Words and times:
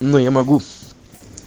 Но 0.00 0.18
я 0.18 0.30
могу 0.30 0.60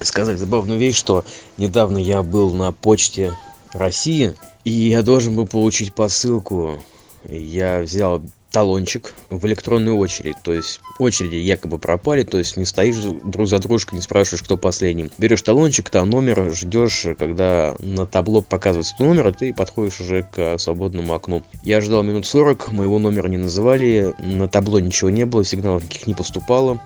сказать 0.01 0.39
забавную 0.39 0.79
вещь, 0.79 0.97
что 0.97 1.23
недавно 1.57 1.97
я 1.97 2.23
был 2.23 2.53
на 2.53 2.71
почте 2.71 3.37
России, 3.71 4.35
и 4.63 4.71
я 4.71 5.03
должен 5.03 5.35
был 5.35 5.45
получить 5.47 5.93
посылку. 5.93 6.83
Я 7.23 7.81
взял 7.81 8.21
талончик 8.57 9.13
в 9.29 9.45
электронную 9.45 9.97
очередь. 9.97 10.37
То 10.41 10.51
есть 10.51 10.81
очереди 10.97 11.35
якобы 11.35 11.77
пропали 11.77 12.23
то 12.23 12.39
есть 12.39 12.57
не 12.57 12.65
стоишь 12.65 12.95
друг 13.23 13.47
за 13.47 13.59
дружкой 13.59 13.97
не 13.97 14.01
спрашиваешь 14.01 14.41
кто 14.41 14.57
последний. 14.57 15.11
Берешь 15.19 15.43
талончик 15.43 15.91
там 15.91 16.09
номер 16.09 16.51
ждешь 16.55 17.05
когда 17.19 17.75
на 17.77 18.07
табло 18.07 18.41
показывается 18.41 18.95
номер 18.97 19.27
а 19.27 19.31
ты 19.31 19.53
подходишь 19.53 20.01
уже 20.01 20.23
к 20.23 20.57
свободному 20.57 21.13
окну. 21.13 21.43
Я 21.61 21.81
ждал 21.81 22.01
минут 22.01 22.25
сорок 22.25 22.71
моего 22.71 22.97
номера 22.97 23.27
не 23.27 23.37
называли 23.37 24.15
на 24.17 24.47
табло 24.47 24.79
ничего 24.79 25.11
не 25.11 25.27
было 25.27 25.45
сигналов 25.45 25.83
никаких 25.83 26.07
не 26.07 26.15
поступало. 26.15 26.81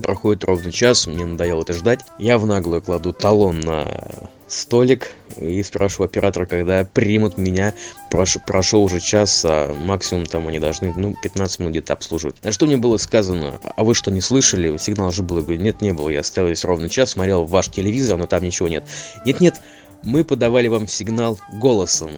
Проходит 0.00 0.44
ровно 0.44 0.70
час 0.70 1.08
мне 1.08 1.26
надоело 1.26 1.62
это 1.62 1.72
ждать. 1.72 2.02
Я 2.20 2.38
в 2.38 2.46
наглую 2.46 2.82
кладу 2.82 3.12
талон 3.12 3.58
на 3.58 3.84
столик 4.48 5.10
и 5.36 5.62
спрашиваю 5.62 6.06
оператора 6.06 6.46
когда 6.46 6.84
примут 6.84 7.38
меня. 7.38 7.74
Прошел 8.10 8.84
уже 8.84 9.00
час 9.00 9.44
а 9.44 9.74
максимум 9.74 10.26
там 10.26 10.46
они 10.48 10.58
должны 10.58 10.92
ну 10.96 11.16
пятнадцать 11.22 11.58
минут 11.58 11.72
где-то 11.72 11.94
обслуживать. 11.94 12.36
На 12.44 12.52
что 12.52 12.66
мне 12.66 12.76
было 12.76 12.96
сказано? 12.96 13.60
А 13.76 13.84
вы 13.84 13.94
что 13.94 14.10
не 14.10 14.20
слышали? 14.20 14.76
Сигнал 14.76 15.10
же 15.12 15.22
был 15.22 15.38
я 15.38 15.42
говорю 15.42 15.60
нет 15.60 15.80
не 15.80 15.92
было 15.92 16.08
я 16.10 16.22
стоял 16.22 16.48
здесь 16.48 16.64
ровно 16.64 16.88
час 16.88 17.10
смотрел 17.10 17.44
ваш 17.44 17.68
телевизор 17.68 18.18
но 18.18 18.26
там 18.26 18.42
ничего 18.42 18.68
нет 18.68 18.84
нет 19.24 19.40
нет 19.40 19.60
мы 20.02 20.24
подавали 20.24 20.68
вам 20.68 20.86
сигнал 20.86 21.38
голосом 21.52 22.12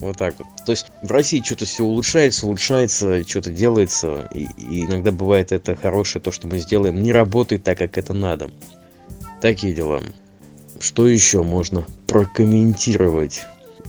вот 0.00 0.18
так 0.18 0.34
вот. 0.38 0.48
То 0.66 0.72
есть 0.72 0.88
в 1.02 1.10
россии 1.10 1.42
что-то 1.44 1.64
все 1.64 1.84
улучшается 1.84 2.46
улучшается 2.46 3.26
что-то 3.26 3.50
делается 3.50 4.28
и, 4.34 4.48
и 4.58 4.84
иногда 4.84 5.12
бывает 5.12 5.52
это 5.52 5.76
хорошее 5.76 6.22
то 6.22 6.32
что 6.32 6.48
мы 6.48 6.58
сделаем 6.58 7.02
не 7.02 7.12
работает 7.12 7.62
так 7.64 7.78
как 7.78 7.96
это 7.96 8.12
надо. 8.12 8.50
Такие 9.40 9.74
дела 9.74 10.02
что 10.82 11.06
еще 11.06 11.42
можно 11.42 11.86
прокомментировать? 12.08 13.42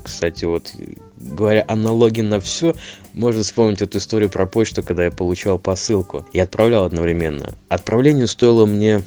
Кстати 0.03 0.45
вот 0.45 0.71
говоря 1.17 1.65
аналоги 1.67 2.21
на 2.21 2.39
все 2.39 2.75
можно 3.13 3.41
вспомнить 3.41 3.81
эту 3.81 3.97
историю 3.97 4.29
про 4.29 4.45
почту 4.45 4.83
когда 4.83 5.05
я 5.05 5.11
получал 5.11 5.57
посылку. 5.57 6.25
И 6.33 6.39
отправлял 6.39 6.85
одновременно. 6.85 7.55
Отправление 7.67 8.27
стоило 8.27 8.65
мне 8.65 9.01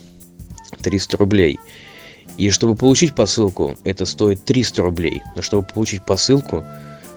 триста 0.83 1.17
рублей. 1.17 1.61
И 2.37 2.51
чтобы 2.51 2.75
получить 2.75 3.15
посылку 3.15 3.77
это 3.85 4.05
стоит 4.05 4.45
триста 4.45 4.83
рублей. 4.83 5.23
Но 5.37 5.43
чтобы 5.43 5.67
получить 5.67 6.05
посылку 6.05 6.65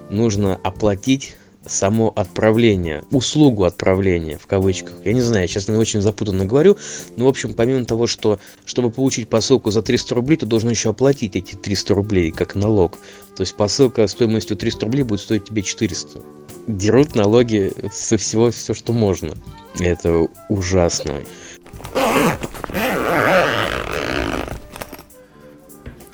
нужно 0.09 0.55
оплатить 0.63 1.35
само 1.65 2.11
отправление, 2.15 3.03
услугу 3.11 3.63
отправления 3.63 4.37
в 4.37 4.47
кавычках. 4.47 4.93
Я 5.05 5.13
не 5.13 5.21
знаю, 5.21 5.47
сейчас 5.47 5.67
не 5.67 5.75
очень 5.75 6.01
запутанно 6.01 6.45
говорю, 6.45 6.77
но 7.17 7.25
в 7.25 7.27
общем, 7.27 7.53
помимо 7.53 7.85
того, 7.85 8.07
что 8.07 8.39
чтобы 8.65 8.91
получить 8.91 9.29
посылку 9.29 9.71
за 9.71 9.81
300 9.81 10.15
рублей, 10.15 10.37
ты 10.37 10.45
должен 10.45 10.69
еще 10.69 10.89
оплатить 10.89 11.35
эти 11.35 11.55
300 11.55 11.93
рублей 11.93 12.31
как 12.31 12.55
налог. 12.55 12.97
То 13.35 13.41
есть 13.41 13.55
посылка 13.55 14.07
стоимостью 14.07 14.57
300 14.57 14.85
рублей 14.85 15.03
будет 15.03 15.21
стоить 15.21 15.45
тебе 15.45 15.61
400. 15.61 16.21
Дерут 16.67 17.15
налоги 17.15 17.73
со 17.91 18.17
всего 18.17 18.51
все, 18.51 18.73
что 18.73 18.93
можно. 18.93 19.33
Это 19.79 20.27
ужасно. 20.49 21.21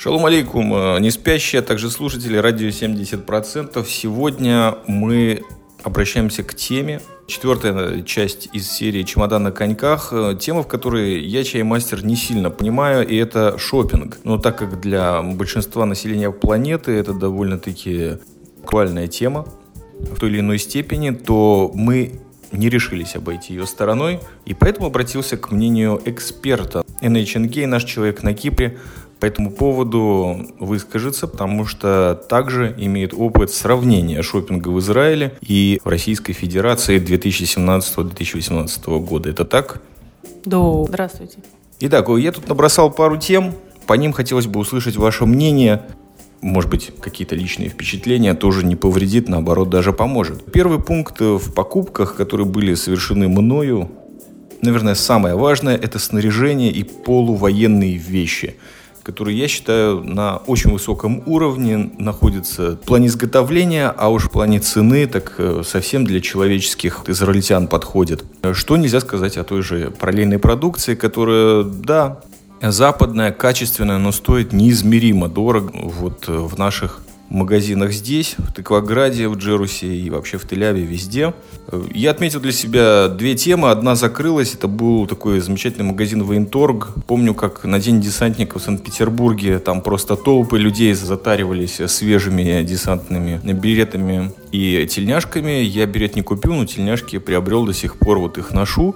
Шалом 0.05 0.23
алейкум, 0.27 0.71
э, 0.71 0.99
не 0.99 1.09
спящие, 1.09 1.61
а 1.61 1.63
также 1.63 1.89
слушатели 1.89 2.37
радио 2.37 2.69
70%. 2.69 3.89
Сегодня 3.89 4.75
мы 4.85 5.41
обращаемся 5.81 6.43
к 6.43 6.53
теме, 6.53 7.01
четвертая 7.25 8.03
часть 8.03 8.49
из 8.53 8.69
серии 8.69 9.01
«Чемодан 9.01 9.41
на 9.41 9.51
коньках», 9.51 10.09
э, 10.11 10.37
тема, 10.39 10.61
в 10.61 10.67
которой 10.67 11.23
я, 11.23 11.43
чаймастер, 11.43 12.05
не 12.05 12.15
сильно 12.15 12.51
понимаю, 12.51 13.07
и 13.07 13.15
это 13.15 13.57
шопинг. 13.57 14.19
Но 14.23 14.37
так 14.37 14.59
как 14.59 14.79
для 14.79 15.23
большинства 15.23 15.87
населения 15.87 16.29
планеты 16.29 16.91
это 16.91 17.11
довольно-таки 17.11 18.19
актуальная 18.61 19.07
тема 19.07 19.47
в 19.97 20.19
той 20.19 20.29
или 20.29 20.39
иной 20.41 20.59
степени, 20.59 21.09
то 21.09 21.71
мы 21.73 22.19
не 22.51 22.69
решились 22.69 23.15
обойти 23.15 23.53
ее 23.53 23.65
стороной, 23.65 24.19
и 24.45 24.53
поэтому 24.53 24.85
обратился 24.85 25.35
к 25.35 25.51
мнению 25.51 25.99
эксперта. 26.05 26.83
NHNG, 27.01 27.65
наш 27.65 27.83
человек 27.83 28.23
на 28.23 28.33
Кипре, 28.33 28.77
по 29.19 29.25
этому 29.25 29.51
поводу 29.51 30.47
выскажется, 30.59 31.27
потому 31.27 31.65
что 31.65 32.21
также 32.29 32.75
имеет 32.77 33.13
опыт 33.13 33.51
сравнения 33.51 34.21
шопинга 34.21 34.69
в 34.69 34.79
Израиле 34.79 35.37
и 35.41 35.79
в 35.83 35.89
Российской 35.89 36.33
Федерации 36.33 36.99
2017-2018 36.99 38.99
года. 38.99 39.29
Это 39.29 39.45
так? 39.45 39.81
Да, 40.43 40.83
здравствуйте. 40.85 41.37
Итак, 41.79 42.07
я 42.09 42.31
тут 42.31 42.47
набросал 42.47 42.91
пару 42.91 43.17
тем, 43.17 43.53
по 43.87 43.93
ним 43.93 44.13
хотелось 44.13 44.47
бы 44.47 44.59
услышать 44.59 44.97
ваше 44.97 45.25
мнение. 45.25 45.83
Может 46.41 46.69
быть, 46.69 46.91
какие-то 46.99 47.35
личные 47.35 47.69
впечатления 47.69 48.33
тоже 48.33 48.65
не 48.65 48.75
повредит, 48.75 49.29
наоборот, 49.29 49.69
даже 49.69 49.93
поможет. 49.93 50.51
Первый 50.51 50.79
пункт 50.79 51.19
в 51.19 51.53
покупках, 51.53 52.15
которые 52.15 52.45
были 52.45 52.75
совершены 52.75 53.27
мною, 53.27 53.89
наверное, 54.61 54.95
самое 54.95 55.35
важное– 55.35 55.75
это 55.77 55.99
снаряжение 55.99 56.71
и 56.71 56.83
полувоенные 56.83 57.97
вещи– 57.97 58.55
который, 59.05 59.35
я 59.35 59.47
считаю, 59.47 60.03
на 60.03 60.37
очень 60.47 60.71
высоком 60.71 61.21
уровне 61.27 61.91
находится 61.99 62.71
в 62.71 62.79
плане 62.79 63.07
изготовления, 63.07 63.93
а 63.95 64.09
уж 64.09 64.23
в 64.23 64.31
плане 64.31 64.59
цены 64.59 65.05
так 65.05 65.35
э, 65.37 65.61
совсем 65.63 66.05
для 66.05 66.21
человеческих 66.21 67.03
израильтян 67.05 67.67
подходит. 67.67 68.25
Что 68.53 68.77
нельзя 68.77 68.99
сказать 68.99 69.37
о 69.37 69.43
той 69.43 69.61
же 69.61 69.91
параллельной 69.91 70.39
продукции, 70.39 70.95
которая, 70.95 71.63
да, 71.63 72.21
западная, 72.61 73.31
качественная, 73.31 73.99
но 73.99 74.11
стоит 74.11 74.53
неизмеримо 74.53 75.29
дорого 75.29 75.71
вот 75.73 76.25
э, 76.27 76.31
в 76.35 76.57
наших 76.57 77.04
магазинах 77.29 77.91
здесь, 77.91 78.35
в 78.37 78.53
Тыкваграде, 78.53 79.27
в 79.27 79.35
Джерусе 79.35 79.87
и 79.87 80.09
вообще 80.09 80.37
в 80.37 80.47
Теляве, 80.47 80.83
везде. 80.83 81.33
Я 81.93 82.11
отметил 82.11 82.39
для 82.39 82.51
себя 82.51 83.07
две 83.07 83.35
темы. 83.35 83.71
Одна 83.71 83.95
закрылась, 83.95 84.53
это 84.53 84.67
был 84.67 85.07
такой 85.07 85.39
замечательный 85.39 85.85
магазин 85.85 86.23
Военторг. 86.23 86.89
Помню, 87.07 87.33
как 87.33 87.63
на 87.63 87.79
День 87.79 88.01
десантника 88.01 88.59
в 88.59 88.61
Санкт-Петербурге 88.61 89.59
там 89.59 89.81
просто 89.81 90.15
толпы 90.15 90.57
людей 90.57 90.93
затаривались 90.93 91.81
свежими 91.87 92.63
десантными 92.63 93.39
билетами 93.53 94.31
и 94.51 94.87
тельняшками. 94.89 95.63
Я 95.63 95.85
билет 95.85 96.15
не 96.15 96.21
купил, 96.21 96.53
но 96.53 96.65
тельняшки 96.65 97.17
приобрел 97.17 97.65
до 97.65 97.73
сих 97.73 97.97
пор, 97.97 98.19
вот 98.19 98.37
их 98.37 98.51
ношу. 98.51 98.95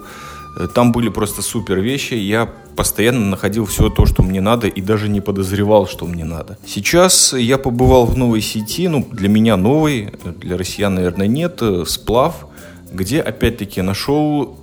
Там 0.68 0.92
были 0.92 1.08
просто 1.08 1.42
супер 1.42 1.80
вещи. 1.80 2.14
Я 2.14 2.48
постоянно 2.76 3.26
находил 3.26 3.66
все 3.66 3.90
то, 3.90 4.06
что 4.06 4.22
мне 4.22 4.40
надо, 4.40 4.66
и 4.66 4.80
даже 4.80 5.08
не 5.08 5.20
подозревал, 5.20 5.86
что 5.86 6.06
мне 6.06 6.24
надо. 6.24 6.58
Сейчас 6.66 7.32
я 7.32 7.58
побывал 7.58 8.06
в 8.06 8.16
новой 8.16 8.40
сети, 8.40 8.88
ну, 8.88 9.06
для 9.10 9.28
меня 9.28 9.56
новый, 9.56 10.10
для 10.40 10.56
россиян, 10.56 10.94
наверное, 10.94 11.26
нет, 11.26 11.62
сплав, 11.86 12.46
где, 12.92 13.20
опять-таки, 13.20 13.82
нашел 13.82 14.56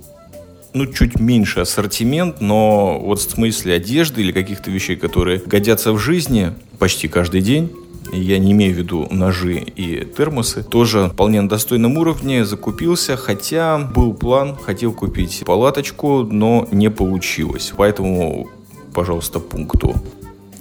ну, 0.74 0.86
чуть 0.86 1.18
меньше 1.18 1.60
ассортимент, 1.60 2.40
но 2.40 2.98
вот 3.00 3.20
в 3.20 3.30
смысле 3.30 3.74
одежды 3.74 4.20
или 4.20 4.32
каких-то 4.32 4.70
вещей, 4.70 4.96
которые 4.96 5.40
годятся 5.44 5.92
в 5.92 5.98
жизни 5.98 6.52
почти 6.78 7.08
каждый 7.08 7.40
день, 7.40 7.70
я 8.12 8.38
не 8.38 8.52
имею 8.52 8.74
в 8.74 8.78
виду 8.78 9.06
ножи 9.10 9.58
и 9.58 10.04
термосы, 10.04 10.62
тоже 10.62 11.08
вполне 11.08 11.40
на 11.40 11.48
достойном 11.48 11.96
уровне 11.96 12.44
закупился, 12.44 13.16
хотя 13.16 13.78
был 13.78 14.14
план, 14.14 14.56
хотел 14.56 14.92
купить 14.92 15.42
палаточку, 15.44 16.22
но 16.22 16.66
не 16.70 16.90
получилось. 16.90 17.72
Поэтому, 17.76 18.48
пожалуйста, 18.94 19.40
пункту. 19.40 19.94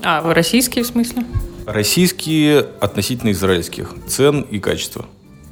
А, 0.04 0.22
вы 0.22 0.34
российские 0.34 0.84
в 0.84 0.88
смысле? 0.88 1.24
Российские 1.66 2.66
относительно 2.80 3.32
израильских. 3.32 3.94
Цен 4.08 4.42
и 4.42 4.60
качества. 4.60 5.06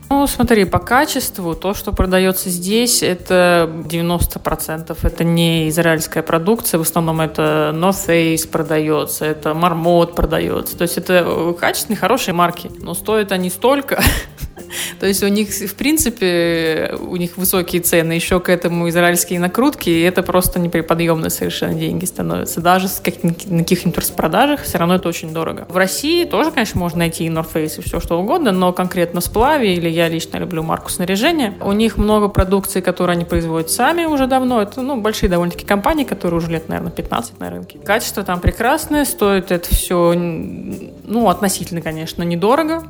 Ну, 0.10 0.28
смотри, 0.28 0.66
по 0.66 0.80
качеству 0.80 1.56
то, 1.56 1.74
что 1.74 1.92
продается 1.92 2.50
здесь, 2.50 3.02
это 3.02 3.70
90%. 3.86 4.98
Это 5.02 5.24
не 5.24 5.70
израильская 5.70 6.22
продукция, 6.22 6.78
в 6.78 6.82
основном 6.82 7.22
это 7.22 7.72
North 7.74 8.08
Face 8.08 8.48
продается, 8.48 9.26
это 9.26 9.50
Marmot 9.50 10.14
продается. 10.14 10.78
То 10.78 10.84
есть 10.84 10.98
это 10.98 11.56
качественные, 11.60 11.98
хорошие 11.98 12.36
марки, 12.36 12.70
но 12.82 12.94
стоят 12.94 13.32
они 13.32 13.50
столько, 13.50 14.04
То 15.00 15.06
есть 15.06 15.24
у 15.24 15.28
них, 15.28 15.50
в 15.50 15.76
принципе, 15.76 16.96
у 17.00 17.16
них 17.16 17.38
высокие 17.38 17.82
цены, 17.82 18.14
еще 18.14 18.40
к 18.40 18.50
этому 18.50 18.90
израильские 18.90 19.40
накрутки, 19.40 19.90
и 19.90 20.02
это 20.02 20.24
просто 20.24 20.60
неприподъемные 20.60 21.30
совершенно 21.30 21.74
деньги 21.74 22.06
становятся. 22.06 22.62
Даже 22.62 22.88
с 22.88 23.00
каких- 23.00 23.46
на 23.46 23.60
каких-нибудь 23.60 23.98
распродажах 23.98 24.64
все 24.64 24.78
равно 24.78 24.96
это 24.96 25.10
очень 25.10 25.34
дорого. 25.34 25.66
В 25.70 25.78
России 25.78 26.26
тоже, 26.26 26.52
конечно, 26.52 26.80
можно 26.80 27.00
найти 27.00 27.26
и 27.26 27.30
North 27.30 27.54
Face 27.54 27.80
и 27.80 27.82
все 27.82 28.00
что 28.00 28.20
угодно, 28.20 28.52
но 28.52 28.74
конкретно 28.74 29.22
в 29.22 29.24
сплаве, 29.24 29.76
или 29.76 29.90
я 29.90 30.08
лично 30.08 30.38
люблю 30.38 30.64
марку 30.64 30.90
снаряжения, 30.90 31.54
у 31.62 31.72
них 31.72 31.98
много 31.98 32.28
продукции, 32.28 32.82
которую 32.82 33.16
они 33.16 33.26
производят 33.26 33.70
сами 33.72 34.06
уже 34.06 34.28
давно. 34.28 34.62
Это 34.62 34.82
ну, 34.82 35.00
большие 35.02 35.30
довольно-таки 35.30 35.66
компании, 35.66 36.04
которые 36.04 36.38
уже 36.38 36.52
лет, 36.52 36.70
наверное, 36.70 36.92
15 36.92 37.40
на 37.40 37.50
рынке. 37.50 37.80
Качество 37.80 38.24
там 38.24 38.40
прекрасное, 38.40 39.06
стоит 39.06 39.52
это 39.52 39.74
все, 39.74 40.14
ну, 40.14 41.30
относительно, 41.30 41.82
конечно, 41.82 42.24
недорого. 42.24 42.84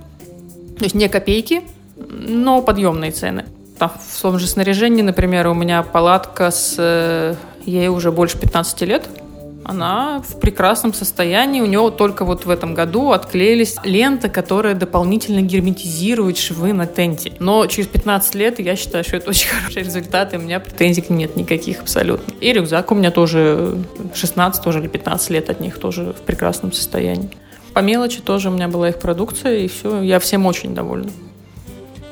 То 0.77 0.83
есть 0.83 0.95
не 0.95 1.07
копейки, 1.07 1.61
но 1.97 2.61
подъемные 2.61 3.11
цены. 3.11 3.45
Там, 3.77 3.91
в 3.99 4.21
том 4.21 4.39
же 4.39 4.47
снаряжении, 4.47 5.01
например, 5.01 5.47
у 5.47 5.53
меня 5.53 5.83
палатка 5.83 6.51
с... 6.51 6.75
э, 6.77 7.35
Ей 7.65 7.87
уже 7.87 8.11
больше 8.11 8.37
15 8.37 8.81
лет. 8.81 9.09
Она 9.63 10.21
в 10.21 10.39
прекрасном 10.39 10.93
состоянии. 10.93 11.59
У 11.61 11.65
нее 11.65 11.91
только 11.97 12.23
вот 12.23 12.45
в 12.45 12.49
этом 12.51 12.75
году 12.75 13.11
отклеились 13.11 13.77
ленты, 13.83 14.29
которые 14.29 14.75
дополнительно 14.75 15.41
герметизируют 15.41 16.37
швы 16.37 16.71
на 16.71 16.85
тенте. 16.85 17.33
Но 17.39 17.65
через 17.65 17.87
15 17.87 18.35
лет 18.35 18.59
я 18.59 18.75
считаю, 18.75 19.03
что 19.03 19.17
это 19.17 19.31
очень 19.31 19.49
хороший 19.61 19.81
результат, 19.81 20.35
и 20.35 20.37
у 20.37 20.39
меня 20.39 20.59
претензий 20.59 21.03
нет 21.09 21.35
никаких 21.35 21.81
абсолютно. 21.81 22.31
И 22.39 22.53
рюкзак 22.53 22.91
у 22.91 22.95
меня 22.95 23.09
тоже 23.09 23.75
16 24.13 24.63
тоже 24.63 24.79
или 24.79 24.87
15 24.87 25.31
лет 25.31 25.49
от 25.49 25.59
них 25.59 25.79
тоже 25.79 26.13
в 26.13 26.21
прекрасном 26.21 26.71
состоянии. 26.71 27.31
По 27.75 27.81
мелочи 27.81 28.21
тоже 28.21 28.47
у 28.47 28.53
меня 28.53 28.69
была 28.69 28.87
их 28.87 28.99
продукция, 28.99 29.57
и 29.57 29.67
все. 29.67 30.01
Я 30.01 30.19
всем 30.19 30.45
очень 30.45 30.73
довольна. 30.73 31.11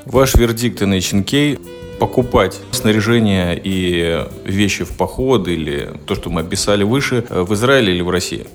Ваш 0.06 0.36
вердикт 0.36 0.81
на 0.81 0.98
HNK 0.98 1.98
покупать 2.00 2.60
снаряжение 2.71 3.57
и 3.63 4.25
вещи 4.44 4.83
в 4.83 4.98
поход 4.98 5.48
или 5.48 5.89
то, 6.06 6.15
что 6.15 6.30
мы 6.30 6.42
описали 6.42 6.83
выше, 6.83 7.24
э, 7.30 7.44
в 7.44 7.54
Израиле 7.54 7.94
или 7.94 8.01
в 8.01 8.10
России? 8.10 8.45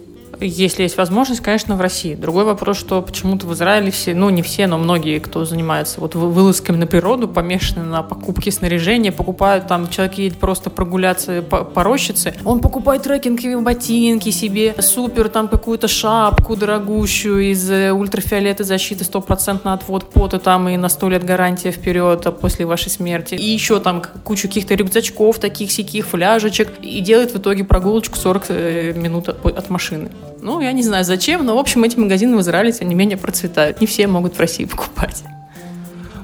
Если 0.41 0.83
есть 0.83 0.97
возможность, 0.97 1.41
конечно, 1.41 1.77
в 1.77 1.81
России. 1.81 2.15
Другой 2.15 2.45
вопрос, 2.45 2.79
что 2.79 3.03
почему-то 3.03 3.47
в 3.47 3.55
Израиле 3.55 3.91
все, 3.91 4.15
ну 4.15 4.31
не 4.31 4.43
все, 4.43 4.67
но 4.67 4.79
многие, 4.79 5.19
кто 5.19 5.45
занимается 5.45 6.01
вот 6.01 6.15
вылазками 6.15 6.77
на 6.77 6.87
природу, 6.87 7.29
помешаны 7.29 7.83
на 7.85 8.03
покупке 8.03 8.53
снаряжения, 8.53 9.11
покупают 9.11 9.67
там, 9.67 9.89
человек 9.89 10.15
едет 10.19 10.39
просто 10.39 10.71
прогуляться 10.71 11.43
по, 11.43 11.65
по 11.65 11.83
рощице, 11.83 12.35
он 12.45 12.61
покупает 12.61 13.03
трекинговые 13.03 13.59
ботинки 13.59 14.31
себе, 14.31 14.75
супер, 14.79 15.29
там 15.29 15.49
какую-то 15.49 15.89
шапку 15.89 16.57
дорогущую 16.57 17.51
из 17.51 17.69
э, 17.71 17.93
ультрафиолета 17.93 18.65
защиты, 18.65 19.05
стопроцентно 19.05 19.73
отвод 19.73 20.11
пота, 20.11 20.39
там 20.39 20.69
и 20.69 20.77
на 20.77 20.89
сто 20.89 21.09
лет 21.09 21.25
гарантия 21.25 21.73
вперед 21.73 22.27
а 22.27 22.33
после 22.33 22.67
вашей 22.67 22.91
смерти. 22.91 23.35
И 23.35 23.45
еще 23.45 23.81
там 23.81 24.03
кучу 24.25 24.49
каких-то 24.49 24.75
рюкзачков, 24.75 25.39
таких 25.39 25.73
сяких 25.73 26.07
фляжечек, 26.07 26.69
и 26.81 27.01
делает 27.01 27.33
в 27.33 27.39
итоге 27.39 27.65
прогулочку 27.65 28.17
40 28.17 28.45
э, 28.49 28.93
минут 28.95 29.29
от, 29.29 29.45
от 29.45 29.71
машины. 29.71 30.11
Ну, 30.41 30.61
я 30.61 30.73
не 30.73 30.83
знаю 30.83 31.05
зачем, 31.05 31.45
но, 31.45 31.57
в 31.57 31.59
общем, 31.59 31.85
эти 31.85 31.97
магазины 31.99 32.37
в 32.37 32.41
Израиле, 32.41 32.73
тем 32.73 32.89
не 32.89 32.95
менее, 32.95 33.17
процветают. 33.17 33.81
Не 33.81 33.87
все 33.87 34.07
могут 34.07 34.37
в 34.37 34.41
России 34.41 34.65
покупать. 34.65 35.25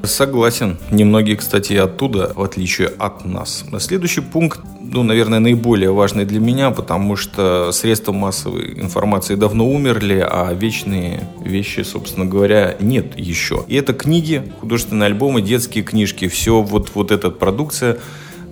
Согласен. 0.05 0.77
Немногие, 0.91 1.37
кстати, 1.37 1.73
оттуда, 1.73 2.33
в 2.35 2.43
отличие 2.43 2.89
от 2.89 3.25
нас. 3.25 3.65
Следующий 3.79 4.21
пункт, 4.21 4.61
ну, 4.81 5.03
наверное, 5.03 5.39
наиболее 5.39 5.93
важный 5.93 6.27
для 6.27 6.41
меня, 6.41 6.71
потому 6.71 7.17
что 7.17 7.73
средства 7.73 8.13
массовой 8.13 8.79
информации 8.79 9.35
давно 9.35 9.67
умерли, 9.67 10.19
а 10.19 10.53
вечные 10.53 11.27
вещи, 11.41 11.81
собственно 11.81 12.27
говоря, 12.27 12.77
нет 12.81 13.19
еще. 13.19 13.65
И 13.67 13.77
это 13.77 13.95
книги, 13.95 14.53
художественные 14.61 15.07
альбомы, 15.07 15.41
детские 15.41 15.83
книжки, 15.83 16.29
все 16.29 16.61
вот, 16.61 16.91
вот 16.95 17.11
эта 17.11 17.31
продукция 17.31 17.99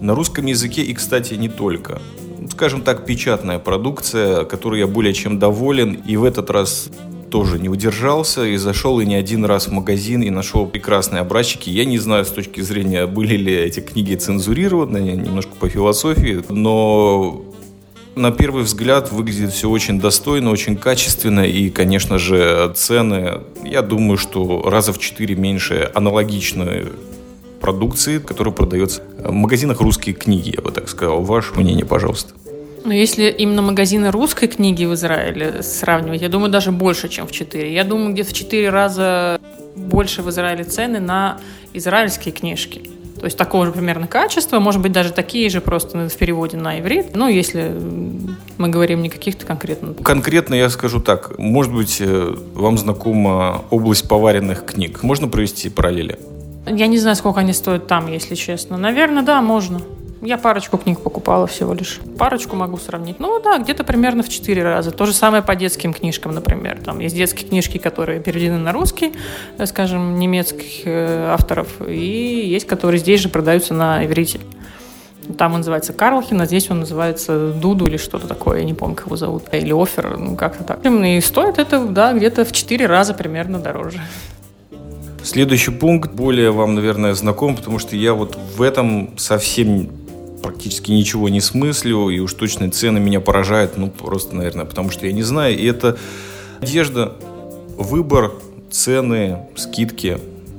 на 0.00 0.15
русском 0.15 0.47
языке 0.47 0.82
и, 0.82 0.94
кстати, 0.94 1.35
не 1.35 1.49
только 1.50 2.00
скажем 2.50 2.83
так, 2.83 3.06
печатная 3.06 3.59
продукция, 3.59 4.44
которой 4.44 4.81
я 4.81 4.87
более 4.87 5.15
чем 5.15 5.39
доволен. 5.39 5.94
И 5.94 6.17
в 6.17 6.25
этот 6.25 6.50
раз 6.50 6.89
тоже 7.31 7.59
не 7.59 7.71
удержался 7.71 8.44
и 8.44 8.56
зашел 8.56 9.00
и 9.00 9.06
не 9.06 9.15
один 9.15 9.44
раз 9.47 9.67
в 9.67 9.73
магазин 9.73 10.23
и 10.23 10.31
нашел 10.31 10.67
прекрасные 10.67 11.21
образчики. 11.21 11.71
Я 11.71 11.87
не 11.87 11.99
знаю 11.99 12.27
с 12.27 12.29
точки 12.29 12.61
зрения, 12.61 13.06
были 13.06 13.37
ли 13.37 13.55
эти 13.55 13.81
книги 13.81 14.15
цензурированы, 14.15 14.99
немножко 14.99 15.53
по 15.59 15.69
философии, 15.69 16.43
но 16.50 17.43
на 18.15 18.31
первый 18.31 18.65
взгляд 18.65 19.11
выглядит 19.11 19.53
все 19.53 19.71
очень 19.71 19.99
достойно, 19.99 20.50
очень 20.50 20.77
качественно 20.77 21.41
и, 21.41 21.71
конечно 21.71 22.19
же, 22.19 22.71
цены, 22.75 23.41
я 23.65 23.81
думаю, 23.81 24.19
что 24.19 24.69
раза 24.69 24.93
в 24.93 24.99
четыре 24.99 25.35
меньше 25.35 25.91
аналогичной 25.94 26.89
продукции, 27.62 28.19
которая 28.19 28.53
продается 28.53 29.03
в 29.19 29.32
магазинах 29.32 29.81
русские 29.81 30.14
книги, 30.14 30.53
я 30.55 30.61
бы 30.61 30.70
так 30.70 30.88
сказал. 30.88 31.23
Ваше 31.23 31.55
мнение, 31.55 31.87
пожалуйста. 31.87 32.35
Но 32.85 32.93
если 32.93 33.31
именно 33.31 33.62
магазины 33.62 34.11
русской 34.11 34.49
книги 34.49 34.85
в 34.85 34.94
Израиле 34.94 35.62
сравнивать, 35.62 36.20
я 36.20 36.29
думаю, 36.29 36.50
даже 36.50 36.73
больше, 36.73 37.09
чем 37.09 37.26
в 37.26 37.32
4. 37.32 37.73
Я 37.73 37.85
думаю, 37.85 38.12
где-то 38.12 38.31
в 38.31 38.32
4 38.32 38.70
раза 38.70 39.41
больше 39.76 40.23
в 40.23 40.29
Израиле 40.31 40.64
цены 40.64 41.00
на 41.00 41.38
израильские 41.73 42.35
книжки. 42.35 42.91
То 43.20 43.26
есть 43.26 43.38
такого 43.38 43.67
же 43.67 43.73
примерно 43.73 44.08
качества, 44.08 44.58
может 44.58 44.82
быть, 44.82 44.91
даже 44.91 45.12
такие 45.12 45.49
же 45.49 45.61
просто 45.61 46.08
в 46.08 46.17
переводе 46.17 46.56
на 46.56 46.81
иврит. 46.81 47.15
Ну, 47.15 47.29
если 47.29 47.70
мы 48.58 48.69
говорим 48.69 49.00
не 49.00 49.08
каких-то 49.08 49.47
конкретно. 49.47 49.94
Конкретно 50.03 50.55
я 50.55 50.69
скажу 50.69 50.99
так. 50.99 51.38
Может 51.38 51.73
быть, 51.73 51.99
э, 52.00 52.35
вам 52.55 52.79
знакома 52.79 53.65
область 53.70 54.08
поваренных 54.08 54.67
книг. 54.67 55.05
Можно 55.05 55.29
провести 55.29 55.70
параллели? 55.70 56.19
Я 56.67 56.87
не 56.87 56.99
знаю, 56.99 57.17
сколько 57.17 57.41
они 57.41 57.53
стоят 57.53 57.87
там, 57.87 58.06
если 58.06 58.35
честно. 58.35 58.76
Наверное, 58.76 59.23
да, 59.23 59.41
можно. 59.43 59.81
Я 60.23 60.38
парочку 60.38 60.79
книг 60.79 61.00
покупала 61.00 61.49
всего 61.49 61.75
лишь. 61.75 61.99
Парочку 62.17 62.55
могу 62.55 62.76
сравнить. 62.76 63.19
Ну 63.19 63.41
да, 63.43 63.59
где-то 63.59 63.82
примерно 63.82 64.23
в 64.23 64.29
четыре 64.29 64.62
раза. 64.62 64.93
То 64.93 65.05
же 65.05 65.12
самое 65.12 65.43
по 65.43 65.56
детским 65.56 65.93
книжкам, 65.93 66.32
например. 66.32 66.79
Там 66.85 67.00
есть 67.00 67.17
детские 67.17 67.49
книжки, 67.49 67.79
которые 67.79 68.20
переведены 68.20 68.59
на 68.59 68.73
русский, 68.73 69.12
э, 69.59 69.67
скажем, 69.67 70.20
немецких 70.20 70.87
э, 70.87 71.26
авторов, 71.32 71.69
и 71.85 72.47
есть, 72.47 72.69
которые 72.69 73.00
здесь 73.00 73.20
же 73.20 73.29
продаются 73.31 73.75
на 73.75 74.06
иврите. 74.06 74.38
Там 75.37 75.55
он 75.55 75.61
называется 75.61 75.93
Карлхин, 75.93 76.41
а 76.41 76.47
здесь 76.47 76.70
он 76.70 76.81
называется 76.81 77.53
Дуду 77.53 77.87
или 77.87 77.97
что-то 77.97 78.29
такое, 78.29 78.58
я 78.58 78.65
не 78.65 78.75
помню, 78.75 78.94
как 78.94 79.06
его 79.06 79.17
зовут. 79.17 79.44
Или 79.53 79.73
Офер, 79.73 80.17
ну 80.19 80.37
как-то 80.37 80.62
так. 80.62 80.87
И 80.87 81.20
стоит 81.20 81.58
это, 81.58 81.85
да, 81.85 82.12
где-то 82.12 82.44
в 82.44 82.53
четыре 82.53 82.87
раза 82.87 83.12
примерно 83.12 83.58
дороже. 83.58 84.00
Следующий 85.25 85.71
пункт 85.71 86.13
более 86.13 86.51
вам, 86.51 86.75
наверное, 86.75 87.15
знаком, 87.15 87.57
потому 87.57 87.79
что 87.79 87.95
я 87.97 88.13
вот 88.13 88.37
в 88.57 88.61
этом 88.61 89.11
совсем 89.17 89.89
практически 90.43 90.91
ничего 90.91 91.29
не 91.29 91.41
смыслю, 91.41 92.09
и 92.09 92.19
уж 92.19 92.35
точно 92.35 92.71
цены 92.71 92.99
меня 92.99 93.21
поражают, 93.21 93.77
ну, 93.77 93.89
просто, 93.89 94.35
наверное, 94.35 94.65
потому 94.65 94.91
что 94.91 95.07
я 95.07 95.13
не 95.13 95.23
знаю. 95.23 95.57
И 95.57 95.65
это 95.65 95.97
одежда, 96.61 97.13
выбор, 97.79 98.33
цены, 98.71 99.39
скидки. 99.55 100.19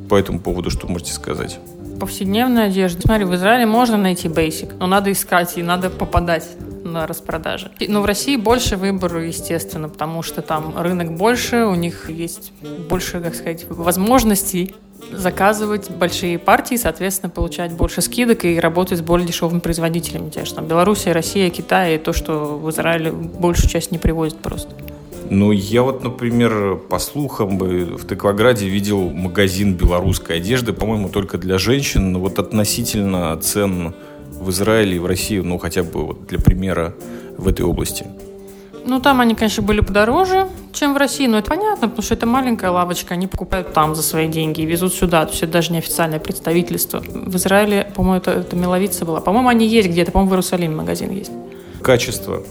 По 0.10 0.16
этому 0.16 0.40
поводу 0.40 0.70
что 0.70 0.88
можете 0.88 1.12
сказать? 1.12 1.60
Повседневная 2.04 2.66
одежда. 2.66 3.02
Смотри, 3.02 3.24
в 3.24 3.34
Израиле 3.36 3.66
можно 3.66 3.96
найти 3.96 4.28
basic, 4.28 4.76
но 4.78 4.88
надо 4.88 5.10
искать 5.10 5.58
и 5.58 5.64
надо 5.64 5.90
попадать 5.90 6.46
на 6.84 7.08
распродаже. 7.08 7.72
Но 7.88 8.02
в 8.02 8.06
России 8.06 8.36
больше 8.36 8.76
выбора, 8.76 9.26
естественно, 9.26 9.88
потому 9.88 10.22
что 10.22 10.42
там 10.42 10.78
рынок 10.78 11.16
больше, 11.16 11.64
у 11.64 11.76
них 11.76 12.10
есть 12.10 12.52
больше, 12.90 13.22
как 13.22 13.36
сказать, 13.36 13.66
возможностей 13.70 14.76
заказывать 15.14 15.90
большие 15.92 16.38
партии, 16.40 16.76
соответственно, 16.76 17.30
получать 17.30 17.72
больше 17.72 18.02
скидок 18.02 18.44
и 18.44 18.60
работать 18.60 19.00
с 19.00 19.02
более 19.02 19.26
дешевыми 19.26 19.60
производителями. 19.60 20.30
Те 20.30 20.44
же 20.44 20.56
Белоруссия, 20.56 21.14
Россия, 21.14 21.50
Китай, 21.50 21.96
и 21.96 21.98
то, 22.00 22.12
что 22.12 22.58
в 22.58 22.70
Израиле 22.70 23.14
большую 23.14 23.70
часть 23.70 23.92
не 23.92 23.98
привозят 23.98 24.40
просто. 24.40 24.76
Ну, 25.30 25.52
я 25.52 25.84
вот, 25.84 26.04
например, 26.04 26.76
по 26.90 27.00
слухам 27.00 27.58
в 27.58 28.06
Тыкваграде 28.06 28.68
видел 28.68 29.10
магазин 29.10 29.74
белорусской 29.76 30.38
одежды, 30.38 30.74
по-моему, 30.74 31.10
только 31.10 31.38
для 31.38 31.58
женщин. 31.58 32.12
Но 32.12 32.20
вот 32.20 32.40
относительно 32.40 33.36
цен 33.38 33.94
в 34.32 34.50
Израиле 34.50 34.98
и 34.98 35.00
в 35.00 35.06
России, 35.06 35.40
ну, 35.40 35.58
хотя 35.58 35.84
бы 35.84 36.06
вот 36.06 36.28
для 36.28 36.40
примера 36.40 36.94
в 37.38 37.48
этой 37.48 37.64
области. 37.66 38.06
Ну, 38.86 39.00
там 39.00 39.22
они, 39.22 39.34
конечно, 39.34 39.64
были 39.64 39.80
подороже, 39.80 40.50
чем 40.74 40.94
в 40.94 40.98
России, 40.98 41.26
но 41.26 41.38
это 41.38 41.50
понятно, 41.50 41.88
потому 41.88 42.04
что 42.04 42.16
это 42.16 42.26
маленькая 42.26 42.70
лавочка, 42.70 43.14
они 43.14 43.28
покупают 43.28 43.72
там 43.72 43.96
за 43.96 44.04
свои 44.04 44.28
деньги 44.28 44.62
и 44.62 44.66
везут 44.66 44.94
сюда, 44.94 45.26
то 45.26 45.32
есть 45.32 45.44
это 45.44 45.54
даже 45.54 45.72
не 45.72 45.78
официальное 45.78 46.20
представительство. 46.20 47.02
В 47.08 47.36
Израиле, 47.38 47.92
по-моему, 47.96 48.18
это, 48.18 48.32
это 48.32 48.56
меловица 48.58 49.06
была. 49.06 49.22
По-моему, 49.22 49.48
они 49.48 49.66
есть 49.68 49.88
где-то, 49.88 50.12
по-моему, 50.12 50.32
в 50.32 50.34
Иерусалиме 50.34 50.76
магазин 50.76 51.12
есть. 51.12 51.32
Качество 51.82 52.44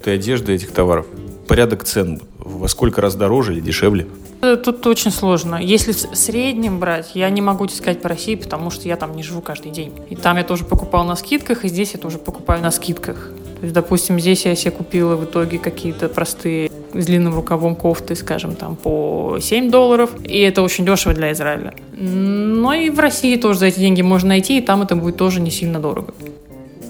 этой 0.00 0.14
одежды, 0.14 0.52
этих 0.52 0.72
товаров, 0.72 1.06
порядок 1.48 1.82
цен, 1.84 2.20
во 2.38 2.68
сколько 2.68 3.00
раз 3.00 3.16
дороже 3.16 3.54
или 3.54 3.60
дешевле? 3.60 4.06
Э, 4.42 4.56
тут 4.56 4.86
очень 4.86 5.10
сложно. 5.10 5.56
Если 5.56 5.92
в 5.92 6.14
среднем 6.14 6.78
брать, 6.78 7.12
я 7.14 7.28
не 7.30 7.40
могу 7.40 7.66
сказать 7.68 8.00
по 8.00 8.08
России, 8.08 8.36
потому 8.36 8.70
что 8.70 8.86
я 8.86 8.96
там 8.96 9.16
не 9.16 9.22
живу 9.24 9.40
каждый 9.40 9.72
день. 9.72 9.92
И 10.10 10.14
там 10.14 10.36
я 10.36 10.44
тоже 10.44 10.64
покупал 10.64 11.04
на 11.04 11.16
скидках, 11.16 11.64
и 11.64 11.68
здесь 11.68 11.92
я 11.94 11.98
тоже 11.98 12.18
покупаю 12.18 12.62
на 12.62 12.70
скидках. 12.70 13.32
То 13.58 13.62
есть, 13.62 13.74
допустим, 13.74 14.20
здесь 14.20 14.44
я 14.46 14.54
себе 14.54 14.70
купила 14.70 15.16
в 15.16 15.24
итоге 15.24 15.58
какие-то 15.58 16.08
простые 16.08 16.70
с 16.94 17.06
длинным 17.06 17.34
рукавом 17.34 17.74
кофты, 17.74 18.14
скажем, 18.14 18.54
там 18.54 18.76
по 18.76 19.38
7 19.40 19.70
долларов, 19.70 20.10
и 20.24 20.38
это 20.38 20.62
очень 20.62 20.86
дешево 20.86 21.14
для 21.14 21.32
Израиля. 21.32 21.74
Но 21.92 22.72
и 22.72 22.90
в 22.90 23.00
России 23.00 23.36
тоже 23.36 23.58
за 23.58 23.66
эти 23.66 23.80
деньги 23.80 24.02
можно 24.02 24.28
найти, 24.28 24.58
и 24.58 24.60
там 24.60 24.82
это 24.82 24.94
будет 24.94 25.16
тоже 25.16 25.40
не 25.40 25.50
сильно 25.50 25.80
дорого. 25.80 26.14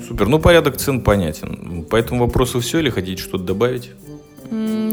Супер. 0.07 0.29
Ну, 0.29 0.39
порядок 0.39 0.77
цен 0.77 1.01
понятен. 1.01 1.85
По 1.89 1.97
этому 1.97 2.27
вопросу 2.27 2.61
все 2.61 2.79
или 2.79 2.91
хотите 2.91 3.23
что-то 3.23 3.45
добавить? 3.45 3.91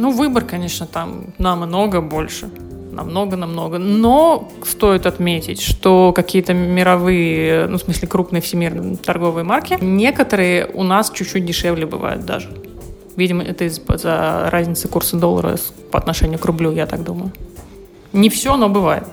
Ну, 0.05 0.11
выбор, 0.11 0.45
конечно, 0.45 0.85
там 0.85 1.33
намного 1.39 1.99
больше 1.99 2.51
намного-намного. 2.91 3.79
Но 3.79 4.51
стоит 4.63 5.07
отметить, 5.07 5.59
что 5.59 6.13
какие-то 6.15 6.53
мировые, 6.53 7.65
ну, 7.65 7.79
в 7.79 7.81
смысле, 7.81 8.07
крупные 8.07 8.39
всемирные 8.39 8.97
торговые 8.97 9.43
марки, 9.43 9.79
некоторые 9.81 10.67
у 10.67 10.83
нас 10.83 11.09
чуть-чуть 11.09 11.43
дешевле 11.43 11.87
бывают 11.87 12.23
даже. 12.23 12.49
Видимо, 13.15 13.41
это 13.41 13.63
из-за 13.63 14.47
разницы 14.51 14.87
курса 14.87 15.17
доллара 15.17 15.57
по 15.89 15.97
отношению 15.97 16.37
к 16.37 16.45
рублю, 16.45 16.71
я 16.71 16.85
так 16.85 17.03
думаю. 17.03 17.31
Не 18.13 18.29
все, 18.29 18.55
но 18.57 18.69
бывает. 18.69 19.05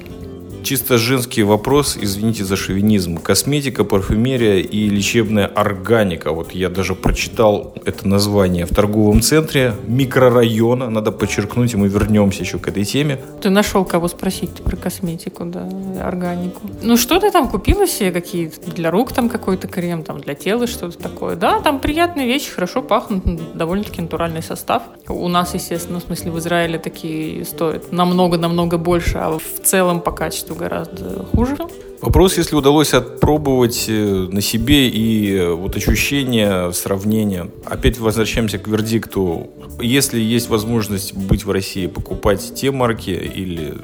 Чисто 0.62 0.99
женский 0.99 1.42
вопрос, 1.42 1.99
извините 2.00 2.45
за 2.45 2.57
шовинизм. 2.57 3.16
Косметика, 3.16 3.85
парфюмерия 3.85 4.61
и 4.61 4.88
лечебная 4.88 5.47
органика. 5.47 6.33
Вот 6.33 6.52
я 6.52 6.69
даже 6.69 6.95
прочитал 6.95 7.75
это 7.85 8.09
название 8.09 8.66
в 8.66 8.71
торговом 8.71 9.21
центре 9.21 9.75
микрорайона. 9.87 10.88
Надо 10.90 11.12
подчеркнуть, 11.12 11.75
и 11.75 11.76
мы 11.76 11.88
вернемся 11.88 12.42
еще 12.42 12.59
к 12.59 12.69
этой 12.69 12.85
теме. 12.85 13.19
Ты 13.40 13.50
нашел 13.50 13.85
кого 13.85 14.09
спросить 14.09 14.62
про 14.62 14.76
косметику, 14.76 15.45
да, 15.45 15.69
органику. 16.02 16.61
Ну 16.83 16.97
что 16.97 17.19
ты 17.19 17.31
там 17.31 17.49
купила 17.49 17.87
себе 17.87 18.12
какие-то? 18.12 18.71
Для 18.71 18.90
рук 18.90 19.12
там 19.12 19.28
какой-то 19.28 19.69
крем, 19.69 20.02
там 20.02 20.21
для 20.21 20.35
тела 20.35 20.66
что-то 20.66 20.99
такое. 20.99 21.37
Да, 21.37 21.61
там 21.61 21.81
приятные 21.81 22.26
вещи, 22.26 22.50
хорошо 22.50 22.83
пахнут, 22.83 23.57
довольно-таки 23.57 24.00
натуральный 24.00 24.42
состав. 24.42 24.83
У 25.09 25.28
нас, 25.28 25.54
естественно, 25.54 26.00
в 26.00 26.04
смысле 26.04 26.31
в 26.31 26.38
Израиле 26.38 26.78
такие 26.78 27.45
стоят 27.45 27.92
намного-намного 27.92 28.78
больше, 28.78 29.19
а 29.19 29.38
в 29.38 29.62
целом 29.64 30.00
по 30.00 30.12
качеству 30.12 30.51
гораздо 30.54 31.25
хуже. 31.25 31.56
Вопрос, 32.00 32.37
если 32.37 32.56
удалось 32.56 32.94
отпробовать 32.94 33.87
э, 33.88 34.28
на 34.30 34.40
себе 34.40 34.88
и 34.88 35.35
э, 35.35 35.52
вот 35.52 35.76
ощущение, 35.76 36.73
сравнение. 36.73 37.50
Опять 37.64 37.99
возвращаемся 37.99 38.59
к 38.59 38.66
вердикту. 38.66 39.50
Если 39.80 40.21
есть 40.21 40.49
возможность 40.49 41.14
быть 41.14 41.44
в 41.44 41.50
России, 41.50 41.87
покупать 41.87 42.54
те 42.54 42.71
марки 42.71 43.11
или 43.11 43.75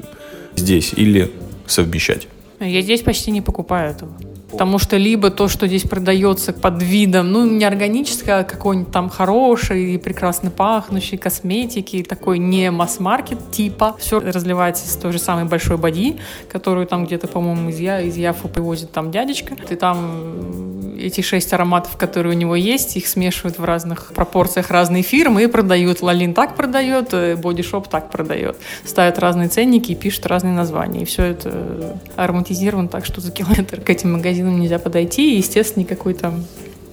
здесь, 0.55 0.93
или 0.93 1.31
совмещать? 1.65 2.27
Я 2.59 2.81
здесь 2.81 3.01
почти 3.01 3.31
не 3.31 3.41
покупаю 3.41 3.91
этого. 3.91 4.11
Потому 4.51 4.79
что 4.79 4.97
либо 4.97 5.29
то, 5.29 5.47
что 5.47 5.67
здесь 5.67 5.83
продается 5.83 6.53
под 6.53 6.81
видом, 6.81 7.31
ну, 7.31 7.45
не 7.45 7.65
органическое, 7.65 8.39
а 8.39 8.43
какой-нибудь 8.43 8.91
там 8.91 9.09
хороший 9.09 9.93
и 9.93 9.97
прекрасно 9.97 10.49
пахнущий 10.49 11.17
косметики, 11.17 12.03
такой 12.03 12.39
не 12.39 12.71
масс-маркет 12.71 13.51
типа. 13.51 13.95
Все 13.99 14.19
разливается 14.19 14.87
с 14.87 14.95
той 14.95 15.11
же 15.11 15.19
самой 15.19 15.45
большой 15.45 15.77
боди, 15.77 16.17
которую 16.51 16.87
там 16.87 17.05
где-то, 17.05 17.27
по-моему, 17.27 17.69
из, 17.69 17.79
Я, 17.79 18.01
из 18.01 18.17
Яфу 18.17 18.47
привозит 18.47 18.91
там 18.91 19.11
дядечка. 19.11 19.55
Ты 19.55 19.75
там 19.75 20.97
эти 20.99 21.21
шесть 21.21 21.53
ароматов, 21.53 21.95
которые 21.95 22.35
у 22.35 22.37
него 22.37 22.55
есть, 22.55 22.97
их 22.97 23.07
смешивают 23.07 23.57
в 23.57 23.63
разных 23.63 24.13
пропорциях 24.13 24.69
разные 24.69 25.03
фирмы 25.03 25.43
и 25.43 25.47
продают. 25.47 26.01
Лалин 26.01 26.33
так 26.33 26.55
продает, 26.55 27.13
Бодишоп 27.39 27.87
так 27.87 28.09
продает. 28.09 28.57
Ставят 28.83 29.19
разные 29.19 29.47
ценники 29.47 29.91
и 29.91 29.95
пишут 29.95 30.25
разные 30.25 30.53
названия. 30.53 31.03
И 31.03 31.05
все 31.05 31.23
это 31.23 31.97
ароматизировано 32.15 32.89
так, 32.89 33.05
что 33.05 33.21
за 33.21 33.31
километр 33.31 33.79
к 33.81 33.89
этим 33.89 34.13
магазинам 34.13 34.38
магазинам 34.39 34.59
нельзя 34.59 34.79
подойти, 34.79 35.35
и, 35.35 35.37
естественно, 35.37 35.83
никакой 35.83 36.13
там 36.13 36.45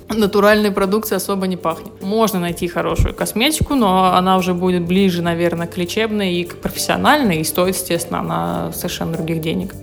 натуральной 0.08 0.70
продукции 0.70 1.16
особо 1.16 1.46
не 1.46 1.56
пахнет. 1.56 2.02
Можно 2.02 2.40
найти 2.40 2.68
хорошую 2.68 3.14
косметику, 3.14 3.74
но 3.74 4.14
она 4.14 4.36
уже 4.36 4.54
будет 4.54 4.86
ближе, 4.86 5.22
наверное, 5.22 5.66
к 5.66 5.76
лечебной 5.76 6.34
и 6.34 6.44
к 6.44 6.56
профессиональной, 6.56 7.40
и 7.40 7.44
стоит, 7.44 7.74
естественно, 7.74 8.20
она 8.20 8.72
совершенно 8.72 9.12
других 9.12 9.40
денег. 9.40 9.74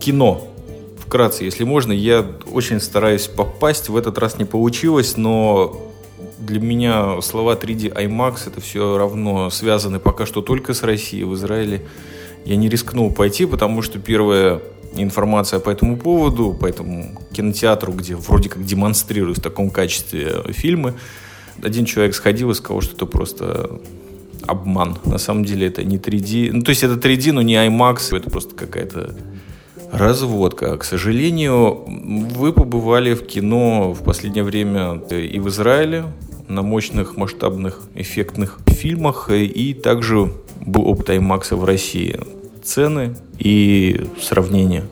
Кино. 0.00 0.42
Вкратце, 0.98 1.44
если 1.44 1.64
можно, 1.64 1.92
я 1.92 2.24
очень 2.50 2.80
стараюсь 2.80 3.28
попасть, 3.28 3.88
в 3.88 3.96
этот 3.96 4.18
раз 4.18 4.38
не 4.38 4.44
получилось, 4.44 5.16
но 5.16 5.92
для 6.38 6.58
меня 6.60 7.20
слова 7.20 7.54
3D 7.54 7.92
IMAX 7.94 8.48
это 8.48 8.60
все 8.60 8.96
равно 8.96 9.50
связаны 9.50 10.00
пока 10.00 10.26
что 10.26 10.40
только 10.40 10.74
с 10.74 10.82
Россией. 10.82 11.24
В 11.24 11.34
Израиле 11.34 11.82
я 12.44 12.56
не 12.56 12.68
рискнул 12.68 13.12
пойти, 13.12 13.46
потому 13.46 13.82
что 13.82 13.98
первое 13.98 14.60
информация 14.96 15.60
по 15.60 15.70
этому 15.70 15.96
поводу, 15.96 16.52
по 16.52 16.66
этому 16.66 17.20
кинотеатру, 17.32 17.92
где 17.92 18.16
вроде 18.16 18.48
как 18.48 18.64
демонстрируют 18.64 19.38
в 19.38 19.42
таком 19.42 19.70
качестве 19.70 20.42
фильмы. 20.48 20.94
Один 21.62 21.84
человек 21.84 22.14
сходил 22.14 22.50
и 22.50 22.54
сказал, 22.54 22.80
что 22.80 22.94
это 22.94 23.06
просто 23.06 23.80
обман. 24.46 24.98
На 25.04 25.18
самом 25.18 25.44
деле 25.44 25.66
это 25.66 25.84
не 25.84 25.98
3D. 25.98 26.50
Ну, 26.52 26.62
то 26.62 26.70
есть 26.70 26.82
это 26.82 26.94
3D, 26.94 27.32
но 27.32 27.42
не 27.42 27.54
IMAX. 27.54 28.16
Это 28.16 28.30
просто 28.30 28.54
какая-то 28.54 29.14
разводка. 29.92 30.76
К 30.76 30.84
сожалению, 30.84 31.84
вы 31.86 32.52
побывали 32.52 33.14
в 33.14 33.26
кино 33.26 33.92
в 33.92 34.02
последнее 34.02 34.44
время 34.44 35.00
и 35.10 35.38
в 35.38 35.48
Израиле 35.48 36.04
на 36.48 36.62
мощных, 36.62 37.16
масштабных, 37.16 37.80
эффектных 37.94 38.58
фильмах, 38.66 39.30
и 39.30 39.72
также 39.72 40.32
был 40.60 40.86
опыт 40.86 41.08
IMAX 41.10 41.56
в 41.56 41.64
России 41.64 42.20
цены 42.64 43.16
и 43.38 44.08
сравнение? 44.20 44.84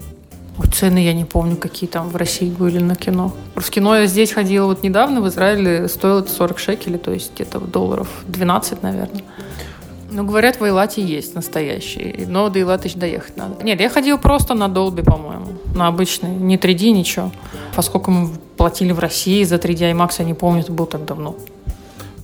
Цены 0.73 0.99
я 0.99 1.13
не 1.13 1.25
помню, 1.25 1.57
какие 1.57 1.89
там 1.89 2.09
в 2.09 2.17
России 2.17 2.51
были 2.51 2.79
на 2.79 2.95
кино. 2.95 3.35
В 3.57 3.69
кино 3.71 3.97
я 3.97 4.07
здесь 4.07 4.33
ходила 4.33 4.67
вот 4.67 4.83
недавно, 4.83 5.21
в 5.21 5.29
Израиле 5.29 5.89
стоило 5.89 6.21
это 6.21 6.31
40 6.31 6.59
шекелей, 6.59 6.99
то 6.99 7.13
есть 7.13 7.33
где-то 7.35 7.59
долларов 7.61 8.09
12, 8.29 8.83
наверное. 8.83 9.23
Ну, 10.11 10.25
говорят, 10.25 10.61
в 10.61 10.65
Эйлате 10.65 11.03
есть 11.03 11.35
настоящие, 11.35 12.27
но 12.29 12.51
до 12.51 12.59
Эйлата 12.59 12.87
еще 12.87 12.99
доехать 12.99 13.37
надо. 13.39 13.65
Нет, 13.65 13.81
я 13.81 13.89
ходила 13.89 14.19
просто 14.19 14.53
на 14.53 14.69
Долби, 14.69 15.03
по-моему, 15.03 15.49
на 15.75 15.89
обычный, 15.89 16.31
не 16.31 16.59
3D, 16.59 16.91
ничего. 16.91 17.33
Поскольку 17.75 18.11
мы 18.11 18.31
платили 18.59 18.93
в 18.93 18.99
России 18.99 19.43
за 19.45 19.57
3D 19.57 19.93
IMAX, 19.93 20.17
я 20.19 20.25
не 20.27 20.35
помню, 20.35 20.61
это 20.61 20.73
было 20.73 20.87
так 20.87 21.07
давно. 21.07 21.35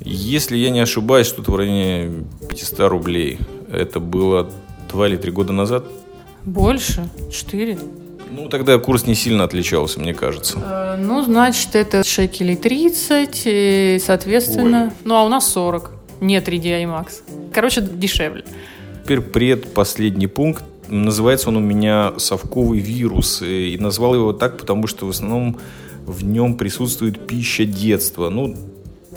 Если 0.00 0.58
я 0.58 0.70
не 0.70 0.80
ошибаюсь, 0.80 1.26
что-то 1.26 1.50
в 1.50 1.56
районе 1.56 2.24
500 2.48 2.90
рублей. 2.90 3.38
Это 3.70 4.00
было 4.00 4.50
два 4.88 5.08
или 5.08 5.16
три 5.16 5.30
года 5.30 5.52
назад? 5.52 5.84
Больше? 6.44 7.08
Четыре? 7.30 7.78
Ну, 8.30 8.48
тогда 8.48 8.78
курс 8.78 9.06
не 9.06 9.14
сильно 9.14 9.44
отличался, 9.44 10.00
мне 10.00 10.14
кажется. 10.14 10.58
Э, 10.62 10.96
ну, 10.96 11.22
значит, 11.22 11.74
это 11.74 12.04
шекелей 12.04 12.56
30, 12.56 13.42
и, 13.44 14.00
соответственно... 14.04 14.84
Ой. 14.84 14.90
Ну, 15.04 15.14
а 15.14 15.24
у 15.24 15.28
нас 15.28 15.50
40. 15.52 15.92
Не 16.20 16.38
3D 16.38 16.84
IMAX. 16.84 17.06
Короче, 17.52 17.80
дешевле. 17.80 18.44
Теперь 19.04 19.20
предпоследний 19.20 20.28
пункт. 20.28 20.64
Называется 20.88 21.48
он 21.48 21.56
у 21.56 21.60
меня 21.60 22.14
«Совковый 22.18 22.80
вирус». 22.80 23.42
И 23.42 23.76
назвал 23.78 24.14
его 24.14 24.32
так, 24.32 24.58
потому 24.58 24.86
что 24.86 25.06
в 25.06 25.10
основном 25.10 25.58
в 26.06 26.24
нем 26.24 26.56
присутствует 26.56 27.26
пища 27.26 27.64
детства. 27.64 28.30
Ну, 28.30 28.56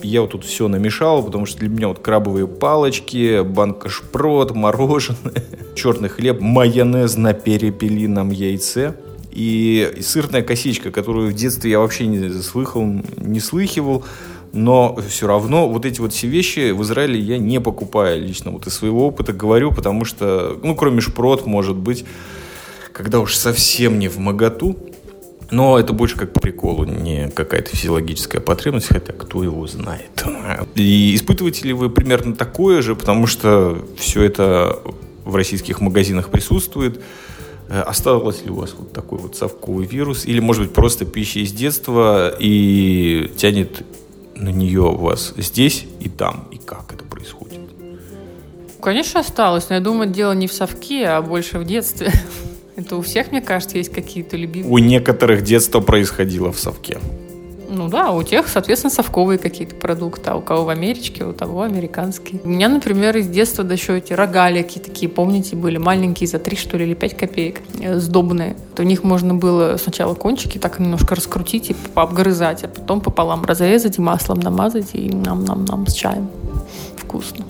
я 0.01 0.21
вот 0.21 0.31
тут 0.31 0.45
все 0.45 0.67
намешал, 0.67 1.23
потому 1.23 1.45
что 1.45 1.59
для 1.59 1.69
меня 1.69 1.87
вот 1.87 1.99
крабовые 1.99 2.47
палочки, 2.47 3.43
банка 3.43 3.89
шпрот, 3.89 4.55
мороженое, 4.55 5.43
черный 5.75 6.09
хлеб, 6.09 6.41
майонез 6.41 7.17
на 7.17 7.33
перепелином 7.33 8.31
яйце 8.31 8.95
и, 9.31 9.99
сырная 10.01 10.41
косичка, 10.41 10.91
которую 10.91 11.29
в 11.29 11.33
детстве 11.33 11.71
я 11.71 11.79
вообще 11.79 12.07
не 12.07 12.29
слыхал, 12.41 12.83
не 13.17 13.39
слыхивал, 13.39 14.03
но 14.53 14.99
все 15.07 15.27
равно 15.27 15.69
вот 15.69 15.85
эти 15.85 16.01
вот 16.01 16.13
все 16.13 16.27
вещи 16.27 16.71
в 16.71 16.81
Израиле 16.83 17.19
я 17.19 17.37
не 17.37 17.61
покупаю 17.61 18.21
лично. 18.21 18.51
Вот 18.51 18.67
из 18.67 18.73
своего 18.73 19.07
опыта 19.07 19.31
говорю, 19.31 19.71
потому 19.71 20.03
что, 20.03 20.59
ну, 20.61 20.75
кроме 20.75 20.99
шпрот, 20.99 21.45
может 21.45 21.77
быть, 21.77 22.03
когда 22.91 23.19
уж 23.19 23.35
совсем 23.35 23.99
не 23.99 24.09
в 24.09 24.17
моготу, 24.17 24.77
но 25.51 25.77
это 25.77 25.93
больше 25.93 26.17
как 26.17 26.33
по 26.33 26.39
приколу, 26.39 26.85
не 26.85 27.29
какая-то 27.29 27.75
физиологическая 27.75 28.41
потребность, 28.41 28.87
хотя 28.87 29.13
кто 29.13 29.43
его 29.43 29.67
знает. 29.67 30.25
И 30.75 31.13
испытываете 31.13 31.67
ли 31.67 31.73
вы 31.73 31.89
примерно 31.89 32.35
такое 32.35 32.81
же, 32.81 32.95
потому 32.95 33.27
что 33.27 33.85
все 33.97 34.23
это 34.23 34.81
в 35.25 35.35
российских 35.35 35.81
магазинах 35.81 36.29
присутствует. 36.29 37.01
Э, 37.69 37.81
осталось 37.81 38.43
ли 38.43 38.49
у 38.49 38.55
вас 38.55 38.73
вот 38.77 38.93
такой 38.93 39.19
вот 39.19 39.35
совковый 39.35 39.85
вирус? 39.85 40.25
Или, 40.25 40.39
может 40.39 40.63
быть, 40.63 40.73
просто 40.73 41.05
пища 41.05 41.39
из 41.39 41.51
детства 41.51 42.33
и 42.39 43.31
тянет 43.37 43.83
на 44.35 44.49
нее 44.49 44.89
вас 44.89 45.33
здесь 45.37 45.85
и 45.99 46.09
там? 46.09 46.47
И 46.51 46.57
как 46.57 46.93
это 46.93 47.03
происходит? 47.03 47.59
Конечно, 48.81 49.19
осталось, 49.19 49.69
но 49.69 49.75
я 49.75 49.81
думаю, 49.81 50.09
дело 50.09 50.31
не 50.31 50.47
в 50.47 50.53
совке, 50.53 51.07
а 51.07 51.21
больше 51.21 51.59
в 51.59 51.65
детстве. 51.65 52.11
Это 52.75 52.95
у 52.95 53.01
всех, 53.01 53.31
мне 53.31 53.41
кажется, 53.41 53.77
есть 53.77 53.91
какие-то 53.91 54.37
любимые. 54.37 54.71
У 54.71 54.77
некоторых 54.77 55.43
детство 55.43 55.81
происходило 55.81 56.51
в 56.51 56.59
совке. 56.59 56.99
Ну 57.73 57.87
да, 57.87 58.11
у 58.11 58.21
тех, 58.21 58.49
соответственно, 58.49 58.91
совковые 58.91 59.39
какие-то 59.39 59.75
продукты, 59.75 60.29
а 60.29 60.35
у 60.35 60.41
кого 60.41 60.65
в 60.65 60.69
Америке, 60.69 61.23
у 61.23 61.31
того 61.31 61.61
американские. 61.61 62.41
У 62.43 62.49
меня, 62.49 62.67
например, 62.67 63.15
из 63.15 63.29
детства 63.29 63.63
да 63.63 63.75
еще 63.75 63.97
эти 63.97 64.11
рогалики 64.11 64.77
такие, 64.77 65.07
помните, 65.07 65.55
были 65.55 65.77
маленькие 65.77 66.27
за 66.27 66.37
3, 66.37 66.57
что 66.57 66.75
ли, 66.77 66.85
или 66.85 66.95
5 66.95 67.17
копеек, 67.17 67.61
э, 67.79 67.97
сдобные. 67.97 68.57
У 68.77 68.83
них 68.83 69.05
можно 69.05 69.33
было 69.33 69.77
сначала 69.77 70.15
кончики 70.15 70.57
так 70.57 70.79
немножко 70.79 71.15
раскрутить 71.15 71.69
и 71.69 71.75
пообгрызать, 71.93 72.65
а 72.65 72.67
потом 72.67 72.99
пополам 72.99 73.45
разрезать 73.45 73.97
и 73.97 74.01
маслом 74.01 74.41
намазать, 74.41 74.89
и 74.91 75.09
нам-нам-нам 75.09 75.87
с 75.87 75.93
чаем. 75.93 76.29
Вкусно. 76.97 77.45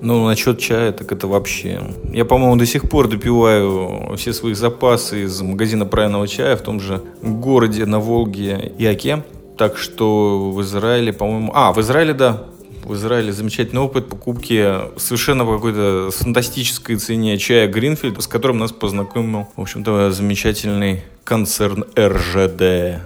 Ну, 0.00 0.26
насчет 0.26 0.58
чая, 0.58 0.92
так 0.92 1.10
это 1.10 1.26
вообще... 1.26 1.82
Я, 2.12 2.24
по-моему, 2.24 2.56
до 2.56 2.66
сих 2.66 2.88
пор 2.88 3.08
допиваю 3.08 4.14
все 4.16 4.32
свои 4.32 4.54
запасы 4.54 5.24
из 5.24 5.40
магазина 5.40 5.86
правильного 5.86 6.28
чая 6.28 6.56
в 6.56 6.62
том 6.62 6.80
же 6.80 7.02
городе 7.22 7.86
на 7.86 7.98
Волге 7.98 8.72
Яке. 8.78 9.24
Так 9.56 9.78
что 9.78 10.50
в 10.50 10.60
Израиле, 10.62 11.12
по-моему... 11.12 11.50
А, 11.54 11.72
в 11.72 11.80
Израиле, 11.80 12.12
да. 12.12 12.44
В 12.84 12.94
Израиле 12.94 13.32
замечательный 13.32 13.80
опыт 13.80 14.08
покупки 14.08 14.74
совершенно 14.96 15.44
по 15.44 15.54
какой-то 15.56 16.10
фантастической 16.12 16.96
цене 16.96 17.36
чая 17.38 17.66
Гринфилд, 17.66 18.22
с 18.22 18.26
которым 18.28 18.58
нас 18.58 18.70
познакомил, 18.70 19.48
в 19.56 19.60
общем-то, 19.62 20.12
замечательный 20.12 21.02
концерн 21.24 21.84
РЖД. 21.98 23.02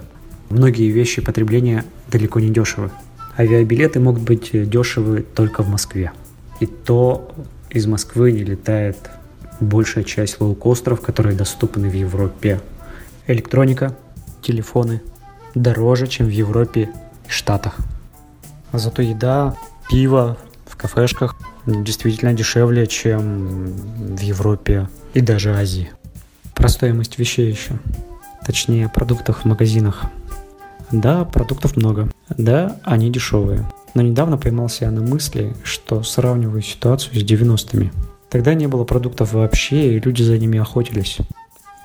Многие 0.49 0.91
вещи 0.91 1.21
потребления 1.21 1.85
далеко 2.11 2.39
не 2.39 2.49
дешевы. 2.49 2.91
Авиабилеты 3.37 3.99
могут 3.99 4.21
быть 4.21 4.51
дешевы 4.51 5.21
только 5.21 5.63
в 5.63 5.69
Москве. 5.69 6.11
И 6.61 6.67
то 6.67 7.33
из 7.71 7.87
Москвы 7.87 8.31
не 8.31 8.43
летает 8.43 9.09
большая 9.59 10.03
часть 10.03 10.39
лоукостеров, 10.39 11.01
которые 11.01 11.35
доступны 11.35 11.89
в 11.89 11.93
Европе. 11.93 12.61
Электроника, 13.25 13.97
телефоны 14.41 15.01
дороже, 15.55 16.07
чем 16.07 16.27
в 16.27 16.29
Европе 16.29 16.89
и 17.27 17.29
Штатах. 17.29 17.77
А 18.71 18.77
зато 18.77 19.01
еда, 19.01 19.57
пиво 19.89 20.37
в 20.65 20.77
кафешках 20.77 21.35
действительно 21.65 22.33
дешевле, 22.33 22.85
чем 22.85 23.65
в 24.15 24.19
Европе 24.19 24.87
и 25.15 25.21
даже 25.21 25.55
Азии. 25.55 25.91
Про 26.53 26.69
стоимость 26.69 27.17
вещей 27.17 27.49
еще. 27.49 27.79
Точнее, 28.45 28.87
продуктов 28.87 29.41
в 29.41 29.45
магазинах. 29.45 30.03
Да, 30.91 31.25
продуктов 31.25 31.75
много. 31.75 32.09
Да, 32.29 32.77
они 32.83 33.09
дешевые. 33.09 33.65
Но 33.93 34.01
недавно 34.01 34.37
поймался 34.37 34.85
я 34.85 34.91
на 34.91 35.01
мысли, 35.01 35.53
что 35.63 36.03
сравниваю 36.03 36.61
ситуацию 36.61 37.15
с 37.15 37.23
90-ми. 37.23 37.91
Тогда 38.29 38.53
не 38.53 38.67
было 38.67 38.85
продуктов 38.85 39.33
вообще, 39.33 39.95
и 39.95 39.99
люди 39.99 40.23
за 40.23 40.37
ними 40.37 40.59
охотились. 40.59 41.17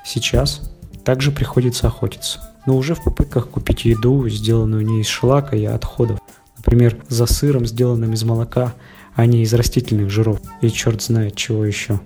Сейчас 0.04 0.60
также 1.04 1.32
приходится 1.32 1.88
охотиться. 1.88 2.40
Но 2.66 2.76
уже 2.76 2.94
в 2.94 3.02
попытках 3.02 3.48
купить 3.48 3.84
еду, 3.84 4.28
сделанную 4.28 4.84
не 4.84 5.00
из 5.00 5.06
шлака 5.06 5.56
и 5.56 5.64
отходов. 5.64 6.20
Например, 6.58 6.96
за 7.08 7.26
сыром, 7.26 7.66
сделанным 7.66 8.12
из 8.12 8.22
молока, 8.24 8.74
а 9.14 9.26
не 9.26 9.42
из 9.42 9.54
растительных 9.54 10.10
жиров. 10.10 10.40
И 10.60 10.68
черт 10.70 11.02
знает 11.02 11.36
чего 11.36 11.64
еще. 11.64 12.00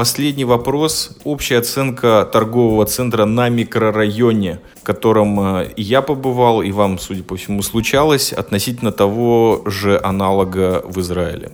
Последний 0.00 0.46
вопрос. 0.46 1.10
Общая 1.24 1.58
оценка 1.58 2.26
торгового 2.32 2.86
центра 2.86 3.26
на 3.26 3.50
микрорайоне, 3.50 4.60
в 4.80 4.82
котором 4.82 5.38
э, 5.58 5.74
я 5.76 6.00
побывал, 6.00 6.62
и 6.62 6.72
вам, 6.72 6.98
судя 6.98 7.22
по 7.22 7.36
всему, 7.36 7.60
случалось, 7.60 8.32
относительно 8.32 8.92
того 8.92 9.60
же 9.66 10.00
аналога 10.02 10.82
в 10.86 10.98
Израиле. 11.00 11.52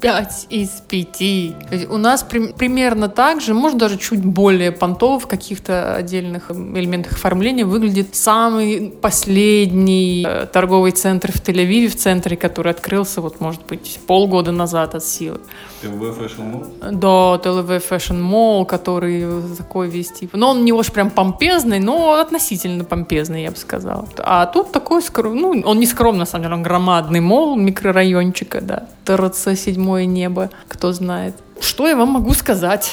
5 0.00 0.46
из 0.50 0.68
5. 0.88 1.90
у 1.90 1.96
нас 1.96 2.22
при, 2.22 2.52
примерно 2.52 3.08
так 3.08 3.40
же, 3.40 3.52
может 3.52 3.78
даже 3.78 3.98
чуть 3.98 4.24
более 4.24 4.70
понтово 4.70 5.18
в 5.18 5.26
каких-то 5.26 5.96
отдельных 5.96 6.52
элементах 6.52 7.14
оформления 7.14 7.64
выглядит 7.64 8.14
самый 8.14 8.94
последний 9.02 10.24
э, 10.24 10.46
торговый 10.46 10.92
центр 10.92 11.32
в 11.32 11.42
Тель-Авиве, 11.42 11.88
в 11.88 11.96
центре, 11.96 12.36
который 12.36 12.70
открылся, 12.70 13.20
вот 13.20 13.40
может 13.40 13.66
быть, 13.66 13.98
полгода 14.06 14.52
назад 14.52 14.94
от 14.94 15.04
силы. 15.04 15.40
ТЛВ 15.82 16.18
Fashion 16.18 16.52
Mall? 16.52 16.92
Да, 16.92 17.38
ТЛВ 17.38 17.70
Fashion 17.90 18.20
Mall, 18.20 18.64
который 18.64 19.26
такой 19.56 19.88
весь 19.88 20.12
типа. 20.12 20.36
Но 20.36 20.50
он 20.50 20.64
не 20.64 20.72
уж 20.72 20.92
прям 20.92 21.10
помпезный, 21.10 21.80
но 21.80 22.14
относительно 22.14 22.84
помпезный, 22.84 23.42
я 23.42 23.50
бы 23.50 23.56
сказала. 23.56 24.08
А 24.18 24.46
тут 24.46 24.72
такой 24.72 25.02
скромный, 25.02 25.40
ну, 25.40 25.62
он 25.64 25.78
не 25.78 25.86
скромный, 25.86 26.20
на 26.20 26.26
самом 26.26 26.44
деле, 26.44 26.54
он 26.54 26.62
громадный 26.62 27.20
мол 27.20 27.56
микрорайончика, 27.56 28.60
да. 28.60 28.86
ТРЦ 29.04 29.58
седьмое 29.58 30.06
небо, 30.06 30.50
кто 30.68 30.92
знает. 30.92 31.34
Что 31.60 31.88
я 31.88 31.96
вам 31.96 32.10
могу 32.10 32.32
сказать? 32.32 32.90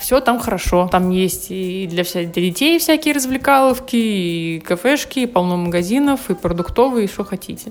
все 0.00 0.20
там 0.20 0.40
хорошо. 0.40 0.88
Там 0.90 1.10
есть 1.10 1.50
и 1.50 1.86
для, 1.86 2.02
вся, 2.02 2.24
для 2.24 2.42
детей 2.42 2.78
всякие 2.78 3.14
развлекаловки, 3.14 3.96
и 3.96 4.60
кафешки, 4.60 5.20
и 5.20 5.26
полно 5.26 5.56
магазинов, 5.56 6.30
и 6.30 6.34
продуктовые, 6.34 7.04
и 7.04 7.08
что 7.08 7.22
хотите. 7.22 7.70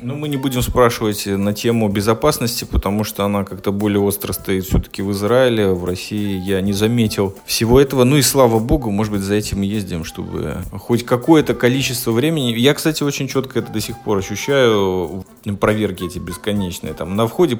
Ну, 0.00 0.14
мы 0.14 0.28
не 0.28 0.36
будем 0.36 0.62
спрашивать 0.62 1.26
на 1.26 1.52
тему 1.52 1.88
безопасности, 1.88 2.64
потому 2.64 3.02
что 3.02 3.24
она 3.24 3.42
как-то 3.44 3.72
более 3.72 4.00
остро 4.00 4.32
стоит 4.32 4.64
все-таки 4.64 5.02
в 5.02 5.10
Израиле, 5.10 5.72
в 5.72 5.84
России 5.84 6.38
я 6.38 6.60
не 6.60 6.72
заметил 6.72 7.34
всего 7.46 7.80
этого. 7.80 8.04
Ну 8.04 8.16
и 8.16 8.22
слава 8.22 8.60
богу, 8.60 8.92
может 8.92 9.12
быть, 9.12 9.22
за 9.22 9.34
этим 9.34 9.62
ездим, 9.62 10.04
чтобы 10.04 10.58
хоть 10.70 11.04
какое-то 11.04 11.54
количество 11.54 12.12
времени. 12.12 12.52
Я, 12.56 12.74
кстати, 12.74 13.02
очень 13.02 13.26
четко 13.26 13.58
это 13.58 13.72
до 13.72 13.80
сих 13.80 13.98
пор 13.98 14.18
ощущаю, 14.18 15.24
проверки 15.60 16.04
эти 16.04 16.20
бесконечные. 16.20 16.94
Там 16.94 17.16
на 17.16 17.26
входе 17.26 17.58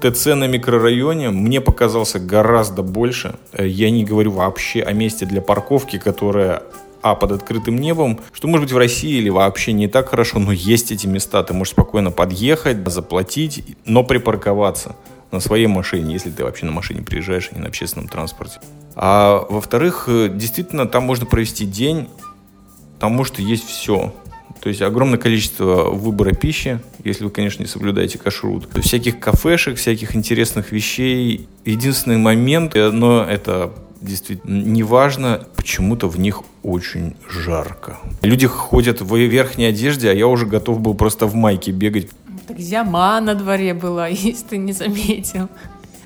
ТЦ 0.00 0.26
на 0.26 0.48
микрорайоне 0.48 1.30
мне 1.30 1.60
показался 1.60 2.18
гораздо 2.18 2.82
больше. 2.82 3.36
Я 3.56 3.90
не 3.90 4.04
говорю 4.04 4.32
вообще 4.32 4.82
о 4.82 4.92
месте 4.92 5.24
для 5.24 5.40
парковки, 5.40 5.98
которое 5.98 6.64
а, 7.04 7.14
под 7.14 7.32
открытым 7.32 7.76
небом, 7.76 8.18
что 8.32 8.48
может 8.48 8.64
быть 8.64 8.72
в 8.72 8.78
России 8.78 9.18
или 9.18 9.28
вообще 9.28 9.74
не 9.74 9.88
так 9.88 10.08
хорошо, 10.08 10.38
но 10.38 10.52
есть 10.52 10.90
эти 10.90 11.06
места, 11.06 11.42
ты 11.42 11.52
можешь 11.52 11.72
спокойно 11.72 12.10
подъехать, 12.10 12.78
заплатить, 12.90 13.76
но 13.84 14.04
припарковаться 14.04 14.96
на 15.30 15.40
своей 15.40 15.66
машине, 15.66 16.14
если 16.14 16.30
ты 16.30 16.44
вообще 16.44 16.64
на 16.64 16.72
машине 16.72 17.02
приезжаешь, 17.02 17.50
а 17.52 17.54
не 17.56 17.60
на 17.60 17.68
общественном 17.68 18.08
транспорте. 18.08 18.58
А 18.94 19.44
во-вторых, 19.50 20.04
э, 20.06 20.30
действительно, 20.32 20.86
там 20.86 21.02
можно 21.04 21.26
провести 21.26 21.66
день, 21.66 22.08
потому 22.94 23.24
что 23.24 23.42
есть 23.42 23.68
все. 23.68 24.14
То 24.62 24.70
есть 24.70 24.80
огромное 24.80 25.18
количество 25.18 25.90
выбора 25.90 26.32
пищи, 26.32 26.80
если 27.04 27.24
вы, 27.24 27.30
конечно, 27.30 27.62
не 27.62 27.68
соблюдаете 27.68 28.18
кашрут. 28.18 28.66
Всяких 28.82 29.20
кафешек, 29.20 29.76
всяких 29.76 30.16
интересных 30.16 30.72
вещей. 30.72 31.48
Единственный 31.66 32.16
момент, 32.16 32.74
но 32.74 33.22
это 33.22 33.74
действительно 34.04 34.62
неважно, 34.62 35.46
почему-то 35.56 36.08
в 36.08 36.18
них 36.18 36.42
очень 36.62 37.16
жарко. 37.28 37.98
Люди 38.22 38.46
ходят 38.46 39.00
в 39.00 39.16
верхней 39.16 39.66
одежде, 39.66 40.10
а 40.10 40.12
я 40.12 40.26
уже 40.26 40.46
готов 40.46 40.80
был 40.80 40.94
просто 40.94 41.26
в 41.26 41.34
майке 41.34 41.72
бегать. 41.72 42.08
Так 42.46 42.58
зима 42.58 43.20
на 43.20 43.34
дворе 43.34 43.74
была, 43.74 44.06
если 44.08 44.44
ты 44.44 44.56
не 44.58 44.72
заметил. 44.72 45.48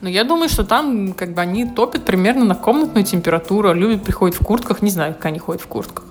Но 0.00 0.08
я 0.08 0.22
думаю, 0.22 0.48
что 0.48 0.64
там 0.64 1.12
как 1.12 1.34
бы 1.34 1.40
они 1.40 1.66
топят 1.66 2.04
примерно 2.04 2.44
на 2.44 2.54
комнатную 2.54 3.04
температуру. 3.04 3.72
Люди 3.74 3.98
приходят 3.98 4.40
в 4.40 4.44
куртках, 4.44 4.80
не 4.80 4.90
знаю, 4.90 5.14
как 5.14 5.26
они 5.26 5.40
ходят 5.40 5.60
в 5.60 5.66
куртках. 5.66 6.04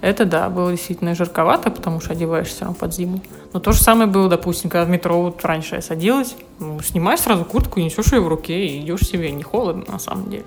Это 0.00 0.26
да, 0.26 0.50
было 0.50 0.70
действительно 0.70 1.14
жарковато, 1.14 1.70
потому 1.70 1.98
что 2.00 2.12
одеваешься 2.12 2.66
все 2.66 2.74
под 2.74 2.92
зиму. 2.92 3.22
Но 3.54 3.60
то 3.60 3.72
же 3.72 3.82
самое 3.82 4.06
было, 4.06 4.28
допустим, 4.28 4.68
когда 4.68 4.84
в 4.84 4.90
метро 4.90 5.20
вот 5.22 5.42
раньше 5.44 5.76
я 5.76 5.80
садилась, 5.80 6.36
ну, 6.58 6.78
снимаешь 6.82 7.20
сразу 7.20 7.46
куртку, 7.46 7.80
несешь 7.80 8.12
ее 8.12 8.20
в 8.20 8.28
руке 8.28 8.66
и 8.66 8.80
идешь 8.80 9.00
себе, 9.00 9.30
не 9.32 9.42
холодно 9.42 9.84
на 9.88 9.98
самом 9.98 10.28
деле. 10.28 10.44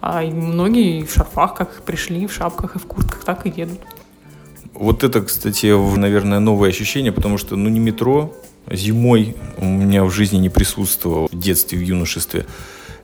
А 0.00 0.22
многие 0.22 1.04
в 1.04 1.12
шарфах 1.12 1.54
как 1.54 1.82
пришли, 1.82 2.26
в 2.26 2.32
шапках 2.32 2.76
и 2.76 2.78
в 2.78 2.86
куртках 2.86 3.24
так 3.24 3.46
и 3.46 3.52
едут. 3.54 3.80
Вот 4.74 5.04
это, 5.04 5.20
кстати, 5.20 5.66
наверное, 5.98 6.38
новое 6.38 6.70
ощущение, 6.70 7.12
потому 7.12 7.36
что, 7.38 7.56
ну, 7.56 7.68
не 7.68 7.80
метро, 7.80 8.34
зимой 8.70 9.36
у 9.58 9.64
меня 9.64 10.04
в 10.04 10.10
жизни 10.10 10.38
не 10.38 10.48
присутствовало 10.48 11.28
в 11.30 11.38
детстве, 11.38 11.78
в 11.78 11.82
юношестве 11.82 12.46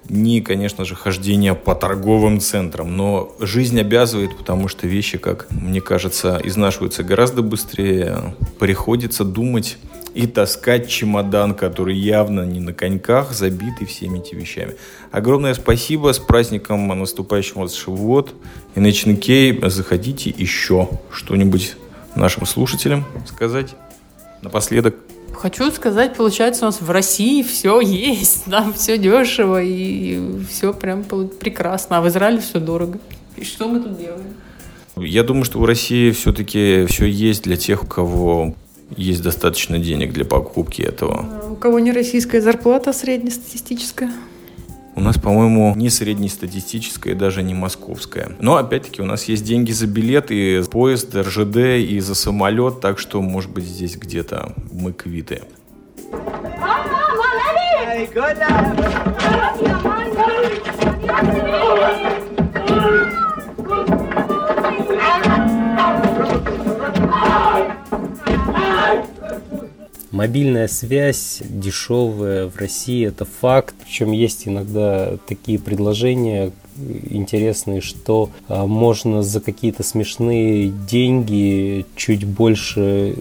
ни, 0.08 0.40
конечно 0.40 0.84
же, 0.84 0.94
хождение 0.94 1.54
по 1.54 1.74
торговым 1.74 2.40
центрам, 2.40 2.96
но 2.96 3.34
жизнь 3.40 3.80
обязывает, 3.80 4.36
потому 4.36 4.68
что 4.68 4.86
вещи, 4.86 5.18
как 5.18 5.48
мне 5.50 5.80
кажется, 5.80 6.40
изнашиваются 6.44 7.02
гораздо 7.02 7.42
быстрее, 7.42 8.34
приходится 8.58 9.24
думать 9.24 9.78
и 10.16 10.26
таскать 10.26 10.88
чемодан, 10.88 11.54
который 11.54 11.94
явно 11.94 12.40
не 12.46 12.58
на 12.58 12.72
коньках, 12.72 13.32
забитый 13.32 13.86
всеми 13.86 14.18
этими 14.18 14.40
вещами. 14.40 14.74
Огромное 15.10 15.52
спасибо, 15.52 16.12
с 16.12 16.18
праздником 16.18 16.88
наступающим 16.88 17.60
вас 17.60 17.74
Шивот 17.74 18.34
и 18.74 18.80
Ночникей. 18.80 19.60
Заходите 19.68 20.30
еще 20.30 20.88
что-нибудь 21.10 21.76
нашим 22.14 22.46
слушателям 22.46 23.04
сказать 23.26 23.74
напоследок. 24.40 24.96
Хочу 25.34 25.70
сказать, 25.70 26.16
получается, 26.16 26.64
у 26.64 26.68
нас 26.68 26.80
в 26.80 26.90
России 26.90 27.42
все 27.42 27.80
есть, 27.80 28.44
там 28.50 28.72
все 28.72 28.96
дешево 28.96 29.62
и 29.62 30.40
все 30.50 30.72
прям 30.72 31.04
прекрасно, 31.04 31.98
а 31.98 32.00
в 32.00 32.08
Израиле 32.08 32.40
все 32.40 32.58
дорого. 32.58 32.98
И 33.36 33.44
что 33.44 33.68
мы 33.68 33.80
тут 33.80 33.98
делаем? 33.98 34.34
Я 34.96 35.24
думаю, 35.24 35.44
что 35.44 35.58
в 35.58 35.66
России 35.66 36.10
все-таки 36.12 36.86
все 36.86 37.04
есть 37.04 37.42
для 37.42 37.58
тех, 37.58 37.84
у 37.84 37.86
кого 37.86 38.54
есть 38.94 39.22
достаточно 39.22 39.78
денег 39.78 40.12
для 40.12 40.24
покупки 40.24 40.82
этого. 40.82 41.26
А 41.42 41.48
у 41.50 41.56
кого 41.56 41.78
не 41.78 41.92
российская 41.92 42.40
зарплата 42.40 42.92
среднестатистическая? 42.92 44.10
У 44.94 45.00
нас, 45.00 45.18
по-моему, 45.18 45.74
не 45.76 45.90
среднестатистическая, 45.90 47.14
даже 47.14 47.42
не 47.42 47.52
московская. 47.52 48.32
Но, 48.40 48.56
опять-таки, 48.56 49.02
у 49.02 49.04
нас 49.04 49.24
есть 49.24 49.44
деньги 49.44 49.72
за 49.72 49.86
билет 49.86 50.30
и 50.30 50.62
поезд, 50.70 51.14
РЖД, 51.14 51.56
и 51.56 52.00
за 52.00 52.14
самолет, 52.14 52.80
так 52.80 52.98
что, 52.98 53.20
может 53.20 53.50
быть, 53.50 53.64
здесь 53.64 53.96
где-то 53.96 54.54
мы 54.72 54.92
квиты. 54.94 55.42
Hey, 61.16 62.22
Мобильная 70.16 70.66
связь 70.66 71.42
дешевая 71.46 72.46
в 72.46 72.56
России– 72.56 73.06
это 73.08 73.26
факт. 73.26 73.74
Причем 73.84 74.12
есть 74.12 74.48
иногда 74.48 75.18
такие 75.28 75.58
предложения 75.58 76.52
интересные, 77.10 77.82
что 77.82 78.30
а, 78.48 78.66
можно 78.66 79.22
за 79.22 79.42
какие-то 79.42 79.82
смешные 79.82 80.68
деньги, 80.68 81.84
чуть 81.96 82.24
больше 82.24 83.14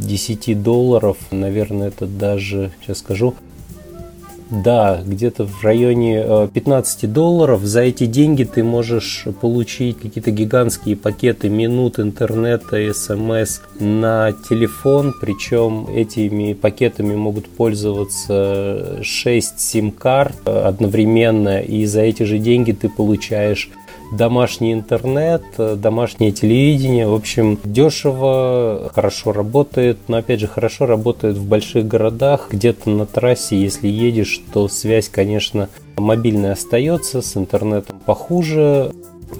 10 0.00 0.62
долларов, 0.62 1.18
наверное, 1.30 1.88
это 1.88 2.06
даже, 2.06 2.72
сейчас 2.80 2.98
скажу, 2.98 3.34
Да, 4.50 5.00
где-то 5.04 5.44
в 5.44 5.62
районе 5.62 6.48
15 6.52 7.04
э, 7.04 7.06
долларов. 7.06 7.62
За 7.62 7.82
эти 7.82 8.06
деньги 8.06 8.42
ты 8.42 8.64
можешь 8.64 9.26
получить 9.40 9.98
какие-то 9.98 10.32
гигантские 10.32 10.96
пакеты 10.96 11.48
минут 11.48 12.00
интернета, 12.00 12.92
смс 12.92 13.60
на 13.78 14.32
телефон. 14.32 15.14
Причем 15.20 15.86
этими 15.94 16.54
пакетами 16.54 17.14
могут 17.14 17.48
пользоваться 17.48 18.98
6 19.02 19.60
сим-карт 19.60 20.48
одновременно. 20.48 21.60
И 21.60 21.86
за 21.86 22.00
эти 22.00 22.24
же 22.24 22.38
деньги 22.38 22.72
ты 22.72 22.88
получаешь 22.88 23.70
домашний 24.12 24.72
интернет, 24.72 25.42
домашнее 25.56 26.32
телевидение. 26.32 27.06
В 27.06 27.14
общем, 27.14 27.58
дешево, 27.64 28.90
хорошо 28.94 29.32
работает, 29.32 29.98
но 30.08 30.18
опять 30.18 30.40
же 30.40 30.46
хорошо 30.46 30.86
работает 30.86 31.36
в 31.36 31.46
больших 31.46 31.86
городах, 31.86 32.48
где-то 32.50 32.90
на 32.90 33.06
трассе, 33.06 33.60
если 33.60 33.88
едешь, 33.88 34.40
то 34.52 34.68
связь, 34.68 35.08
конечно, 35.08 35.68
мобильная 35.96 36.52
остается, 36.52 37.22
с 37.22 37.36
интернетом 37.36 37.98
похуже, 38.04 38.92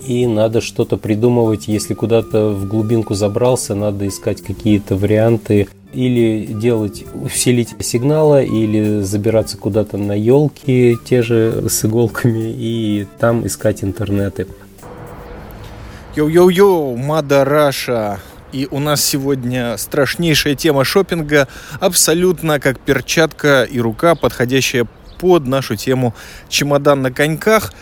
и 0.06 0.26
надо 0.26 0.60
что-то 0.60 0.96
придумывать, 0.96 1.66
если 1.66 1.94
куда-то 1.94 2.50
в 2.50 2.68
глубинку 2.68 3.14
забрался, 3.14 3.74
надо 3.74 4.06
искать 4.06 4.40
какие-то 4.40 4.96
варианты. 4.96 5.68
Или 5.92 6.46
делать 6.46 7.04
усилитель 7.20 7.82
сигнала, 7.82 8.40
или 8.44 9.00
забираться 9.00 9.58
куда-то 9.58 9.96
на 9.96 10.12
елки, 10.12 10.96
те 11.04 11.22
же 11.22 11.68
с 11.68 11.84
иголками, 11.84 12.54
и 12.56 13.08
там 13.18 13.44
искать 13.44 13.82
интернеты. 13.82 14.46
Yo-yo-yo, 16.16 16.96
Mother 16.96 17.44
Russia. 17.44 18.18
И 18.50 18.66
у 18.68 18.80
нас 18.80 19.04
сегодня 19.04 19.76
страшнейшая 19.76 20.56
тема 20.56 20.84
шопинга, 20.84 21.46
абсолютно 21.78 22.58
как 22.58 22.80
перчатка 22.80 23.62
и 23.62 23.78
рука, 23.78 24.16
подходящая 24.16 24.88
под 25.20 25.46
нашу 25.46 25.76
тему 25.76 26.12
«Чемодан 26.48 27.02
на 27.02 27.12
коньках», 27.12 27.72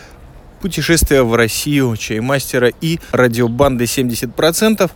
путешествие 0.61 1.23
в 1.23 1.33
Россию, 1.33 1.97
чаймастера 1.97 2.71
и 2.81 2.99
радиобанды 3.11 3.85
70% 3.85 4.91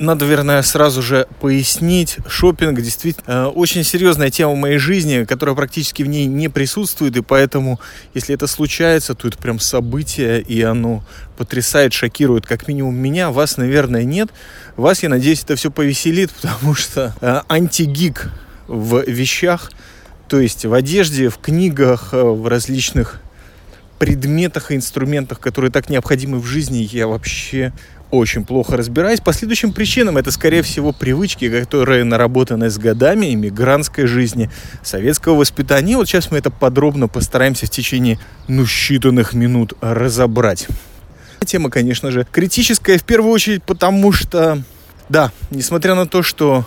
надо, 0.00 0.24
наверное, 0.24 0.62
сразу 0.62 1.02
же 1.02 1.26
пояснить. 1.40 2.16
Шопинг 2.26 2.80
действительно 2.80 3.24
э, 3.26 3.44
очень 3.46 3.84
серьезная 3.84 4.30
тема 4.30 4.52
в 4.52 4.56
моей 4.56 4.78
жизни, 4.78 5.24
которая 5.24 5.54
практически 5.54 6.02
в 6.02 6.08
ней 6.08 6.26
не 6.26 6.48
присутствует, 6.48 7.16
и 7.16 7.22
поэтому, 7.22 7.78
если 8.14 8.34
это 8.34 8.46
случается, 8.46 9.14
то 9.14 9.28
это 9.28 9.36
прям 9.38 9.60
событие, 9.60 10.40
и 10.40 10.62
оно 10.62 11.04
потрясает, 11.36 11.92
шокирует, 11.92 12.46
как 12.46 12.66
минимум 12.66 12.96
меня, 12.96 13.30
вас, 13.30 13.56
наверное, 13.58 14.04
нет. 14.04 14.30
Вас, 14.76 15.02
я 15.02 15.08
надеюсь, 15.08 15.44
это 15.44 15.54
все 15.56 15.70
повеселит, 15.70 16.30
потому 16.40 16.74
что 16.74 17.14
э, 17.20 17.42
антигик 17.48 18.30
в 18.66 19.02
вещах, 19.06 19.70
то 20.28 20.40
есть 20.40 20.64
в 20.64 20.72
одежде, 20.72 21.28
в 21.28 21.38
книгах, 21.38 22.10
э, 22.12 22.22
в 22.22 22.46
различных 22.48 23.20
предметах 23.98 24.70
и 24.70 24.76
инструментах, 24.76 25.40
которые 25.40 25.70
так 25.70 25.90
необходимы 25.90 26.38
в 26.38 26.46
жизни, 26.46 26.88
я 26.90 27.06
вообще 27.06 27.74
очень 28.10 28.44
плохо 28.44 28.76
разбираюсь. 28.76 29.20
По 29.20 29.32
следующим 29.32 29.72
причинам 29.72 30.16
это, 30.16 30.30
скорее 30.30 30.62
всего, 30.62 30.92
привычки, 30.92 31.48
которые 31.48 32.04
наработаны 32.04 32.70
с 32.70 32.78
годами 32.78 33.32
иммигрантской 33.32 34.06
жизни, 34.06 34.50
советского 34.82 35.36
воспитания. 35.36 35.96
вот 35.96 36.08
сейчас 36.08 36.30
мы 36.30 36.38
это 36.38 36.50
подробно 36.50 37.08
постараемся 37.08 37.66
в 37.66 37.70
течение, 37.70 38.18
ну, 38.48 38.64
считанных 38.64 39.36
минут 39.36 39.74
разобрать. 39.80 40.66
Тема, 41.44 41.70
конечно 41.70 42.10
же, 42.10 42.26
критическая 42.30 42.98
в 42.98 43.04
первую 43.04 43.32
очередь, 43.32 43.62
потому 43.62 44.12
что, 44.12 44.62
да, 45.08 45.32
несмотря 45.50 45.94
на 45.94 46.06
то, 46.06 46.22
что 46.22 46.66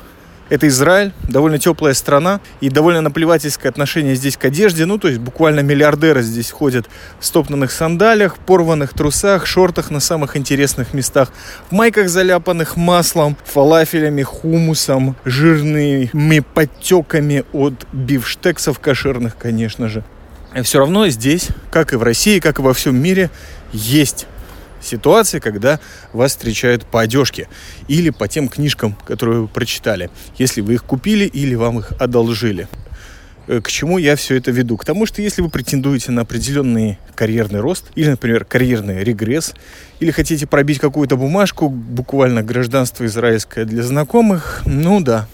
это 0.53 0.67
Израиль, 0.67 1.13
довольно 1.27 1.57
теплая 1.57 1.95
страна 1.95 2.39
и 2.61 2.69
довольно 2.69 3.01
наплевательское 3.01 3.71
отношение 3.71 4.13
здесь 4.13 4.37
к 4.37 4.45
одежде. 4.45 4.85
Ну, 4.85 4.99
то 4.99 5.07
есть 5.07 5.19
буквально 5.19 5.61
миллиардеры 5.61 6.21
здесь 6.21 6.51
ходят 6.51 6.85
в 7.19 7.25
стопнанных 7.25 7.71
сандалях, 7.71 8.37
порванных 8.37 8.93
трусах, 8.93 9.47
шортах 9.47 9.89
на 9.89 9.99
самых 9.99 10.37
интересных 10.37 10.93
местах, 10.93 11.31
в 11.69 11.71
майках, 11.71 12.07
заляпанных 12.07 12.77
маслом, 12.77 13.35
фалафелями, 13.45 14.21
хумусом, 14.21 15.15
жирными 15.25 16.39
подтеками 16.53 17.45
от 17.51 17.87
бифштексов 17.91 18.79
кошерных, 18.79 19.35
конечно 19.35 19.89
же. 19.89 20.03
И 20.55 20.61
все 20.61 20.77
равно 20.77 21.07
здесь, 21.07 21.47
как 21.71 21.93
и 21.93 21.95
в 21.95 22.03
России, 22.03 22.37
как 22.37 22.59
и 22.59 22.61
во 22.61 22.75
всем 22.75 22.95
мире, 22.95 23.31
есть 23.71 24.27
ситуации, 24.83 25.39
когда 25.39 25.79
вас 26.11 26.31
встречают 26.31 26.85
по 26.85 27.01
одежке 27.01 27.47
или 27.87 28.09
по 28.09 28.27
тем 28.27 28.49
книжкам, 28.49 28.95
которые 29.05 29.41
вы 29.41 29.47
прочитали, 29.47 30.09
если 30.37 30.61
вы 30.61 30.75
их 30.75 30.83
купили 30.83 31.25
или 31.25 31.55
вам 31.55 31.79
их 31.79 31.91
одолжили. 31.99 32.67
Э, 33.47 33.61
к 33.61 33.69
чему 33.69 33.97
я 33.97 34.15
все 34.15 34.35
это 34.35 34.51
веду? 34.51 34.77
К 34.77 34.85
тому, 34.85 35.05
что 35.05 35.21
если 35.21 35.41
вы 35.41 35.49
претендуете 35.49 36.11
на 36.11 36.21
определенный 36.21 36.97
карьерный 37.15 37.59
рост, 37.59 37.85
или, 37.95 38.09
например, 38.09 38.45
карьерный 38.45 39.03
регресс, 39.03 39.53
или 39.99 40.11
хотите 40.11 40.47
пробить 40.47 40.79
какую-то 40.79 41.17
бумажку, 41.17 41.69
буквально 41.69 42.43
гражданство 42.43 43.05
израильское 43.05 43.65
для 43.65 43.83
знакомых, 43.83 44.61
ну 44.65 45.01
да, 45.01 45.27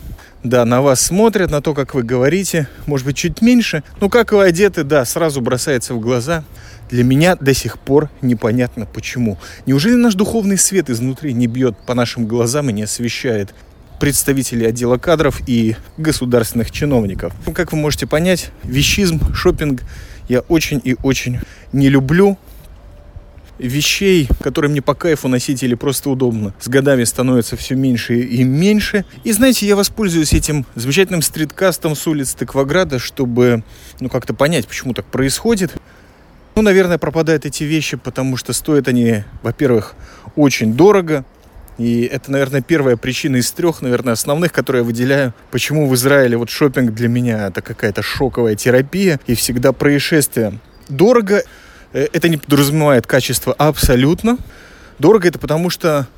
да, 0.44 0.64
на 0.66 0.82
вас 0.82 1.02
смотрят, 1.02 1.52
на 1.52 1.62
то, 1.62 1.74
как 1.74 1.94
вы 1.94 2.04
говорите, 2.04 2.70
может 2.86 3.06
быть, 3.06 3.18
чуть 3.18 3.42
меньше. 3.42 3.84
Но 4.00 4.10
как 4.10 4.32
вы 4.32 4.46
одеты, 4.46 4.84
да, 4.84 5.04
сразу 5.06 5.42
бросается 5.42 5.94
в 5.94 6.00
глаза. 6.00 6.44
Для 6.90 7.04
меня 7.04 7.36
до 7.36 7.54
сих 7.54 7.78
пор 7.78 8.10
непонятно 8.22 8.86
почему. 8.86 9.38
Неужели 9.66 9.94
наш 9.94 10.16
духовный 10.16 10.58
свет 10.58 10.90
изнутри 10.90 11.34
не 11.34 11.48
бьет 11.48 11.78
по 11.86 11.94
нашим 11.94 12.26
глазам 12.26 12.70
и 12.70 12.74
не 12.74 12.84
освещает 12.84 13.54
представителей 14.00 14.66
отдела 14.66 14.98
кадров 14.98 15.42
и 15.46 15.76
государственных 15.98 16.72
чиновников? 16.72 17.34
Ну, 17.46 17.54
как 17.54 17.72
вы 17.74 17.78
можете 17.78 18.08
понять, 18.08 18.52
вещизм, 18.64 19.34
шопинг 19.34 19.84
я 20.28 20.40
очень 20.42 20.82
и 20.84 20.96
очень 21.04 21.40
не 21.74 21.90
люблю. 21.90 22.38
Вещей, 23.60 24.30
которые 24.42 24.72
мне 24.72 24.82
по 24.82 24.96
кайфу 24.96 25.28
носить 25.28 25.64
или 25.64 25.76
просто 25.76 26.10
удобно, 26.10 26.54
с 26.62 26.70
годами 26.70 27.04
становится 27.04 27.58
все 27.58 27.76
меньше 27.76 28.22
и 28.22 28.46
меньше. 28.46 29.04
И 29.26 29.34
знаете, 29.34 29.68
я 29.68 29.76
воспользуюсь 29.76 30.32
этим 30.32 30.66
замечательным 30.76 31.22
стриткастом 31.22 31.94
с 31.94 32.08
улиц 32.08 32.34
Тыкваграда, 32.36 33.00
чтобы 33.00 33.66
ну, 34.00 34.08
как-то 34.08 34.34
понять, 34.34 34.66
почему 34.66 34.94
так 34.94 35.06
происходит. 35.08 35.74
Ну, 36.60 36.64
наверное, 36.64 36.98
пропадают 36.98 37.46
эти 37.46 37.64
вещи, 37.64 37.96
потому 37.96 38.36
что 38.36 38.52
стоят 38.52 38.90
они, 38.90 39.24
во-первых, 39.44 39.96
очень 40.36 40.74
дорого. 40.74 41.24
И 41.78 42.02
это, 42.02 42.34
наверное, 42.34 42.62
первая 42.62 42.98
причина 42.98 43.38
из 43.38 43.50
трех, 43.54 43.82
наверное, 43.82 44.12
основных, 44.12 44.52
которые 44.52 44.82
я 44.82 44.86
выделяю. 44.86 45.34
Почему 45.52 45.88
в 45.88 45.96
Израиле 45.96 46.36
вот 46.36 46.50
шопинг 46.50 46.94
для 46.94 47.08
меня 47.08 47.48
это 47.48 47.62
какая-то 47.62 48.02
шоковая 48.02 48.56
терапия 48.56 49.22
и 49.26 49.36
всегда 49.36 49.72
происшествие. 49.72 50.60
Дорого, 50.90 51.44
э, 51.94 52.08
это 52.12 52.28
не 52.28 52.36
подразумевает 52.36 53.08
качество 53.08 53.54
абсолютно. 53.54 54.38
Дорого 55.00 55.30
это 55.30 55.40
потому, 55.40 55.70
что 55.70 56.10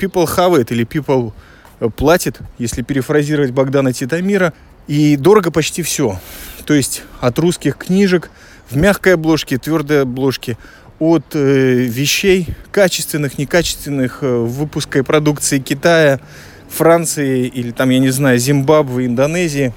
people 0.00 0.26
have 0.26 0.60
it 0.60 0.72
или 0.72 0.84
people 0.84 1.32
э, 1.78 1.88
платит, 1.88 2.40
если 2.58 2.82
перефразировать 2.82 3.52
Богдана 3.52 3.92
Титамира. 3.92 4.54
И 4.88 5.14
дорого 5.16 5.52
почти 5.52 5.84
все. 5.84 6.18
То 6.64 6.74
есть 6.74 7.04
от 7.20 7.38
русских 7.38 7.76
книжек– 7.78 8.32
в 8.70 8.76
мягкой 8.76 9.14
обложке, 9.14 9.58
твердой 9.58 10.02
обложке, 10.02 10.56
от 10.98 11.24
э, 11.34 11.74
вещей 11.82 12.48
качественных, 12.70 13.38
некачественных, 13.38 14.18
э, 14.22 14.36
выпуска 14.36 15.00
и 15.00 15.02
продукции 15.02 15.58
Китая, 15.58 16.20
Франции 16.68 17.46
или 17.46 17.72
там, 17.72 17.90
я 17.90 17.98
не 17.98 18.10
знаю, 18.10 18.38
Зимбабве, 18.38 19.06
Индонезии. 19.06 19.72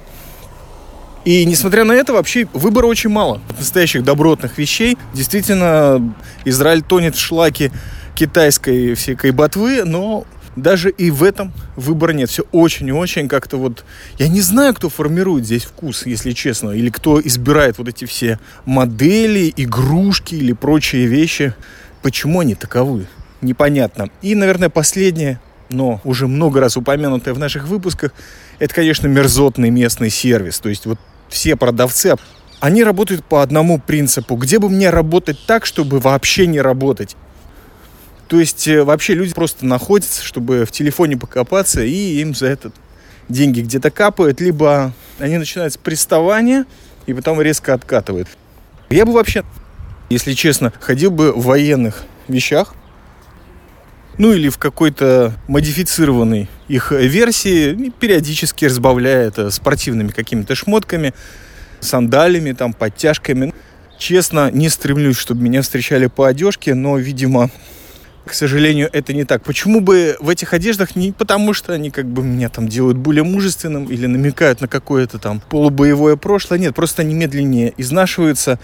И 1.24 1.44
несмотря 1.44 1.84
на 1.84 1.92
это, 1.92 2.12
вообще 2.12 2.46
выбора 2.54 2.86
очень 2.86 3.10
мало 3.10 3.40
настоящих 3.58 4.04
добротных 4.04 4.56
вещей. 4.56 4.96
Действительно, 5.12 6.14
Израиль 6.44 6.82
тонет 6.82 7.16
в 7.16 7.20
шлаке 7.20 7.70
китайской 8.14 8.94
всякой 8.94 9.32
ботвы, 9.32 9.84
но 9.84 10.24
даже 10.62 10.90
и 10.90 11.10
в 11.10 11.22
этом 11.22 11.52
выбора 11.76 12.12
нет. 12.12 12.30
Все 12.30 12.44
очень 12.52 12.88
и 12.88 12.92
очень 12.92 13.28
как-то 13.28 13.56
вот... 13.56 13.84
Я 14.18 14.28
не 14.28 14.40
знаю, 14.40 14.74
кто 14.74 14.88
формирует 14.88 15.44
здесь 15.44 15.64
вкус, 15.64 16.06
если 16.06 16.32
честно, 16.32 16.70
или 16.70 16.90
кто 16.90 17.20
избирает 17.20 17.78
вот 17.78 17.88
эти 17.88 18.04
все 18.04 18.38
модели, 18.64 19.52
игрушки 19.56 20.34
или 20.34 20.52
прочие 20.52 21.06
вещи. 21.06 21.54
Почему 22.02 22.40
они 22.40 22.54
таковы? 22.54 23.06
Непонятно. 23.40 24.10
И, 24.22 24.34
наверное, 24.34 24.68
последнее, 24.68 25.40
но 25.70 26.00
уже 26.04 26.26
много 26.26 26.60
раз 26.60 26.76
упомянутое 26.76 27.34
в 27.34 27.38
наших 27.38 27.66
выпусках, 27.66 28.12
это, 28.58 28.74
конечно, 28.74 29.06
мерзотный 29.06 29.70
местный 29.70 30.10
сервис. 30.10 30.58
То 30.58 30.68
есть 30.68 30.86
вот 30.86 30.98
все 31.28 31.56
продавцы, 31.56 32.16
они 32.60 32.82
работают 32.82 33.24
по 33.24 33.42
одному 33.42 33.78
принципу. 33.78 34.36
Где 34.36 34.58
бы 34.58 34.68
мне 34.68 34.90
работать 34.90 35.38
так, 35.46 35.66
чтобы 35.66 36.00
вообще 36.00 36.46
не 36.46 36.60
работать? 36.60 37.16
То 38.28 38.38
есть 38.38 38.68
э, 38.68 38.84
вообще 38.84 39.14
люди 39.14 39.32
просто 39.32 39.64
находятся, 39.66 40.22
чтобы 40.22 40.64
в 40.66 40.70
телефоне 40.70 41.16
покопаться, 41.16 41.82
и 41.82 42.20
им 42.20 42.34
за 42.34 42.46
это 42.46 42.72
деньги 43.28 43.62
где-то 43.62 43.90
капают, 43.90 44.40
либо 44.40 44.92
они 45.18 45.38
начинают 45.38 45.72
с 45.72 45.76
приставания 45.76 46.66
и 47.06 47.14
потом 47.14 47.40
резко 47.40 47.74
откатывают. 47.74 48.28
Я 48.90 49.06
бы 49.06 49.12
вообще, 49.12 49.44
если 50.10 50.34
честно, 50.34 50.72
ходил 50.78 51.10
бы 51.10 51.32
в 51.32 51.44
военных 51.44 52.04
вещах, 52.28 52.74
ну 54.18 54.32
или 54.32 54.48
в 54.48 54.58
какой-то 54.58 55.34
модифицированной 55.46 56.50
их 56.66 56.90
версии, 56.90 57.92
периодически 57.98 58.66
разбавляя 58.66 59.28
это 59.28 59.50
спортивными 59.50 60.08
какими-то 60.08 60.54
шмотками. 60.54 61.14
сандалями, 61.80 62.52
там, 62.52 62.72
подтяжками. 62.72 63.54
Честно, 63.98 64.50
не 64.50 64.68
стремлюсь, 64.68 65.16
чтобы 65.16 65.42
меня 65.42 65.62
встречали 65.62 66.06
по 66.06 66.26
одежке, 66.26 66.74
но, 66.74 66.98
видимо, 66.98 67.50
к 68.28 68.34
сожалению, 68.34 68.88
это 68.92 69.12
не 69.12 69.24
так. 69.24 69.42
Почему 69.42 69.80
бы 69.80 70.16
в 70.20 70.28
этих 70.28 70.52
одеждах? 70.52 70.94
Не 70.96 71.12
потому, 71.12 71.52
что 71.52 71.72
они 71.72 71.90
как 71.90 72.06
бы 72.06 72.22
меня 72.22 72.48
там 72.48 72.68
делают 72.68 72.96
более 72.96 73.24
мужественным 73.24 73.86
или 73.86 74.06
намекают 74.06 74.60
на 74.60 74.68
какое-то 74.68 75.18
там 75.18 75.40
полубоевое 75.48 76.16
прошлое. 76.16 76.58
Нет, 76.58 76.74
просто 76.74 77.02
они 77.02 77.14
медленнее 77.14 77.74
изнашиваются. 77.76 78.58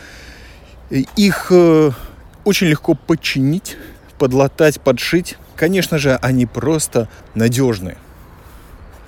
Их 0.90 1.48
э, 1.50 1.90
очень 2.44 2.68
легко 2.68 2.94
подчинить, 2.94 3.77
подлатать, 4.18 4.81
подшить. 4.81 5.37
Конечно 5.57 5.98
же, 5.98 6.16
они 6.16 6.46
просто 6.46 7.09
надежные. 7.35 7.96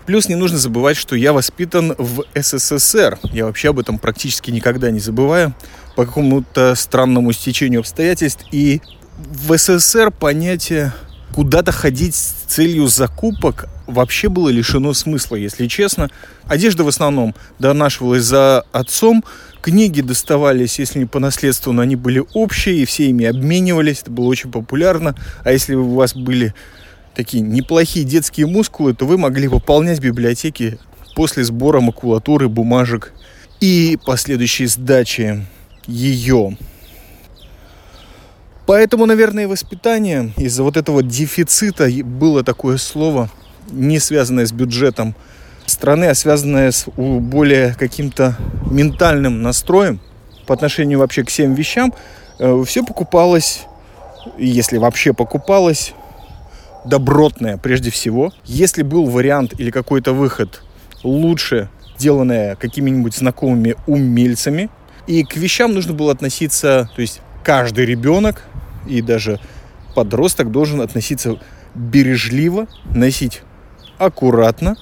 Плюс 0.06 0.28
не 0.28 0.36
нужно 0.36 0.56
забывать, 0.56 0.96
что 0.96 1.16
я 1.16 1.32
воспитан 1.32 1.94
в 1.98 2.24
СССР. 2.34 3.18
Я 3.24 3.46
вообще 3.46 3.70
об 3.70 3.80
этом 3.80 3.98
практически 3.98 4.52
никогда 4.52 4.90
не 4.92 5.00
забываю 5.00 5.52
по 5.96 6.06
какому-то 6.06 6.76
странному 6.76 7.32
стечению 7.32 7.80
обстоятельств. 7.80 8.44
И 8.52 8.80
в 9.16 9.56
СССР 9.56 10.10
понятие 10.10 10.92
куда-то 11.34 11.72
ходить 11.72 12.14
с 12.14 12.34
целью 12.46 12.86
закупок 12.86 13.68
вообще 13.86 14.28
было 14.28 14.48
лишено 14.48 14.92
смысла, 14.94 15.36
если 15.36 15.66
честно. 15.66 16.10
Одежда 16.44 16.84
в 16.84 16.88
основном 16.88 17.34
донашивалась 17.58 18.24
за 18.24 18.62
отцом, 18.72 19.24
книги 19.62 20.00
доставались, 20.00 20.78
если 20.78 21.00
не 21.00 21.04
по 21.06 21.18
наследству, 21.18 21.72
но 21.72 21.82
они 21.82 21.96
были 21.96 22.22
общие, 22.34 22.76
и 22.76 22.84
все 22.84 23.08
ими 23.08 23.26
обменивались, 23.26 24.02
это 24.02 24.10
было 24.10 24.26
очень 24.26 24.50
популярно. 24.50 25.14
А 25.44 25.52
если 25.52 25.74
у 25.74 25.94
вас 25.94 26.14
были 26.14 26.54
такие 27.14 27.42
неплохие 27.42 28.04
детские 28.04 28.46
мускулы, 28.46 28.94
то 28.94 29.06
вы 29.06 29.18
могли 29.18 29.48
пополнять 29.48 30.00
библиотеки 30.00 30.78
после 31.14 31.44
сбора 31.44 31.80
макулатуры, 31.80 32.48
бумажек 32.48 33.12
и 33.60 33.98
последующей 34.04 34.66
сдачи 34.66 35.46
ее. 35.86 36.56
Поэтому, 38.66 39.06
наверное, 39.06 39.46
воспитание 39.46 40.32
из-за 40.36 40.64
вот 40.64 40.76
этого 40.76 41.02
дефицита 41.02 41.88
было 42.02 42.42
такое 42.42 42.78
слово, 42.78 43.30
не 43.70 44.00
связанное 44.00 44.44
с 44.44 44.52
бюджетом 44.52 45.14
страны, 45.66 46.06
а 46.06 46.14
связанное 46.14 46.72
с 46.72 46.86
более 46.96 47.74
каким-то 47.78 48.36
ментальным 48.70 49.40
настроем 49.42 50.00
по 50.46 50.54
отношению 50.54 50.98
вообще 50.98 51.22
к 51.24 51.28
всем 51.28 51.54
вещам. 51.54 51.94
Э, 52.38 52.62
Все 52.66 52.84
покупалось, 52.84 53.62
если 54.36 54.78
вообще 54.78 55.12
покупалось, 55.12 55.94
добротное 56.84 57.58
прежде 57.58 57.90
всего. 57.90 58.32
Если 58.44 58.82
был 58.82 59.06
вариант 59.06 59.58
или 59.58 59.70
какой-то 59.70 60.12
выход 60.12 60.62
лучше, 61.02 61.68
сделанное 61.98 62.56
какими-нибудь 62.56 63.14
знакомыми 63.14 63.76
умельцами, 63.86 64.70
и 65.06 65.24
к 65.24 65.36
вещам 65.36 65.72
нужно 65.72 65.94
было 65.94 66.12
относиться, 66.12 66.90
то 66.94 67.00
есть 67.00 67.20
каждый 67.44 67.86
ребенок 67.86 68.42
и 68.86 69.02
даже 69.02 69.40
подросток 69.94 70.50
должен 70.50 70.80
относиться 70.80 71.38
бережливо, 71.74 72.66
носить 72.94 73.42
аккуратно, 73.98 74.76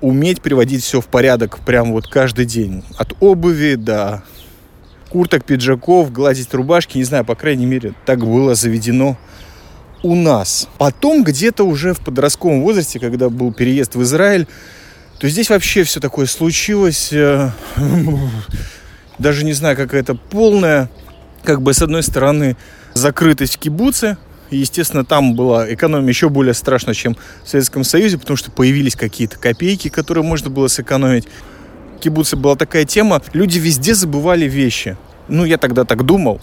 уметь 0.00 0.42
приводить 0.42 0.84
все 0.84 1.00
в 1.00 1.06
порядок 1.06 1.58
прям 1.60 1.92
вот 1.92 2.08
каждый 2.08 2.44
день. 2.44 2.84
От 2.96 3.14
обуви 3.20 3.74
до 3.74 4.22
курток, 5.10 5.44
пиджаков, 5.44 6.12
гладить 6.12 6.52
рубашки, 6.52 6.98
не 6.98 7.04
знаю, 7.04 7.24
по 7.24 7.34
крайней 7.34 7.66
мере, 7.66 7.94
так 8.04 8.20
было 8.20 8.54
заведено 8.54 9.16
у 10.02 10.14
нас. 10.14 10.68
Потом 10.78 11.24
где-то 11.24 11.64
уже 11.64 11.94
в 11.94 12.00
подростковом 12.00 12.62
возрасте, 12.62 13.00
когда 13.00 13.28
был 13.30 13.52
переезд 13.52 13.94
в 13.94 14.02
Израиль, 14.02 14.46
то 15.18 15.28
здесь 15.28 15.50
вообще 15.50 15.82
все 15.82 16.00
такое 16.00 16.26
случилось. 16.26 17.12
Э, 17.12 17.50
даже 19.18 19.44
не 19.44 19.52
знаю, 19.52 19.76
какая-то 19.76 20.14
полная, 20.14 20.88
как 21.42 21.62
бы 21.62 21.74
с 21.74 21.82
одной 21.82 22.02
стороны, 22.02 22.56
закрытость 22.98 23.56
в 23.56 23.58
кибуце. 23.58 24.18
Естественно, 24.50 25.04
там 25.04 25.34
была 25.34 25.72
экономия 25.72 26.08
еще 26.08 26.28
более 26.28 26.54
страшна, 26.54 26.94
чем 26.94 27.16
в 27.44 27.48
Советском 27.48 27.84
Союзе, 27.84 28.18
потому 28.18 28.36
что 28.36 28.50
появились 28.50 28.96
какие-то 28.96 29.38
копейки, 29.38 29.88
которые 29.88 30.24
можно 30.24 30.50
было 30.50 30.68
сэкономить. 30.68 31.28
В 31.96 32.00
кибуце 32.00 32.36
была 32.36 32.56
такая 32.56 32.84
тема, 32.84 33.20
люди 33.32 33.58
везде 33.58 33.94
забывали 33.94 34.46
вещи. 34.46 34.96
Ну, 35.28 35.44
я 35.44 35.58
тогда 35.58 35.84
так 35.84 36.04
думал. 36.04 36.40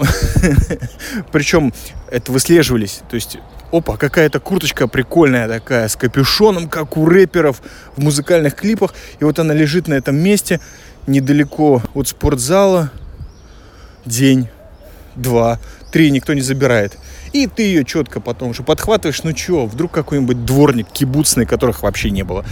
Причем 1.32 1.74
это 2.12 2.32
выслеживались. 2.32 3.02
То 3.10 3.16
есть, 3.16 3.40
опа, 3.72 3.98
какая-то 3.98 4.40
курточка 4.40 4.88
прикольная 4.88 5.48
такая, 5.48 5.88
с 5.88 5.96
капюшоном, 5.96 6.70
как 6.70 6.96
у 6.98 7.08
рэперов 7.08 7.62
в 7.96 8.04
музыкальных 8.04 8.56
клипах. 8.56 8.94
И 9.20 9.24
вот 9.24 9.40
она 9.40 9.56
лежит 9.56 9.88
на 9.88 9.96
этом 9.96 10.16
месте, 10.16 10.60
недалеко 11.08 11.82
от 11.96 12.08
спортзала. 12.08 12.92
День, 14.06 14.50
два, 15.16 15.60
три, 15.96 16.12
никто 16.12 16.34
не 16.34 16.42
забирает. 16.42 16.98
И 17.32 17.48
ты 17.48 17.64
ее 17.64 17.86
четко 17.86 18.20
потом 18.20 18.50
уже 18.50 18.64
подхватываешь, 18.64 19.24
ну 19.24 19.34
что, 19.34 19.66
вдруг 19.66 19.92
какой-нибудь 19.92 20.44
дворник 20.44 20.88
кибуцный, 20.92 21.46
которых 21.46 21.84
вообще 21.84 22.10
не 22.10 22.24
было, 22.24 22.44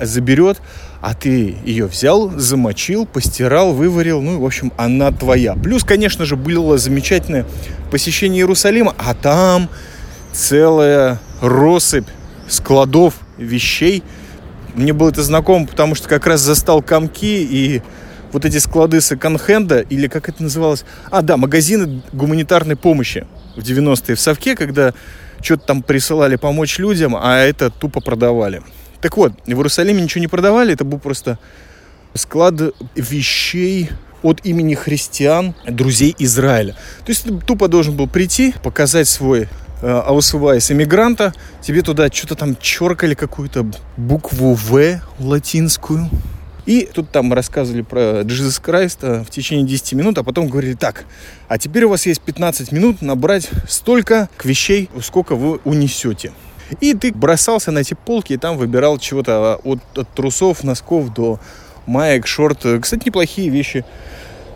заберет, 0.00 0.62
а 1.02 1.12
ты 1.12 1.56
ее 1.66 1.88
взял, 1.88 2.30
замочил, 2.38 3.04
постирал, 3.04 3.74
выварил, 3.74 4.22
ну, 4.22 4.40
в 4.40 4.46
общем, 4.46 4.72
она 4.78 5.12
твоя. 5.12 5.52
Плюс, 5.56 5.84
конечно 5.84 6.24
же, 6.24 6.36
было 6.36 6.78
замечательное 6.78 7.44
посещение 7.90 8.40
Иерусалима, 8.40 8.94
а 8.96 9.12
там 9.12 9.68
целая 10.32 11.20
россыпь 11.42 12.08
складов 12.48 13.12
вещей. 13.36 14.02
Мне 14.74 14.94
было 14.94 15.10
это 15.10 15.22
знакомо, 15.22 15.66
потому 15.66 15.96
что 15.96 16.08
как 16.08 16.26
раз 16.26 16.40
застал 16.40 16.80
комки 16.80 17.42
и 17.42 17.82
вот 18.32 18.44
эти 18.44 18.58
склады 18.58 19.00
секонд-хенда, 19.00 19.80
или 19.80 20.08
как 20.08 20.28
это 20.28 20.42
называлось? 20.42 20.84
А, 21.10 21.22
да, 21.22 21.36
магазины 21.36 22.02
гуманитарной 22.12 22.76
помощи 22.76 23.26
в 23.56 23.60
90-е 23.60 24.14
в 24.14 24.20
Совке, 24.20 24.54
когда 24.54 24.94
что-то 25.40 25.66
там 25.66 25.82
присылали 25.82 26.36
помочь 26.36 26.78
людям, 26.78 27.16
а 27.16 27.38
это 27.38 27.70
тупо 27.70 28.00
продавали. 28.00 28.62
Так 29.00 29.16
вот, 29.16 29.32
в 29.46 29.48
Иерусалиме 29.48 30.02
ничего 30.02 30.20
не 30.20 30.28
продавали, 30.28 30.74
это 30.74 30.84
был 30.84 30.98
просто 30.98 31.38
склад 32.14 32.54
вещей 32.94 33.90
от 34.22 34.44
имени 34.44 34.74
христиан, 34.74 35.54
друзей 35.68 36.14
Израиля. 36.18 36.72
То 37.04 37.10
есть 37.10 37.24
ты 37.24 37.38
тупо 37.38 37.68
должен 37.68 37.96
был 37.96 38.08
прийти, 38.08 38.54
показать 38.62 39.08
свой 39.08 39.48
э, 39.82 39.88
аусвайс 39.88 40.70
иммигранта, 40.70 41.32
тебе 41.62 41.82
туда 41.82 42.08
что-то 42.08 42.34
там 42.34 42.56
черкали 42.56 43.14
какую-то 43.14 43.66
букву 43.96 44.54
В 44.54 45.00
латинскую, 45.20 46.10
и 46.66 46.88
тут 46.92 47.10
там 47.10 47.32
рассказывали 47.32 47.82
про 47.82 48.20
Jesus 48.22 48.60
Christ 48.62 49.24
в 49.24 49.30
течение 49.30 49.64
10 49.64 49.92
минут, 49.94 50.18
а 50.18 50.24
потом 50.24 50.48
говорили 50.48 50.74
так, 50.74 51.04
а 51.48 51.58
теперь 51.58 51.84
у 51.84 51.90
вас 51.90 52.06
есть 52.06 52.20
15 52.20 52.72
минут 52.72 53.02
набрать 53.02 53.48
столько 53.68 54.28
вещей, 54.42 54.90
сколько 55.00 55.36
вы 55.36 55.60
унесете. 55.64 56.32
И 56.80 56.94
ты 56.94 57.12
бросался 57.12 57.70
на 57.70 57.78
эти 57.78 57.94
полки 57.94 58.32
и 58.32 58.36
там 58.36 58.56
выбирал 58.58 58.98
чего-то 58.98 59.60
от, 59.62 59.78
от 59.96 60.08
трусов, 60.14 60.64
носков 60.64 61.14
до 61.14 61.38
маек, 61.86 62.26
шорт. 62.26 62.66
Кстати, 62.82 63.06
неплохие 63.06 63.48
вещи 63.48 63.84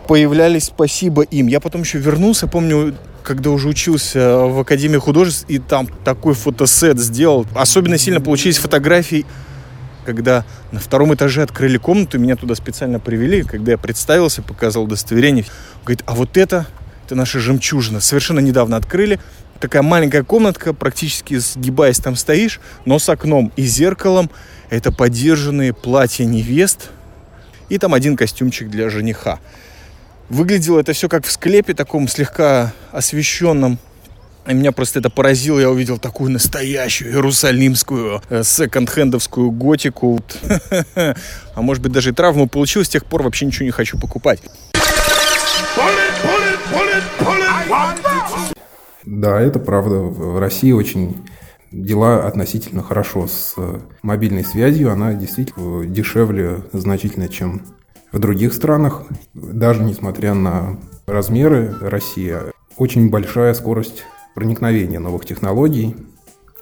появлялись, 0.07 0.65
спасибо 0.65 1.21
им. 1.21 1.47
Я 1.47 1.61
потом 1.61 1.81
еще 1.81 1.99
вернулся, 1.99 2.47
помню, 2.47 2.95
когда 3.23 3.51
уже 3.51 3.69
учился 3.69 4.39
в 4.39 4.59
Академии 4.59 4.97
художеств, 4.97 5.45
и 5.47 5.59
там 5.59 5.87
такой 6.03 6.33
фотосет 6.33 6.99
сделал. 6.99 7.45
Особенно 7.55 7.97
сильно 7.97 8.19
получились 8.19 8.57
фотографии 8.57 9.25
когда 10.05 10.45
на 10.71 10.79
втором 10.79 11.13
этаже 11.13 11.43
открыли 11.43 11.77
комнату, 11.77 12.19
меня 12.19 12.35
туда 12.35 12.55
специально 12.55 12.99
привели, 12.99 13.43
когда 13.43 13.71
я 13.71 13.77
представился, 13.77 14.41
показал 14.41 14.83
удостоверение, 14.83 15.45
говорит, 15.83 16.03
а 16.05 16.15
вот 16.15 16.37
это, 16.37 16.67
это 17.05 17.15
наша 17.15 17.39
жемчужина, 17.39 17.99
совершенно 17.99 18.39
недавно 18.39 18.77
открыли, 18.77 19.19
такая 19.59 19.81
маленькая 19.81 20.23
комнатка, 20.23 20.73
практически 20.73 21.37
сгибаясь 21.37 21.99
там 21.99 22.15
стоишь, 22.15 22.59
но 22.85 22.99
с 22.99 23.07
окном 23.09 23.51
и 23.55 23.63
зеркалом, 23.63 24.29
это 24.69 24.91
подержанные 24.91 25.73
платья 25.73 26.25
невест, 26.25 26.89
и 27.69 27.77
там 27.77 27.93
один 27.93 28.17
костюмчик 28.17 28.69
для 28.69 28.89
жениха. 28.89 29.39
Выглядело 30.29 30.79
это 30.79 30.93
все 30.93 31.09
как 31.09 31.25
в 31.25 31.31
склепе, 31.31 31.73
таком 31.73 32.07
слегка 32.07 32.73
освещенном 32.91 33.79
и 34.47 34.53
меня 34.53 34.71
просто 34.71 34.99
это 34.99 35.09
поразило. 35.09 35.59
Я 35.59 35.69
увидел 35.69 35.97
такую 35.97 36.31
настоящую 36.31 37.11
иерусалимскую 37.11 38.21
э, 38.29 38.43
секонд-хендовскую 38.43 39.51
готику. 39.51 40.19
А 41.53 41.61
может 41.61 41.83
быть 41.83 41.91
даже 41.91 42.11
и 42.11 42.13
травму 42.13 42.47
получил. 42.47 42.83
С 42.83 42.89
тех 42.89 43.05
пор 43.05 43.23
вообще 43.23 43.45
ничего 43.45 43.65
не 43.65 43.71
хочу 43.71 43.99
покупать. 43.99 44.39
Да, 49.05 49.41
это 49.41 49.59
правда. 49.59 49.95
В 49.95 50.39
России 50.39 50.71
очень 50.71 51.17
дела 51.71 52.25
относительно 52.25 52.83
хорошо 52.83 53.27
с 53.27 53.55
мобильной 54.01 54.45
связью. 54.45 54.91
Она 54.91 55.13
действительно 55.13 55.85
дешевле 55.85 56.63
значительно, 56.71 57.27
чем 57.27 57.63
в 58.11 58.19
других 58.19 58.53
странах. 58.53 59.03
Даже 59.33 59.83
несмотря 59.83 60.33
на 60.33 60.79
размеры 61.05 61.75
России, 61.81 62.35
очень 62.77 63.09
большая 63.09 63.53
скорость 63.53 64.05
проникновения 64.35 64.99
новых 64.99 65.25
технологий. 65.25 65.95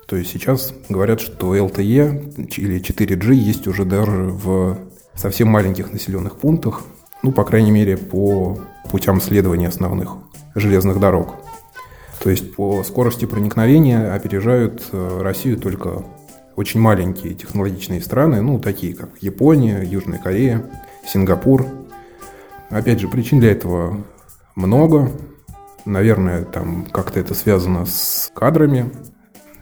То 0.08 0.16
есть 0.16 0.32
сейчас 0.32 0.74
говорят, 0.90 1.22
что 1.22 1.56
LTE 1.56 2.50
или 2.58 2.82
4G 2.82 3.34
есть 3.34 3.68
уже 3.68 3.86
даже 3.86 4.12
в 4.12 4.78
совсем 5.14 5.50
маленьких 5.50 5.92
населенных 5.92 6.38
пунктах. 6.38 6.82
Ну, 7.22 7.32
по 7.32 7.44
крайней 7.44 7.72
мере, 7.72 7.98
по 7.98 8.60
путям 8.90 9.22
следования 9.22 9.68
основных 9.68 10.18
железных 10.56 11.00
дорог. 11.00 11.36
То 12.24 12.30
есть 12.30 12.56
по 12.56 12.84
скорости 12.84 13.26
проникновения 13.26 14.14
опережают 14.14 14.84
э, 14.92 15.20
Россию 15.22 15.58
только 15.58 16.04
очень 16.56 16.82
маленькие 16.82 17.34
технологичные 17.36 18.02
страны, 18.02 18.42
ну, 18.42 18.60
такие 18.60 18.94
как 18.94 19.12
Япония, 19.22 19.82
Южная 19.82 20.20
Корея, 20.20 20.70
Сингапур. 21.08 21.66
Опять 22.70 23.00
же, 23.00 23.08
причин 23.08 23.40
для 23.40 23.52
этого 23.52 24.04
много. 24.56 25.12
Наверное, 25.90 26.44
там 26.44 26.86
как-то 26.86 27.20
это 27.20 27.34
связано 27.34 27.88
с 27.88 28.32
кадрами. 28.36 28.92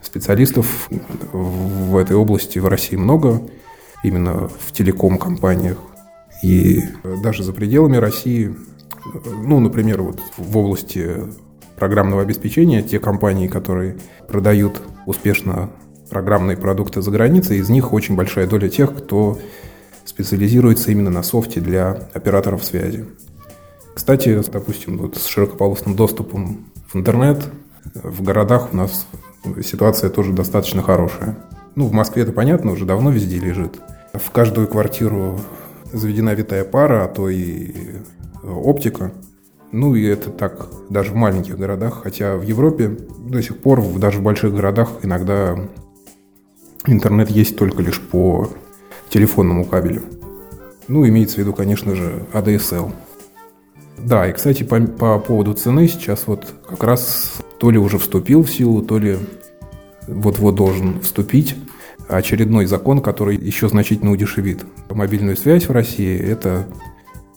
Специалистов 0.02 0.90
в 1.32 1.96
этой 1.96 2.16
области 2.16 2.58
в 2.58 2.68
России 2.68 2.96
много, 2.96 3.40
именно 4.04 4.48
в 4.48 4.72
телеком-компаниях. 4.72 5.78
И 6.42 6.82
даже 7.22 7.44
за 7.44 7.54
пределами 7.54 7.96
России, 7.96 8.54
ну, 9.24 9.58
например, 9.58 10.02
вот 10.02 10.20
в 10.36 10.54
области 10.58 11.24
программного 11.76 12.20
обеспечения, 12.20 12.82
те 12.82 12.98
компании, 12.98 13.48
которые 13.48 13.96
продают 14.28 14.82
успешно 15.06 15.70
программные 16.10 16.58
продукты 16.58 17.00
за 17.00 17.10
границей, 17.10 17.56
из 17.56 17.70
них 17.70 17.94
очень 17.94 18.16
большая 18.16 18.46
доля 18.46 18.68
тех, 18.68 18.94
кто 18.94 19.38
специализируется 20.04 20.90
именно 20.90 21.10
на 21.10 21.22
софте 21.22 21.60
для 21.60 22.08
операторов 22.12 22.64
связи. 22.64 23.06
Кстати, 23.98 24.40
допустим, 24.52 24.96
вот 24.96 25.16
с 25.16 25.26
широкополосным 25.26 25.96
доступом 25.96 26.70
в 26.86 26.94
интернет 26.94 27.44
в 27.94 28.22
городах 28.22 28.72
у 28.72 28.76
нас 28.76 29.08
ситуация 29.64 30.08
тоже 30.08 30.32
достаточно 30.32 30.82
хорошая. 30.82 31.36
Ну, 31.74 31.86
в 31.86 31.92
Москве 31.92 32.22
это 32.22 32.30
понятно, 32.30 32.70
уже 32.70 32.84
давно 32.84 33.10
везде 33.10 33.40
лежит. 33.40 33.80
В 34.14 34.30
каждую 34.30 34.68
квартиру 34.68 35.40
заведена 35.92 36.32
витая 36.34 36.62
пара, 36.64 37.04
а 37.04 37.08
то 37.08 37.28
и 37.28 37.96
оптика. 38.44 39.10
Ну 39.72 39.96
и 39.96 40.04
это 40.04 40.30
так 40.30 40.68
даже 40.88 41.10
в 41.10 41.16
маленьких 41.16 41.58
городах, 41.58 42.02
хотя 42.04 42.36
в 42.36 42.42
Европе 42.42 42.96
до 43.18 43.42
сих 43.42 43.58
пор, 43.58 43.82
даже 43.98 44.20
в 44.20 44.22
больших 44.22 44.54
городах 44.54 44.90
иногда 45.02 45.58
интернет 46.86 47.30
есть 47.30 47.58
только 47.58 47.82
лишь 47.82 48.00
по 48.00 48.48
телефонному 49.10 49.64
кабелю. 49.64 50.02
Ну, 50.86 51.06
имеется 51.06 51.34
в 51.34 51.38
виду, 51.38 51.52
конечно 51.52 51.96
же, 51.96 52.24
ADSL. 52.32 52.92
Да, 53.98 54.28
и, 54.28 54.32
кстати, 54.32 54.62
по, 54.62 54.80
по 54.80 55.18
поводу 55.18 55.54
цены 55.54 55.88
сейчас 55.88 56.26
вот 56.26 56.46
как 56.68 56.82
раз 56.84 57.40
то 57.58 57.70
ли 57.70 57.78
уже 57.78 57.98
вступил 57.98 58.42
в 58.42 58.50
силу, 58.50 58.82
то 58.82 58.98
ли 58.98 59.18
вот-вот 60.06 60.54
должен 60.54 61.00
вступить 61.00 61.56
очередной 62.08 62.66
закон, 62.66 63.00
который 63.00 63.36
еще 63.36 63.68
значительно 63.68 64.12
удешевит 64.12 64.64
мобильную 64.88 65.36
связь 65.36 65.68
в 65.68 65.72
России. 65.72 66.18
Это 66.18 66.66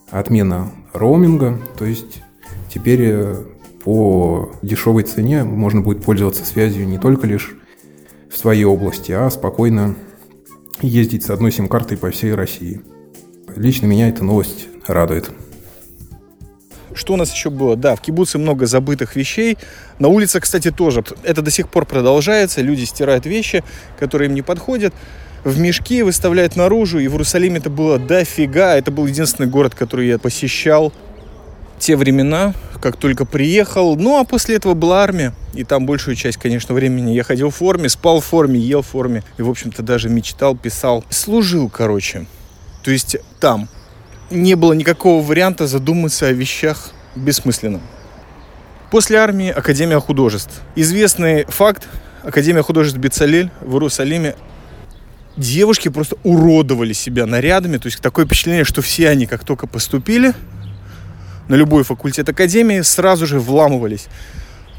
отмена 0.10 0.71
роуминга, 0.93 1.60
то 1.78 1.86
есть 1.86 2.21
теперь 2.74 3.02
э, 3.02 3.36
по 3.84 4.52
дешевой 4.62 5.04
цене 5.04 5.43
можно 5.43 5.82
будет 5.82 6.04
пользоваться 6.04 6.45
связью 6.45 6.88
не 6.88 6.97
только 6.97 7.28
лишь 7.28 7.56
в 8.30 8.38
своей 8.38 8.63
области, 8.63 9.12
а 9.12 9.30
спокойно 9.30 9.95
ездить 10.82 11.24
с 11.26 11.30
одной 11.30 11.52
сим-картой 11.52 11.97
по 11.97 12.12
всей 12.12 12.34
России. 12.34 12.82
Лично 13.56 13.88
меня 13.88 14.08
эта 14.08 14.24
новость 14.24 14.67
радует. 14.88 15.32
Что 16.95 17.13
у 17.13 17.15
нас 17.15 17.34
еще 17.34 17.49
было? 17.49 17.75
Да, 17.75 17.95
в 17.95 18.01
кибуце 18.01 18.38
много 18.38 18.65
забытых 18.65 19.15
вещей. 19.15 19.58
На 19.99 20.08
улице, 20.08 20.39
кстати, 20.39 20.71
тоже. 20.71 21.04
Это 21.23 21.41
до 21.41 21.51
сих 21.51 21.69
пор 21.69 21.86
продолжается. 21.86 22.62
Люди 22.62 22.84
стирают 22.84 23.25
вещи, 23.25 23.63
которые 23.99 24.27
им 24.30 24.36
не 24.36 24.41
подходят. 24.41 24.93
В 25.43 25.60
мешки 25.60 26.04
выставляют 26.04 26.56
наружу. 26.56 26.99
И 26.99 27.08
в 27.08 27.13
Иерусалиме 27.13 27.60
это 27.60 27.69
было 27.69 27.97
дофига. 27.97 28.75
Это 28.75 28.91
был 28.91 29.06
единственный 29.06 29.47
город, 29.47 29.73
который 29.75 30.08
я 30.08 30.19
посещал 30.19 30.93
те 31.80 31.95
времена, 31.95 32.54
как 32.80 32.95
только 32.97 33.25
приехал. 33.25 33.95
Ну, 33.95 34.19
а 34.19 34.23
после 34.23 34.56
этого 34.56 34.75
была 34.75 35.04
армия. 35.04 35.34
И 35.54 35.63
там 35.63 35.86
большую 35.86 36.15
часть, 36.15 36.38
конечно, 36.38 36.75
времени 36.75 37.12
я 37.12 37.23
ходил 37.23 37.49
в 37.49 37.56
форме, 37.56 37.89
спал 37.89 38.21
в 38.21 38.25
форме, 38.25 38.60
ел 38.60 38.84
в 38.84 38.88
форме. 38.88 39.23
И, 39.38 39.41
в 39.41 39.49
общем-то, 39.49 39.82
даже 39.82 40.10
мечтал, 40.10 40.56
писал. 40.56 41.04
Служил, 41.10 41.69
короче. 41.69 42.25
То 42.84 42.91
есть 42.91 43.17
там 43.39 43.67
не 44.32 44.56
было 44.56 44.74
никакого 44.74 45.24
варианта 45.24 45.67
задуматься 45.67 46.28
о 46.28 46.32
вещах 46.32 46.91
бессмысленном. 47.15 47.82
После 48.89 49.17
армии 49.17 49.50
Академия 49.50 50.00
художеств. 50.00 50.62
Известный 50.76 51.46
факт, 51.46 51.88
Академия 52.24 52.62
художеств 52.62 52.98
Бецалель 52.98 53.50
в 53.62 53.74
Иерусалиме 53.74 54.36
девушки 55.38 55.89
просто 55.89 56.17
уродовали 56.24 56.94
себя 56.94 57.26
нарядами. 57.26 57.78
То 57.78 57.88
есть 57.88 58.02
такое 58.02 58.26
впечатление, 58.26 58.63
что 58.63 58.82
все 58.82 59.10
они, 59.10 59.28
как 59.28 59.44
только 59.44 59.67
поступили 59.67 60.34
на 61.48 61.56
любой 61.56 61.84
факультет 61.84 62.28
Академии, 62.30 62.82
сразу 62.82 63.26
же 63.26 63.39
вламывались 63.39 64.08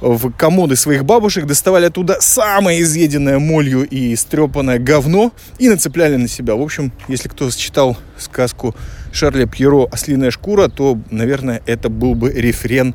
в 0.03 0.33
комоды 0.33 0.75
своих 0.77 1.05
бабушек, 1.05 1.47
доставали 1.47 1.87
оттуда 1.87 2.19
самое 2.21 2.83
изъеденное 2.83 3.38
молью 3.38 3.88
и 3.88 4.15
стрепанное 4.17 4.79
говно 4.79 5.33
и 5.59 5.69
нацепляли 5.69 6.17
на 6.17 6.29
себя. 6.29 6.57
В 6.57 6.61
общем, 6.61 6.93
если 7.09 7.29
кто 7.29 7.49
читал 7.51 7.97
сказку 8.19 8.75
Шарля 9.12 9.46
Пьеро 9.46 9.87
«Ослиная 9.92 10.31
шкура», 10.31 10.68
то, 10.68 10.98
наверное, 11.11 11.62
это 11.66 11.88
был 11.88 12.14
бы 12.14 12.33
рефрен 12.33 12.94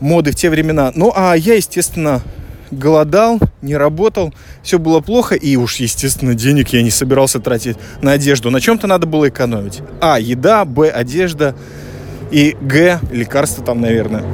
моды 0.00 0.30
в 0.30 0.36
те 0.36 0.48
времена. 0.48 0.92
Ну, 0.94 1.12
а 1.14 1.34
я, 1.34 1.54
естественно, 1.54 2.22
голодал, 2.70 3.38
не 3.62 3.76
работал, 3.76 4.32
все 4.62 4.78
было 4.78 5.00
плохо, 5.00 5.34
и 5.34 5.56
уж, 5.56 5.76
естественно, 5.76 6.34
денег 6.34 6.68
я 6.70 6.82
не 6.82 6.90
собирался 6.90 7.40
тратить 7.40 7.76
на 8.00 8.12
одежду. 8.12 8.50
На 8.50 8.60
чем-то 8.60 8.86
надо 8.86 9.06
было 9.06 9.28
экономить. 9.28 9.80
А, 10.00 10.18
еда, 10.18 10.64
Б, 10.64 10.88
одежда, 10.88 11.54
и 12.30 12.56
Г, 12.60 13.00
лекарства 13.10 13.64
там, 13.64 13.80
наверное. 13.80 14.24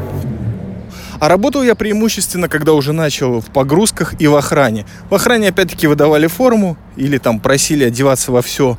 А 1.19 1.29
работал 1.29 1.63
я 1.63 1.75
преимущественно, 1.75 2.47
когда 2.49 2.75
уже 2.75 2.93
начал 2.93 3.41
в 3.41 3.47
погрузках 3.47 4.21
и 4.21 4.27
в 4.27 4.37
охране. 4.37 4.85
В 5.09 5.15
охране 5.15 5.49
опять-таки 5.49 5.87
выдавали 5.87 6.27
форму 6.27 6.77
или 6.97 7.17
там 7.17 7.41
просили 7.41 7.85
одеваться 7.85 8.33
во 8.33 8.43
все 8.43 8.77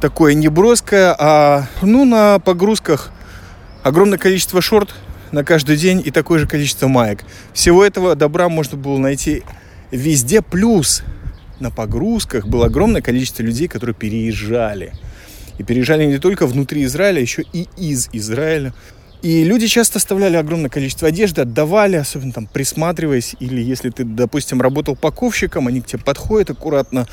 такое 0.00 0.34
неброское, 0.34 1.14
а 1.18 1.66
ну 1.82 2.04
на 2.04 2.38
погрузках 2.38 3.10
огромное 3.82 4.18
количество 4.18 4.60
шорт 4.60 4.94
на 5.32 5.44
каждый 5.44 5.76
день 5.76 6.02
и 6.04 6.10
такое 6.10 6.38
же 6.38 6.46
количество 6.46 6.88
маек. 6.88 7.24
Всего 7.52 7.84
этого 7.84 8.14
добра 8.14 8.48
можно 8.48 8.76
было 8.76 8.98
найти 8.98 9.42
везде. 9.90 10.42
Плюс 10.42 11.02
на 11.60 11.70
погрузках 11.70 12.46
было 12.46 12.66
огромное 12.66 13.02
количество 13.02 13.42
людей, 13.42 13.68
которые 13.68 13.94
переезжали. 13.94 14.92
И 15.58 15.62
переезжали 15.62 16.04
не 16.04 16.18
только 16.18 16.46
внутри 16.46 16.84
Израиля, 16.84 17.20
еще 17.20 17.42
и 17.52 17.66
из 17.76 18.08
Израиля. 18.12 18.74
И 19.22 19.42
люди 19.44 19.66
часто 19.66 19.98
оставляли 19.98 20.36
огромное 20.36 20.68
количество 20.68 21.08
одежды, 21.08 21.40
отдавали, 21.40 21.96
особенно 21.96 22.32
там 22.32 22.46
присматриваясь, 22.46 23.34
или 23.40 23.62
если 23.62 23.88
ты, 23.90 24.04
допустим, 24.04 24.60
работал 24.60 24.94
паковщиком, 24.94 25.68
они 25.68 25.80
к 25.80 25.86
тебе 25.86 26.02
подходят 26.02 26.50
аккуратно, 26.50 27.08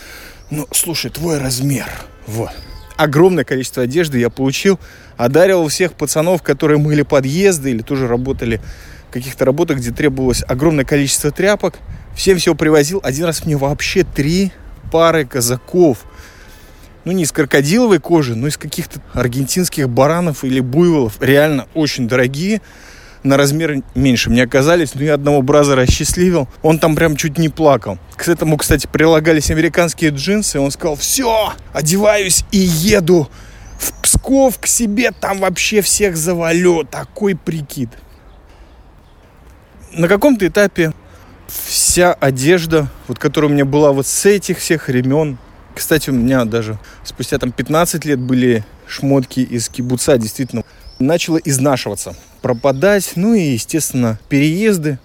ну, 0.52 0.68
слушай, 0.72 1.10
твой 1.10 1.38
размер, 1.40 1.88
вот. 2.28 2.52
Огромное 2.98 3.44
количество 3.44 3.84
одежды 3.84 4.20
я 4.20 4.30
получил, 4.30 4.80
одаривал 5.18 5.68
всех 5.68 5.94
пацанов, 5.94 6.44
которые 6.44 6.78
мыли 6.78 7.02
подъезды 7.02 7.72
или 7.72 7.82
тоже 7.82 8.08
работали 8.08 8.62
в 9.10 9.14
каких-то 9.14 9.46
работах, 9.46 9.78
где 9.78 9.92
требовалось 9.92 10.44
огромное 10.48 10.86
количество 10.86 11.32
тряпок. 11.32 11.76
Всем 12.16 12.38
все 12.38 12.56
привозил. 12.56 13.00
Один 13.04 13.26
раз 13.26 13.46
мне 13.46 13.58
вообще 13.58 14.04
три 14.04 14.52
пары 14.92 15.26
казаков– 15.26 16.06
ну 17.06 17.12
не 17.12 17.24
из 17.24 17.32
крокодиловой 17.32 18.00
кожи, 18.00 18.36
но 18.36 18.48
из 18.48 18.58
каких-то 18.58 19.02
аргентинских 19.14 19.90
баранов 19.90 20.44
или 20.44 20.60
буйволов. 20.60 21.22
Реально 21.22 21.68
очень 21.74 22.08
дорогие. 22.08 22.62
На 23.24 23.38
размер 23.38 23.82
меньше 23.96 24.30
мне 24.30 24.44
оказались, 24.44 24.96
но 24.96 25.04
я 25.04 25.14
одного 25.14 25.42
бразера 25.42 25.82
осчастливил. 25.82 26.50
Он 26.62 26.78
там 26.78 26.96
прям 26.96 27.16
чуть 27.16 27.38
не 27.38 27.48
плакал. 27.48 27.98
К 28.18 28.28
этому, 28.28 28.58
кстати, 28.58 28.86
прилагались 28.86 29.50
американские 29.50 30.12
джинсы. 30.12 30.60
Он 30.60 30.72
сказал, 30.72 30.98
все, 30.98 31.54
одеваюсь 31.72 32.44
и 32.52 32.58
еду 32.58 33.30
в 33.80 33.94
Псков 34.02 34.60
к 34.60 34.68
себе, 34.68 35.12
там 35.12 35.40
вообще 35.40 35.82
всех 35.82 36.18
завалю. 36.18 36.84
Такой 36.84 37.36
прикид. 37.36 37.90
На 39.94 40.08
каком-то 40.10 40.46
этапе 40.46 40.94
вся 41.48 42.14
одежда, 42.14 42.88
вот 43.08 43.20
которая 43.20 43.50
у 43.50 43.54
меня 43.54 43.66
была 43.66 43.94
вот 43.94 44.08
с 44.08 44.26
этих 44.26 44.58
всех 44.58 44.88
времен, 44.88 45.38
кстати, 45.76 46.10
у 46.10 46.14
меня 46.14 46.46
даже 46.46 46.78
спустя 47.04 47.38
там 47.40 47.52
15 47.52 48.06
лет 48.06 48.20
были 48.20 48.64
шмотки 48.88 49.40
из 49.40 49.70
кибуца, 49.70 50.18
действительно, 50.18 50.64
начало 51.00 51.38
изнашиваться, 51.38 52.16
пропадать, 52.42 53.14
ну 53.16 53.34
и, 53.34 53.42
естественно, 53.42 54.20
переезды, 54.30 55.00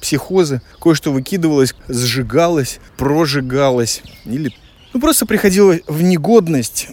психозы, 0.00 0.62
кое-что 0.80 1.12
выкидывалось, 1.12 1.74
сжигалось, 1.88 2.78
прожигалось 2.96 4.02
или 4.24 4.52
ну, 4.94 5.00
просто 5.00 5.26
приходило 5.26 5.76
в 5.88 6.02
негодность. 6.02 6.88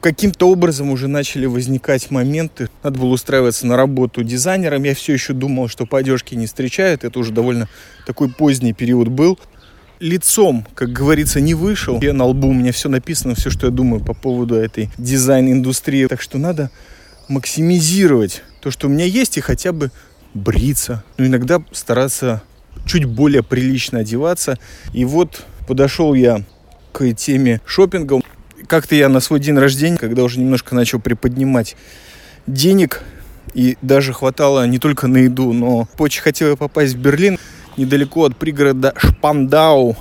Каким-то 0.00 0.48
образом 0.48 0.90
уже 0.90 1.08
начали 1.08 1.46
возникать 1.46 2.12
моменты. 2.12 2.68
Надо 2.84 3.00
было 3.00 3.08
устраиваться 3.08 3.66
на 3.66 3.76
работу 3.76 4.22
дизайнером. 4.22 4.84
Я 4.84 4.94
все 4.94 5.14
еще 5.14 5.32
думал, 5.32 5.66
что 5.66 5.84
по 5.84 5.98
одежке 5.98 6.36
не 6.36 6.46
встречают. 6.46 7.02
Это 7.02 7.18
уже 7.18 7.32
довольно 7.32 7.68
такой 8.06 8.30
поздний 8.30 8.72
период 8.72 9.08
был 9.08 9.36
лицом, 9.98 10.64
как 10.74 10.92
говорится, 10.92 11.40
не 11.40 11.54
вышел. 11.54 12.00
Я 12.00 12.12
на 12.12 12.26
лбу 12.26 12.48
у 12.48 12.52
меня 12.52 12.70
все 12.70 12.88
написано, 12.88 13.34
все, 13.34 13.50
что 13.50 13.66
я 13.66 13.72
думаю 13.72 14.04
по 14.04 14.14
поводу 14.14 14.54
этой 14.54 14.90
дизайн-индустрии. 14.96 16.06
Так 16.06 16.22
что 16.22 16.38
надо 16.38 16.70
максимизировать 17.28 18.42
то, 18.60 18.70
что 18.70 18.86
у 18.86 18.90
меня 18.90 19.04
есть, 19.04 19.36
и 19.38 19.40
хотя 19.40 19.72
бы 19.72 19.90
бриться. 20.34 21.02
Ну, 21.18 21.26
иногда 21.26 21.62
стараться 21.72 22.42
чуть 22.84 23.04
более 23.04 23.42
прилично 23.42 24.00
одеваться. 24.00 24.58
И 24.92 25.04
вот 25.04 25.44
подошел 25.66 26.14
я 26.14 26.42
к 26.92 27.12
теме 27.14 27.60
шопинга. 27.64 28.20
Как-то 28.66 28.94
я 28.94 29.08
на 29.08 29.20
свой 29.20 29.40
день 29.40 29.56
рождения, 29.58 29.96
когда 29.96 30.22
уже 30.22 30.40
немножко 30.40 30.74
начал 30.74 31.00
приподнимать 31.00 31.76
денег, 32.46 33.02
и 33.54 33.76
даже 33.82 34.12
хватало 34.12 34.66
не 34.66 34.78
только 34.78 35.06
на 35.06 35.18
еду, 35.18 35.52
но 35.52 35.88
очень 35.98 36.22
хотел 36.22 36.50
я 36.50 36.56
попасть 36.56 36.94
в 36.94 36.98
Берлин, 36.98 37.38
недалеко 37.76 38.24
от 38.24 38.36
пригорода 38.36 38.92
Шпандау. 38.96 39.96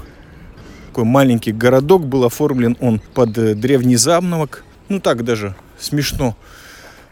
Такой 0.88 1.04
маленький 1.04 1.52
городок 1.52 2.06
был 2.06 2.24
оформлен 2.24 2.78
он 2.80 3.00
под 3.14 3.34
древний 3.60 3.98
замок. 3.98 4.64
Ну 4.90 5.00
так 5.00 5.24
даже 5.24 5.56
смешно 5.78 6.38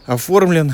оформлен. 0.05 0.73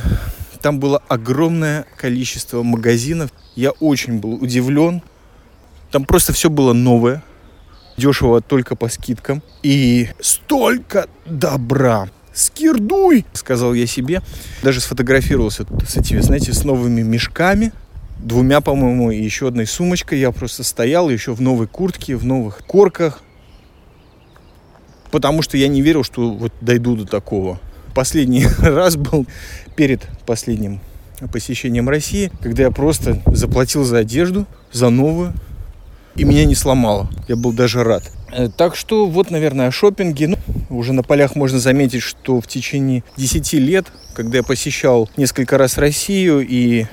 Там 0.62 0.80
было 0.80 1.02
огромное 1.08 1.86
количество 1.98 2.64
магазинов. 2.64 3.32
Я 3.56 3.72
очень 3.72 4.20
был 4.20 4.34
удивлен. 4.34 5.02
Там 5.92 6.06
просто 6.06 6.34
все 6.34 6.50
было 6.50 6.74
новое. 6.74 7.24
Дешево 7.98 8.42
только 8.42 8.76
по 8.76 8.90
скидкам. 8.90 9.42
И 9.64 10.10
столько 10.20 11.08
добра. 11.26 12.10
Скирдуй, 12.34 13.26
сказал 13.34 13.74
я 13.74 13.88
себе. 13.88 14.22
Даже 14.64 14.82
сфотографировался 14.82 15.66
с 15.88 15.98
этими, 15.98 16.20
знаете, 16.20 16.54
с 16.54 16.64
новыми 16.64 17.02
мешками. 17.02 17.72
Двумя, 18.18 18.60
по-моему, 18.60 19.12
и 19.12 19.22
еще 19.22 19.48
одной 19.48 19.66
сумочкой. 19.66 20.20
Я 20.20 20.32
просто 20.32 20.64
стоял 20.64 21.10
еще 21.10 21.34
в 21.34 21.42
новой 21.42 21.68
куртке, 21.68 22.18
в 22.18 22.26
новых 22.26 22.66
корках. 22.66 23.22
Потому 25.10 25.42
что 25.42 25.58
я 25.58 25.68
не 25.70 25.82
верил, 25.82 26.04
что 26.04 26.32
вот 26.32 26.54
дойду 26.62 26.96
до 26.96 27.06
такого 27.06 27.60
последний 28.00 28.46
раз 28.62 28.96
был 28.96 29.28
перед 29.76 30.08
последним 30.26 30.80
посещением 31.34 31.90
России, 31.90 32.32
когда 32.42 32.64
я 32.64 32.72
просто 32.72 33.22
заплатил 33.26 33.84
за 33.84 33.98
одежду, 33.98 34.46
за 34.72 34.88
новую, 34.88 35.34
и 36.16 36.24
меня 36.24 36.46
не 36.46 36.56
сломало. 36.56 37.10
Я 37.28 37.36
был 37.36 37.52
даже 37.52 37.84
рад. 37.84 38.04
Э, 38.32 38.48
так 38.56 38.78
что 38.78 39.06
вот, 39.06 39.32
наверное, 39.32 39.68
о 39.68 39.72
шопинге. 39.72 40.30
Ну, 40.30 40.38
уже 40.70 40.94
на 40.94 41.04
полях 41.04 41.36
можно 41.36 41.60
заметить, 41.60 42.02
что 42.02 42.40
в 42.40 42.48
течение 42.48 43.04
10 43.18 43.52
лет, 43.56 43.88
когда 44.14 44.38
я 44.38 44.44
посещал 44.44 45.10
несколько 45.18 45.58
раз 45.58 45.78
Россию 45.78 46.48
и 46.48 46.86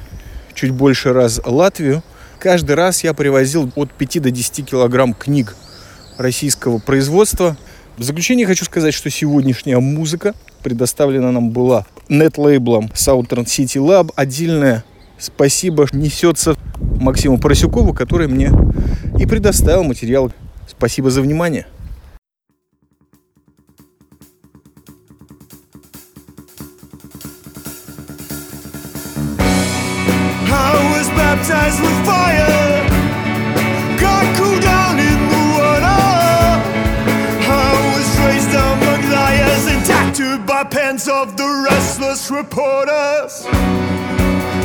чуть 0.55 0.73
больше 0.73 1.13
раз 1.13 1.41
Латвию, 1.45 2.03
каждый 2.41 2.75
раз 2.75 3.05
я 3.05 3.15
привозил 3.15 3.71
от 3.77 3.93
5 3.93 4.23
до 4.23 4.33
10 4.33 4.69
килограмм 4.69 5.15
книг 5.15 5.55
российского 6.19 6.79
производства. 6.79 7.57
В 7.97 8.03
заключение 8.03 8.45
хочу 8.45 8.65
сказать, 8.65 8.93
что 8.93 9.09
сегодняшняя 9.09 9.79
музыка 9.79 10.35
предоставлена 10.67 11.31
нам 11.31 11.51
была 11.51 11.87
нет-лейблом 12.09 12.87
Southern 12.93 13.45
City 13.45 13.79
Lab. 13.81 14.11
Отдельное 14.17 14.83
спасибо 15.17 15.87
несется 15.93 16.57
Максиму 17.01 17.39
Поросюкову, 17.39 17.95
который 17.95 18.27
мне 18.27 18.51
и 19.17 19.27
предоставил 19.27 19.85
материал. 19.85 20.33
Спасибо 20.69 21.09
за 21.11 21.23
внимание. 21.23 21.67
baptized 31.17 31.81
with 31.81 32.07
fire. 32.07 32.66
Of 41.05 41.37
the 41.37 41.67
restless 41.69 42.31
reporters. 42.31 43.45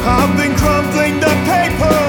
I've 0.08 0.34
been 0.38 0.56
crumpling 0.56 1.20
the 1.20 1.36
paper 1.44 2.00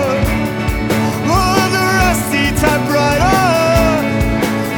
on 1.27 1.73
the 1.77 1.85
rusty 1.99 2.47
typewriter. 2.55 3.43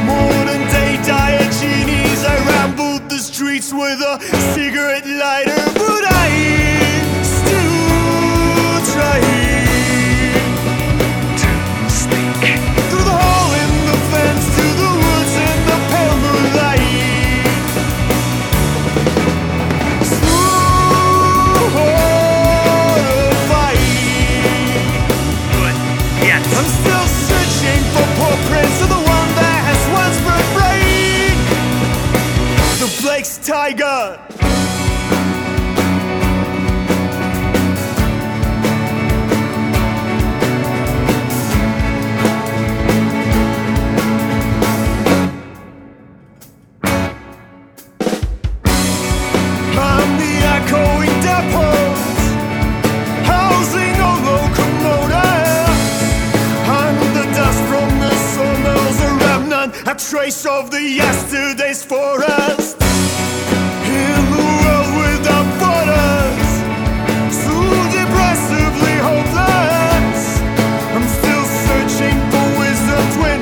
Modern 0.07 0.63
day 0.73 0.97
Diogenes, 1.05 2.25
I 2.25 2.35
rambled 2.49 3.07
the 3.07 3.19
streets 3.19 3.71
with 3.71 4.01
a 4.01 4.19
cigarette 4.55 5.05
lighter, 5.05 5.64
trace 60.25 60.45
of 60.47 60.71
the 60.71 60.81
yesterday's 60.81 61.83
forest. 61.85 62.81
In 63.85 64.21
world 64.33 64.89
without 65.03 65.47
borders, 65.61 66.51
so 67.43 67.55
depressively 67.93 68.97
hopeless. 69.09 70.21
I'm 70.95 71.07
still 71.19 71.45
searching 71.67 72.17
for 72.31 72.45
wisdom 72.59 73.03
twin 73.15 73.41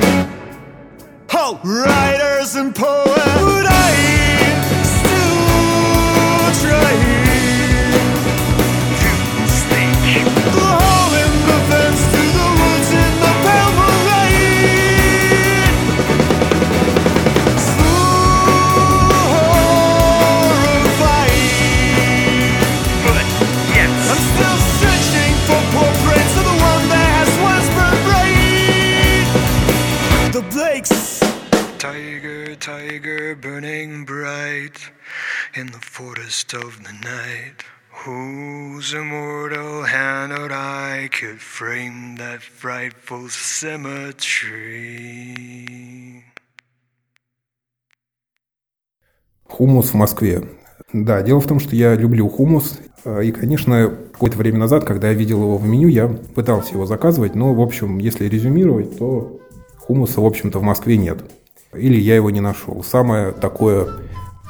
Oh, 1.32 1.58
writers 1.64 2.54
and 2.56 2.74
poets. 2.74 3.33
In 35.56 35.66
the 35.68 35.80
forest 35.80 36.52
of 36.52 36.82
the 36.82 36.92
night. 36.92 37.64
Whose 38.04 38.92
immortal 38.92 39.84
hand 39.84 40.32
or 40.32 40.50
eye 40.52 41.08
could 41.12 41.40
frame 41.40 42.16
that 42.16 42.42
frightful 42.42 43.28
symmetry? 43.28 44.24
Хумус 49.48 49.90
в 49.90 49.94
Москве. 49.94 50.42
Да, 50.92 51.22
дело 51.22 51.40
в 51.40 51.46
том, 51.46 51.60
что 51.60 51.76
я 51.76 51.94
люблю 51.94 52.28
хумус. 52.28 52.80
И, 53.22 53.30
конечно, 53.30 53.96
какое-то 54.12 54.36
время 54.36 54.58
назад, 54.58 54.84
когда 54.84 55.08
я 55.08 55.14
видел 55.14 55.42
его 55.42 55.56
в 55.56 55.68
меню, 55.68 55.86
я 55.88 56.08
пытался 56.08 56.72
его 56.72 56.86
заказывать. 56.86 57.36
Но, 57.36 57.54
в 57.54 57.60
общем, 57.60 57.98
если 57.98 58.26
резюмировать, 58.26 58.98
то 58.98 59.38
хумуса, 59.78 60.20
в 60.20 60.26
общем-то, 60.26 60.58
в 60.58 60.62
Москве 60.62 60.96
нет. 60.96 61.22
Или 61.72 62.00
я 62.00 62.16
его 62.16 62.30
не 62.30 62.40
нашел. 62.40 62.82
Самое 62.82 63.30
такое 63.32 63.88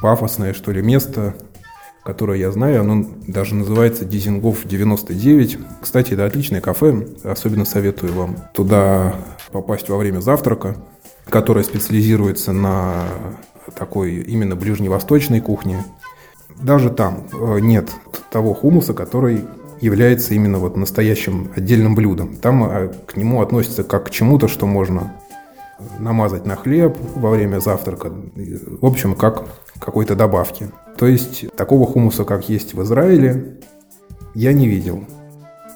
пафосное, 0.04 0.52
что 0.52 0.70
ли, 0.70 0.82
место, 0.82 1.34
которое 2.04 2.38
я 2.38 2.52
знаю, 2.52 2.82
оно 2.82 3.06
даже 3.26 3.54
называется 3.54 4.04
Дизингов 4.04 4.66
99. 4.66 5.58
Кстати, 5.80 6.12
это 6.12 6.26
отличное 6.26 6.60
кафе, 6.60 7.06
особенно 7.24 7.64
советую 7.64 8.12
вам 8.12 8.36
туда 8.52 9.14
попасть 9.50 9.88
во 9.88 9.96
время 9.96 10.20
завтрака, 10.20 10.76
которое 11.26 11.64
специализируется 11.64 12.52
на 12.52 13.04
такой 13.74 14.16
именно 14.16 14.56
ближневосточной 14.56 15.40
кухне. 15.40 15.82
Даже 16.60 16.90
там 16.90 17.26
э, 17.32 17.60
нет 17.60 17.90
того 18.30 18.52
хумуса, 18.52 18.92
который 18.92 19.46
является 19.80 20.34
именно 20.34 20.58
вот 20.58 20.76
настоящим 20.76 21.50
отдельным 21.56 21.94
блюдом. 21.94 22.36
Там 22.36 22.62
э, 22.62 22.92
к 23.06 23.16
нему 23.16 23.40
относится 23.40 23.84
как 23.84 24.08
к 24.08 24.10
чему-то, 24.10 24.48
что 24.48 24.66
можно 24.66 25.14
намазать 25.98 26.46
на 26.46 26.56
хлеб 26.56 26.96
во 27.14 27.30
время 27.30 27.60
завтрака. 27.60 28.10
В 28.10 28.86
общем, 28.86 29.14
как 29.14 29.44
какой-то 29.78 30.14
добавки. 30.14 30.70
То 30.96 31.06
есть 31.06 31.46
такого 31.56 31.86
хумуса, 31.86 32.24
как 32.24 32.48
есть 32.48 32.74
в 32.74 32.82
Израиле, 32.82 33.58
я 34.34 34.52
не 34.52 34.68
видел. 34.68 35.04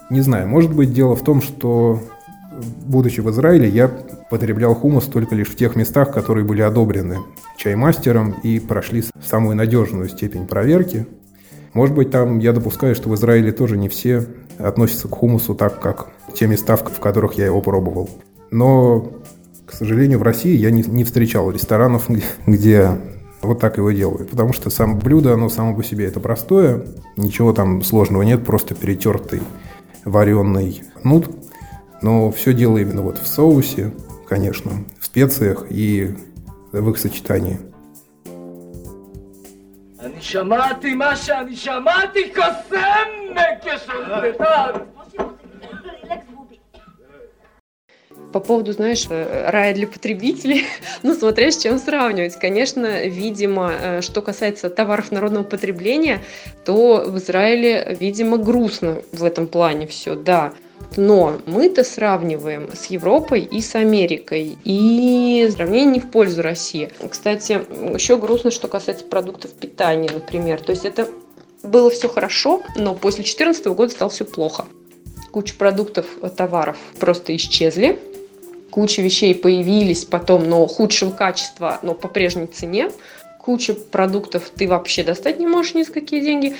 Не 0.09 0.21
знаю, 0.21 0.47
может 0.47 0.73
быть 0.73 0.93
дело 0.93 1.15
в 1.15 1.23
том, 1.23 1.41
что 1.41 1.99
будучи 2.85 3.21
в 3.21 3.29
Израиле, 3.29 3.69
я 3.69 3.87
потреблял 4.29 4.75
хумус 4.75 5.05
только 5.05 5.35
лишь 5.35 5.49
в 5.49 5.55
тех 5.55 5.75
местах, 5.75 6.11
которые 6.11 6.45
были 6.45 6.61
одобрены 6.61 7.19
чаймастером 7.57 8.35
и 8.43 8.59
прошли 8.59 9.03
самую 9.25 9.55
надежную 9.55 10.09
степень 10.09 10.47
проверки. 10.47 11.07
Может 11.73 11.95
быть, 11.95 12.11
там 12.11 12.39
я 12.39 12.53
допускаю, 12.53 12.95
что 12.95 13.09
в 13.09 13.15
Израиле 13.15 13.51
тоже 13.51 13.77
не 13.77 13.89
все 13.89 14.25
относятся 14.57 15.07
к 15.07 15.11
хумусу 15.11 15.55
так, 15.55 15.79
как 15.79 16.09
те 16.33 16.47
места, 16.47 16.75
в 16.75 16.99
которых 16.99 17.33
я 17.33 17.45
его 17.45 17.61
пробовал. 17.61 18.09
Но, 18.51 19.11
к 19.68 19.72
сожалению, 19.72 20.18
в 20.18 20.22
России 20.22 20.56
я 20.56 20.70
не, 20.70 20.82
не 20.82 21.04
встречал 21.04 21.50
ресторанов, 21.50 22.08
где 22.46 22.98
вот 23.42 23.60
так 23.60 23.76
его 23.78 23.90
делают. 23.90 24.30
Потому 24.30 24.52
что 24.52 24.70
само 24.70 24.94
блюдо, 24.94 25.34
оно 25.34 25.48
само 25.48 25.74
по 25.74 25.82
себе 25.82 26.06
это 26.06 26.20
простое, 26.20 26.86
ничего 27.16 27.52
там 27.52 27.82
сложного 27.82 28.22
нет, 28.22 28.44
просто 28.44 28.74
перетертый 28.74 29.42
вареный 30.04 30.82
нут. 31.02 31.30
Но 32.02 32.30
все 32.30 32.52
дело 32.52 32.78
именно 32.78 33.02
вот 33.02 33.18
в 33.18 33.26
соусе, 33.26 33.92
конечно, 34.28 34.84
в 35.00 35.06
специях 35.06 35.66
и 35.70 36.14
в 36.72 36.90
их 36.90 36.98
сочетании. 36.98 37.58
אני 40.04 40.20
שמעתי 40.20 40.94
מה 40.94 41.16
שאני 41.16 41.56
שמעתי, 41.56 42.32
קוסם 42.34 43.08
כשונדתיו. 43.62 44.74
По 48.31 48.39
поводу, 48.39 48.73
знаешь, 48.73 49.07
э, 49.09 49.49
рая 49.49 49.73
для 49.73 49.87
потребителей, 49.87 50.65
ну, 51.03 51.13
смотря 51.15 51.51
с 51.51 51.57
чем 51.57 51.79
сравнивать. 51.79 52.35
Конечно, 52.35 53.07
видимо, 53.07 53.71
э, 53.71 54.01
что 54.01 54.21
касается 54.21 54.69
товаров 54.69 55.11
народного 55.11 55.43
потребления, 55.43 56.21
то 56.65 57.03
в 57.07 57.17
Израиле, 57.17 57.97
видимо, 57.99 58.37
грустно 58.37 59.01
в 59.11 59.23
этом 59.23 59.47
плане 59.47 59.87
все, 59.87 60.15
да. 60.15 60.53
Но 60.97 61.39
мы-то 61.45 61.83
сравниваем 61.83 62.69
с 62.73 62.87
Европой 62.87 63.41
и 63.41 63.61
с 63.61 63.75
Америкой. 63.75 64.57
И 64.63 65.47
сравнение 65.51 65.93
не 65.93 65.99
в 65.99 66.09
пользу 66.09 66.41
России. 66.41 66.89
Кстати, 67.09 67.61
еще 67.93 68.17
грустно, 68.17 68.51
что 68.51 68.67
касается 68.67 69.05
продуктов 69.05 69.51
питания, 69.51 70.09
например. 70.11 70.61
То 70.61 70.71
есть 70.71 70.85
это 70.85 71.07
было 71.63 71.89
все 71.89 72.07
хорошо, 72.07 72.63
но 72.75 72.95
после 72.95 73.23
2014 73.23 73.65
года 73.67 73.91
стало 73.91 74.09
все 74.09 74.25
плохо. 74.25 74.65
Куча 75.31 75.53
продуктов, 75.55 76.07
товаров 76.35 76.77
просто 76.99 77.35
исчезли. 77.35 77.99
Куча 78.71 79.01
вещей 79.01 79.35
появились 79.35 80.05
потом, 80.05 80.49
но 80.49 80.65
худшего 80.67 81.11
качества, 81.11 81.79
но 81.81 81.93
по 81.93 82.07
прежней 82.07 82.47
цене. 82.47 82.91
Куча 83.39 83.73
продуктов 83.73 84.51
ты 84.55 84.67
вообще 84.67 85.03
достать 85.03 85.39
не 85.39 85.47
можешь 85.47 85.73
ни 85.73 85.83
за 85.83 85.91
какие 85.91 86.21
деньги. 86.21 86.55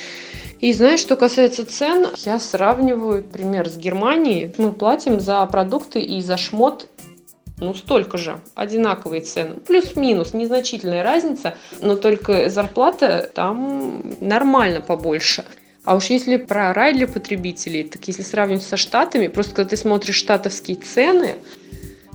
И 0.59 0.73
знаешь, 0.73 0.99
что 0.99 1.15
касается 1.15 1.65
цен, 1.65 2.07
я 2.25 2.39
сравниваю, 2.39 3.23
например, 3.23 3.69
с 3.69 3.77
Германией. 3.77 4.53
Мы 4.57 4.71
платим 4.71 5.19
за 5.19 5.45
продукты 5.45 6.01
и 6.01 6.21
за 6.21 6.37
шмот 6.37 6.87
ну, 7.61 7.73
столько 7.73 8.17
же, 8.17 8.39
одинаковые 8.55 9.21
цены. 9.21 9.55
Плюс-минус, 9.55 10.33
незначительная 10.33 11.03
разница, 11.03 11.55
но 11.81 11.95
только 11.95 12.49
зарплата 12.49 13.29
там 13.33 14.15
нормально 14.21 14.81
побольше. 14.81 15.43
А 15.83 15.95
уж 15.95 16.05
если 16.05 16.37
про 16.37 16.73
рай 16.73 16.93
для 16.93 17.07
потребителей, 17.07 17.83
так 17.83 18.07
если 18.07 18.21
сравнивать 18.21 18.63
со 18.63 18.77
Штатами, 18.77 19.27
просто 19.27 19.55
когда 19.55 19.69
ты 19.69 19.77
смотришь 19.77 20.15
штатовские 20.15 20.77
цены, 20.77 21.35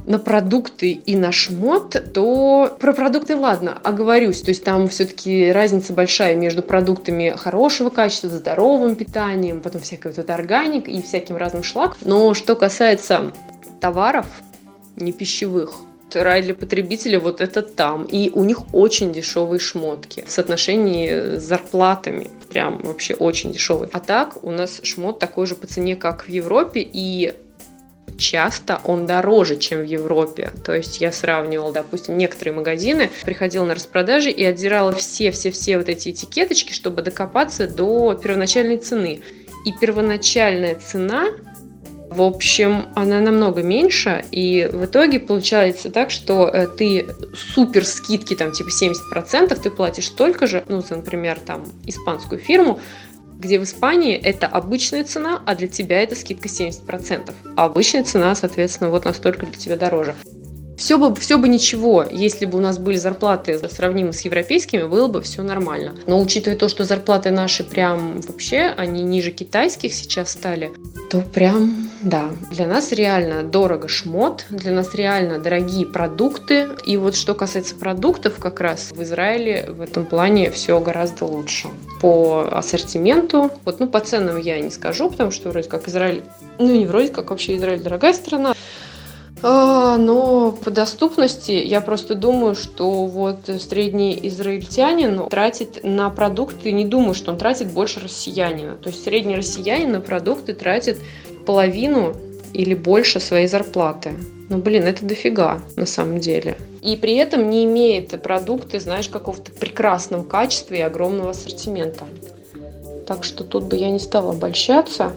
на 0.07 0.19
продукты 0.19 0.93
и 0.93 1.17
на 1.17 1.33
шмот, 1.33 2.13
то 2.13 2.77
про 2.79 2.93
продукты 2.93 3.37
ладно, 3.37 3.79
оговорюсь. 3.83 4.43
То 4.43 4.51
есть 4.51 4.65
там 4.65 4.89
все-таки 4.89 5.51
разница 5.51 5.93
большая 5.93 6.37
между 6.37 6.63
продуктами 6.63 7.35
хорошего 7.37 7.91
качества, 7.91 8.29
здоровым 8.31 8.97
питанием, 8.97 9.61
потом 9.61 9.81
всякой 9.81 10.09
вот 10.09 10.19
этой 10.19 10.35
органик 10.35 10.89
и 10.89 11.01
всяким 11.03 11.37
разным 11.37 11.63
шлак. 11.63 11.97
Но 12.03 12.35
что 12.35 12.55
касается 12.55 13.33
товаров 13.81 14.27
не 14.97 15.13
пищевых, 15.13 15.81
рай 16.15 16.43
для 16.43 16.55
потребителя 16.55 17.19
вот 17.19 17.41
это 17.41 17.63
там. 17.63 18.05
И 18.05 18.31
у 18.31 18.45
них 18.45 18.73
очень 18.73 19.13
дешевые 19.13 19.59
шмотки 19.59 20.25
в 20.27 20.31
соотношении 20.31 21.39
с 21.39 21.43
зарплатами. 21.43 22.31
Прям 22.51 22.79
вообще 22.79 23.15
очень 23.15 23.53
дешевые. 23.53 23.91
А 23.93 24.01
так 24.01 24.43
у 24.45 24.51
нас 24.51 24.81
шмот 24.83 25.19
такой 25.19 25.47
же 25.47 25.55
по 25.55 25.67
цене, 25.67 25.97
как 25.97 26.27
в 26.27 26.29
Европе. 26.29 26.89
И 26.93 27.35
часто 28.19 28.81
он 28.85 29.07
дороже, 29.07 29.57
чем 29.57 29.81
в 29.81 29.85
Европе. 29.85 30.51
То 30.65 30.75
есть 30.75 31.01
я 31.01 31.13
сравнивала, 31.13 31.73
допустим, 31.73 32.17
некоторые 32.17 32.55
магазины, 32.55 33.11
приходила 33.25 33.65
на 33.65 33.75
распродажи 33.75 34.31
и 34.31 34.45
отдирала 34.45 34.93
все-все-все 34.93 35.79
вот 35.79 35.89
эти 35.89 36.11
этикеточки, 36.11 36.73
чтобы 36.73 37.03
докопаться 37.03 37.67
до 37.67 38.15
первоначальной 38.15 38.79
цены. 38.79 39.23
И 39.65 39.73
первоначальная 39.73 40.75
цена 40.77 41.29
в 42.15 42.23
общем, 42.23 42.87
она 42.95 43.21
намного 43.21 43.63
меньше, 43.63 44.25
и 44.31 44.71
в 44.73 44.85
итоге 44.85 45.19
получается 45.19 45.91
так, 45.91 46.13
что 46.13 46.49
э, 46.49 46.69
ты 46.69 47.07
супер 47.55 47.85
скидки, 47.85 48.37
там, 48.37 48.53
типа 48.53 48.69
70%, 48.69 49.61
ты 49.61 49.71
платишь 49.71 50.07
столько 50.07 50.47
же, 50.47 50.63
ну, 50.69 50.81
за, 50.81 50.97
например, 50.97 51.41
там, 51.45 51.65
испанскую 51.87 52.41
фирму, 52.41 52.79
где 53.39 53.59
в 53.59 53.65
Испании 53.65 54.17
это 54.17 54.47
обычная 54.47 55.05
цена, 55.05 55.43
а 55.45 55.55
для 55.55 55.69
тебя 55.69 56.03
это 56.03 56.15
скидка 56.15 56.49
70%. 56.49 57.33
А 57.57 57.65
обычная 57.65 58.05
цена, 58.05 58.35
соответственно, 58.35 58.91
вот 58.91 59.05
настолько 59.05 59.47
для 59.47 59.57
тебя 59.57 59.77
дороже. 59.77 60.15
Все 60.77 60.99
бы, 60.99 61.15
все 61.15 61.39
бы 61.39 61.49
ничего, 61.49 62.05
если 62.11 62.47
бы 62.47 62.59
у 62.59 62.61
нас 62.61 62.79
были 62.79 62.97
зарплаты 62.97 63.61
сравнимы 63.69 64.13
с 64.13 64.21
европейскими, 64.23 64.83
было 64.83 65.09
бы 65.09 65.23
все 65.23 65.43
нормально. 65.43 65.95
Но 66.07 66.21
учитывая 66.21 66.59
то, 66.59 66.69
что 66.69 66.85
зарплаты 66.85 67.31
наши 67.31 67.65
прям 67.65 68.21
вообще, 68.21 68.73
они 68.77 69.03
ниже 69.03 69.31
китайских 69.31 69.95
сейчас 69.95 70.33
стали, 70.33 70.73
то 71.11 71.21
прям, 71.21 71.91
да, 72.03 72.31
для 72.51 72.67
нас 72.67 72.91
реально 72.91 73.43
дорого 73.45 73.89
шмот, 73.89 74.47
для 74.51 74.73
нас 74.73 74.95
реально 74.95 75.39
дорогие 75.39 75.87
продукты. 75.87 76.69
И 76.85 76.97
вот 76.97 77.15
что 77.15 77.35
касается 77.35 77.77
продуктов, 77.77 78.39
как 78.39 78.61
раз 78.61 78.91
в 78.91 79.03
Израиле 79.03 79.67
в 79.69 79.81
этом 79.81 80.05
плане 80.07 80.51
все 80.51 80.81
гораздо 80.81 81.25
лучше. 81.27 81.69
По 82.01 82.49
ассортименту, 82.51 83.51
вот, 83.65 83.81
ну, 83.81 83.87
по 83.87 84.01
ценам 84.01 84.39
я 84.39 84.61
не 84.61 84.71
скажу, 84.71 85.11
потому 85.11 85.31
что 85.31 85.51
вроде 85.51 85.69
как 85.69 85.89
Израиль, 85.89 86.25
ну, 86.59 86.75
не 86.75 86.87
вроде 86.87 87.09
как, 87.09 87.31
вообще 87.31 87.57
Израиль 87.57 87.81
дорогая 87.81 88.13
страна, 88.13 88.55
но 89.45 90.53
по 90.53 90.71
доступности 90.71 91.53
я 91.53 91.81
просто 91.81 92.15
думаю, 92.15 92.55
что 92.55 93.07
вот 93.07 93.41
средний 93.61 94.19
израильтянин 94.29 95.29
тратит 95.29 95.81
на 95.83 96.09
продукты, 96.09 96.73
не 96.73 96.87
думаю, 96.87 97.15
что 97.15 97.33
он 97.33 97.39
тратит 97.39 97.71
больше 97.71 98.01
россиянина. 98.01 98.77
То 98.77 98.89
есть 98.89 99.05
средний 99.05 99.37
россиянин 99.37 99.93
на 99.93 100.01
продукты 100.01 100.55
тратит 100.55 100.99
половину 101.45 102.15
или 102.55 102.75
больше 102.75 103.21
своей 103.21 103.47
зарплаты. 103.47 104.15
Ну, 104.49 104.59
блин, 104.59 104.85
это 104.85 105.05
дофига 105.05 105.61
на 105.77 105.87
самом 105.87 106.21
деле. 106.21 106.57
И 106.83 106.97
при 106.97 107.17
этом 107.17 107.51
не 107.51 107.65
имеет 107.65 108.21
продукты, 108.23 108.79
знаешь, 108.81 109.09
какого-то 109.09 109.51
прекрасного 109.53 110.23
качества 110.23 110.75
и 110.75 110.81
огромного 110.81 111.31
ассортимента. 111.31 112.05
Так 113.07 113.25
что 113.25 113.45
тут 113.45 113.65
бы 113.65 113.77
я 113.77 113.91
не 113.91 113.99
стала 113.99 114.33
обольщаться. 114.33 115.13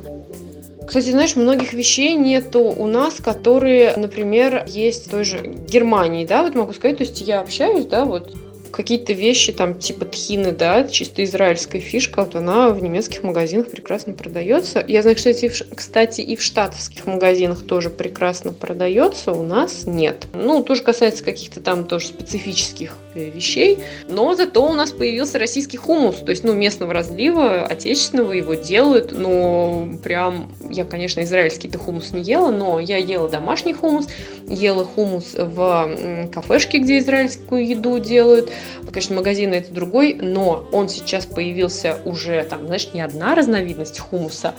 Кстати, 0.88 1.10
знаешь, 1.10 1.36
многих 1.36 1.74
вещей 1.74 2.16
нету 2.16 2.62
у 2.62 2.88
нас, 2.88 3.16
которые, 3.16 3.94
например, 3.98 4.64
есть 4.68 5.08
в 5.08 5.10
той 5.12 5.26
же 5.26 5.40
Германии, 5.46 6.26
да, 6.26 6.44
вот 6.44 6.56
могу 6.56 6.72
сказать, 6.72 6.98
то 6.98 7.04
есть 7.04 7.20
я 7.20 7.42
общаюсь, 7.42 7.86
да, 7.86 8.06
вот 8.06 8.34
какие-то 8.78 9.12
вещи 9.12 9.52
там 9.52 9.74
типа 9.80 10.06
тхины, 10.06 10.52
да, 10.52 10.88
чисто 10.88 11.24
израильская 11.24 11.80
фишка, 11.80 12.24
вот 12.24 12.36
она 12.36 12.70
в 12.70 12.84
немецких 12.84 13.24
магазинах 13.24 13.72
прекрасно 13.72 14.14
продается. 14.14 14.86
Я 14.88 15.02
знаю, 15.02 15.18
кстати, 15.18 15.50
в, 15.50 15.76
кстати, 15.76 16.22
и 16.22 16.36
в 16.36 16.44
штатовских 16.44 17.08
магазинах 17.08 17.66
тоже 17.66 17.90
прекрасно 17.90 18.54
продается, 18.54 19.32
у 19.32 19.42
нас 19.42 19.88
нет. 19.88 20.28
Ну, 20.34 20.62
тоже 20.62 20.84
касается 20.84 21.24
каких-то 21.24 21.60
там 21.60 21.86
тоже 21.86 22.06
специфических 22.06 22.96
э, 23.16 23.32
вещей, 23.32 23.80
но 24.08 24.36
зато 24.36 24.64
у 24.64 24.74
нас 24.74 24.92
появился 24.92 25.40
российский 25.40 25.78
хумус, 25.78 26.18
то 26.18 26.30
есть, 26.30 26.44
ну, 26.44 26.54
местного 26.54 26.94
разлива, 26.94 27.64
отечественного 27.64 28.34
его 28.34 28.54
делают, 28.54 29.12
но 29.12 29.90
прям, 30.04 30.52
я, 30.70 30.86
конечно, 30.86 31.22
израильский-то 31.22 31.80
хумус 31.80 32.12
не 32.12 32.22
ела, 32.22 32.52
но 32.52 32.80
я 32.80 32.98
ела 32.98 33.28
домашний 33.28 33.74
хумус, 33.74 34.08
ела 34.48 34.86
хумус 34.86 35.34
в 35.34 36.30
кафешке, 36.32 36.78
где 36.78 37.00
израильскую 37.00 37.68
еду 37.68 37.98
делают, 37.98 38.52
Конечно, 38.92 39.16
магазин 39.16 39.54
это 39.54 39.72
другой, 39.72 40.14
но 40.14 40.68
он 40.72 40.90
сейчас 40.90 41.26
появился 41.26 42.00
уже, 42.06 42.44
там, 42.44 42.66
знаешь, 42.68 42.90
не 42.94 43.02
одна 43.02 43.36
разновидность 43.36 44.00
хумуса, 44.00 44.54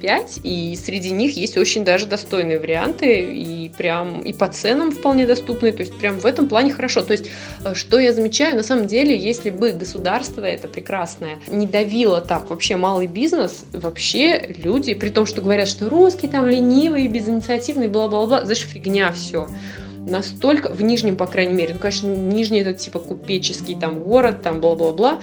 5, 0.00 0.40
и 0.44 0.78
среди 0.82 1.10
них 1.10 1.36
есть 1.36 1.56
очень 1.56 1.84
даже 1.84 2.06
достойные 2.06 2.58
варианты, 2.58 3.20
и 3.20 3.70
прям 3.76 4.20
и 4.20 4.32
по 4.32 4.48
ценам 4.48 4.90
вполне 4.90 5.26
доступные, 5.26 5.72
то 5.72 5.80
есть 5.80 5.96
прям 5.98 6.18
в 6.18 6.26
этом 6.26 6.48
плане 6.48 6.72
хорошо. 6.72 7.02
То 7.02 7.12
есть, 7.12 7.26
э, 7.64 7.74
что 7.74 7.98
я 7.98 8.12
замечаю, 8.12 8.56
на 8.56 8.62
самом 8.62 8.86
деле, 8.86 9.16
если 9.16 9.50
бы 9.50 9.72
государство 9.72 10.44
это 10.44 10.68
прекрасное 10.68 11.38
не 11.48 11.66
давило 11.66 12.20
так 12.20 12.50
вообще 12.50 12.76
малый 12.76 13.06
бизнес, 13.06 13.64
вообще 13.72 14.54
люди, 14.62 14.94
при 14.94 15.10
том, 15.10 15.26
что 15.26 15.42
говорят, 15.42 15.68
что 15.68 15.88
русские 15.88 16.30
там 16.30 16.46
ленивые, 16.46 17.08
безинициативные, 17.08 17.88
бла-бла-бла, 17.88 18.44
знаешь, 18.44 18.60
фигня 18.60 19.12
все 19.12 19.48
настолько, 20.08 20.72
в 20.72 20.82
Нижнем, 20.82 21.16
по 21.16 21.26
крайней 21.26 21.54
мере, 21.54 21.74
ну, 21.74 21.80
конечно, 21.80 22.08
Нижний 22.08 22.60
это 22.60 22.74
типа 22.74 22.98
купеческий 22.98 23.76
там 23.78 24.00
город, 24.00 24.42
там 24.42 24.60
бла-бла-бла, 24.60 25.20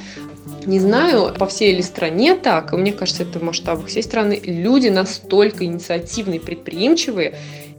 Не 0.66 0.80
знаю, 0.80 1.34
по 1.38 1.46
всей 1.48 1.76
ли 1.76 1.82
стране 1.82 2.36
так, 2.36 2.72
мне 2.74 2.92
кажется, 2.92 3.24
это 3.24 3.40
в 3.40 3.44
масштабах 3.44 3.88
всей 3.88 4.04
страны. 4.04 4.40
Люди 4.44 4.90
настолько 4.90 5.66
инициативные, 5.66 6.40
предприимчивые, 6.40 7.36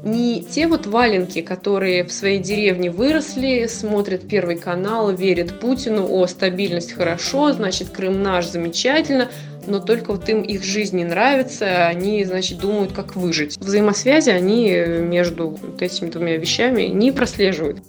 не 0.07 0.43
те 0.43 0.69
вот 0.69 0.87
валенки, 0.87 1.41
которые 1.41 2.05
в 2.05 2.13
своей 2.13 2.39
деревне 2.39 2.91
выросли, 2.91 3.67
смотрят 3.67 4.29
Первый 4.29 4.57
канал, 4.57 5.13
верят 5.13 5.59
Путину, 5.59 6.07
о, 6.09 6.27
стабильность 6.27 6.93
хорошо, 6.93 7.53
значит, 7.53 7.89
Крым 7.89 8.23
наш, 8.23 8.47
замечательно, 8.47 9.29
но 9.67 9.81
только 9.81 10.13
вот 10.13 10.29
им 10.29 10.43
их 10.43 10.65
жизнь 10.65 10.97
не 10.97 11.05
нравится, 11.05 11.87
они, 11.87 12.25
значит, 12.25 12.59
думают, 12.59 12.93
как 12.93 13.17
выжить. 13.17 13.57
Взаимосвязи 13.59 14.31
они 14.31 14.71
между 14.71 15.49
вот 15.49 15.83
этими 15.83 16.11
двумя 16.11 16.37
вещами 16.37 16.83
не 16.83 17.13
прослеживают. 17.13 17.83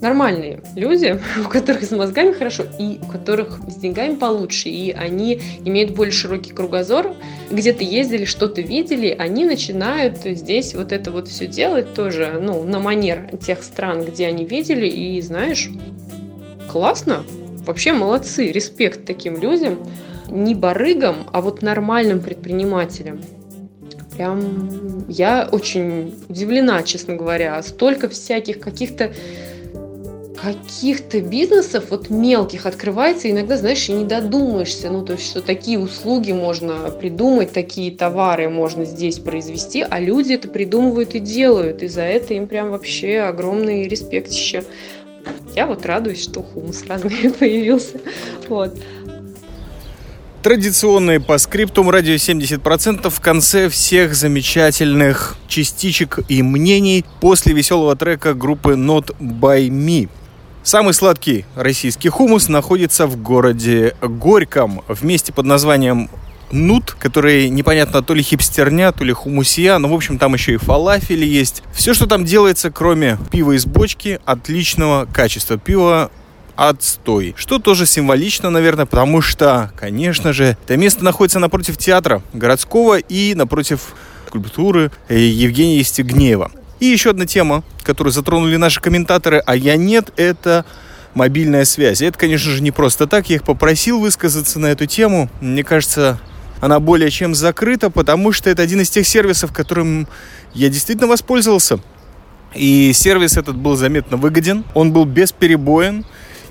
Нормальные 0.00 0.62
люди, 0.76 1.20
у 1.44 1.48
которых 1.48 1.82
с 1.82 1.90
мозгами 1.90 2.32
хорошо 2.32 2.64
и 2.78 3.00
у 3.02 3.06
которых 3.06 3.60
с 3.68 3.74
деньгами 3.74 4.14
получше, 4.14 4.68
и 4.68 4.92
они 4.92 5.40
имеют 5.64 5.90
более 5.90 6.12
широкий 6.12 6.52
кругозор, 6.52 7.14
где-то 7.50 7.82
ездили, 7.82 8.24
что-то 8.24 8.60
видели, 8.60 9.14
они 9.18 9.44
начинают 9.44 10.18
здесь 10.18 10.74
вот 10.74 10.92
это 10.92 11.10
вот 11.10 11.28
все 11.28 11.46
делать 11.46 11.94
тоже, 11.94 12.38
ну, 12.40 12.62
на 12.62 12.78
манер 12.78 13.28
тех 13.44 13.62
стран, 13.64 14.04
где 14.04 14.26
они 14.26 14.44
видели, 14.44 14.86
и 14.86 15.20
знаешь, 15.20 15.68
классно, 16.70 17.24
вообще 17.66 17.92
молодцы, 17.92 18.52
респект 18.52 19.04
таким 19.04 19.40
людям, 19.40 19.78
не 20.30 20.54
барыгам, 20.54 21.26
а 21.32 21.40
вот 21.40 21.62
нормальным 21.62 22.20
предпринимателям. 22.20 23.20
Прям 24.16 25.04
я 25.08 25.48
очень 25.50 26.14
удивлена, 26.28 26.82
честно 26.82 27.14
говоря. 27.14 27.62
Столько 27.62 28.08
всяких 28.08 28.58
каких-то 28.60 29.12
каких-то 30.40 31.20
бизнесов 31.20 31.86
вот 31.90 32.10
мелких 32.10 32.66
открывается, 32.66 33.30
иногда, 33.30 33.56
знаешь, 33.56 33.88
и 33.88 33.92
не 33.92 34.04
додумаешься, 34.04 34.90
ну, 34.90 35.04
то 35.04 35.14
есть, 35.14 35.26
что 35.26 35.40
такие 35.40 35.78
услуги 35.78 36.32
можно 36.32 36.90
придумать, 36.90 37.52
такие 37.52 37.90
товары 37.90 38.48
можно 38.48 38.84
здесь 38.84 39.18
произвести, 39.18 39.84
а 39.88 39.98
люди 39.98 40.34
это 40.34 40.48
придумывают 40.48 41.14
и 41.14 41.18
делают, 41.18 41.82
и 41.82 41.88
за 41.88 42.02
это 42.02 42.34
им 42.34 42.46
прям 42.46 42.70
вообще 42.70 43.20
огромный 43.20 43.88
респект 43.88 44.30
еще. 44.30 44.64
Я 45.54 45.66
вот 45.66 45.84
радуюсь, 45.84 46.22
что 46.22 46.42
хумус 46.42 46.84
разный 46.86 47.30
появился. 47.38 48.00
Вот. 48.48 48.78
Традиционные 50.42 51.18
по 51.18 51.36
скриптум 51.36 51.90
радио 51.90 52.14
70% 52.14 53.10
в 53.10 53.20
конце 53.20 53.68
всех 53.68 54.14
замечательных 54.14 55.36
частичек 55.48 56.20
и 56.28 56.44
мнений 56.44 57.04
после 57.20 57.52
веселого 57.52 57.96
трека 57.96 58.34
группы 58.34 58.74
Not 58.74 59.16
By 59.18 59.68
Me. 59.68 60.08
Самый 60.62 60.94
сладкий 60.94 61.44
российский 61.56 62.08
хумус 62.08 62.48
находится 62.48 63.08
в 63.08 63.20
городе 63.20 63.96
Горьком, 64.00 64.82
в 64.86 65.04
месте 65.04 65.32
под 65.32 65.46
названием 65.46 66.08
Нут, 66.52 66.92
который 66.92 67.48
непонятно 67.48 68.00
то 68.02 68.14
ли 68.14 68.22
хипстерня, 68.22 68.92
то 68.92 69.04
ли 69.04 69.12
хумусия, 69.12 69.76
но 69.78 69.88
в 69.88 69.92
общем 69.92 70.18
там 70.18 70.34
еще 70.34 70.54
и 70.54 70.56
фалафели 70.56 71.26
есть. 71.26 71.64
Все, 71.74 71.94
что 71.94 72.06
там 72.06 72.24
делается, 72.24 72.70
кроме 72.70 73.18
пива 73.32 73.56
из 73.56 73.66
бочки, 73.66 74.20
отличного 74.24 75.06
качества. 75.12 75.58
Пиво 75.58 76.12
отстой. 76.58 77.34
Что 77.38 77.60
тоже 77.60 77.86
символично, 77.86 78.50
наверное, 78.50 78.84
потому 78.84 79.22
что, 79.22 79.70
конечно 79.76 80.32
же, 80.32 80.56
это 80.64 80.76
место 80.76 81.04
находится 81.04 81.38
напротив 81.38 81.78
театра 81.78 82.20
городского 82.32 82.98
и 82.98 83.34
напротив 83.34 83.94
скульптуры 84.26 84.90
Евгения 85.08 85.82
Стегнеева. 85.84 86.50
И 86.80 86.86
еще 86.86 87.10
одна 87.10 87.26
тема, 87.26 87.62
которую 87.84 88.12
затронули 88.12 88.56
наши 88.56 88.80
комментаторы, 88.80 89.38
а 89.46 89.54
я 89.54 89.76
нет, 89.76 90.12
это 90.16 90.64
мобильная 91.14 91.64
связь. 91.64 92.02
И 92.02 92.06
это, 92.06 92.18
конечно 92.18 92.50
же, 92.50 92.60
не 92.60 92.72
просто 92.72 93.06
так. 93.06 93.30
Я 93.30 93.36
их 93.36 93.44
попросил 93.44 94.00
высказаться 94.00 94.58
на 94.58 94.66
эту 94.66 94.86
тему. 94.86 95.30
Мне 95.40 95.62
кажется, 95.62 96.18
она 96.60 96.80
более 96.80 97.10
чем 97.10 97.36
закрыта, 97.36 97.88
потому 97.88 98.32
что 98.32 98.50
это 98.50 98.62
один 98.62 98.80
из 98.80 98.90
тех 98.90 99.06
сервисов, 99.06 99.52
которым 99.52 100.08
я 100.54 100.68
действительно 100.68 101.06
воспользовался. 101.06 101.78
И 102.54 102.92
сервис 102.92 103.36
этот 103.36 103.56
был 103.56 103.76
заметно 103.76 104.16
выгоден, 104.16 104.64
он 104.74 104.92
был 104.92 105.04
бесперебоен 105.04 106.04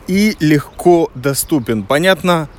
и 0.08 0.36
легко 0.40 1.12
доступен. 1.16 1.84
Понятно, 1.84 2.50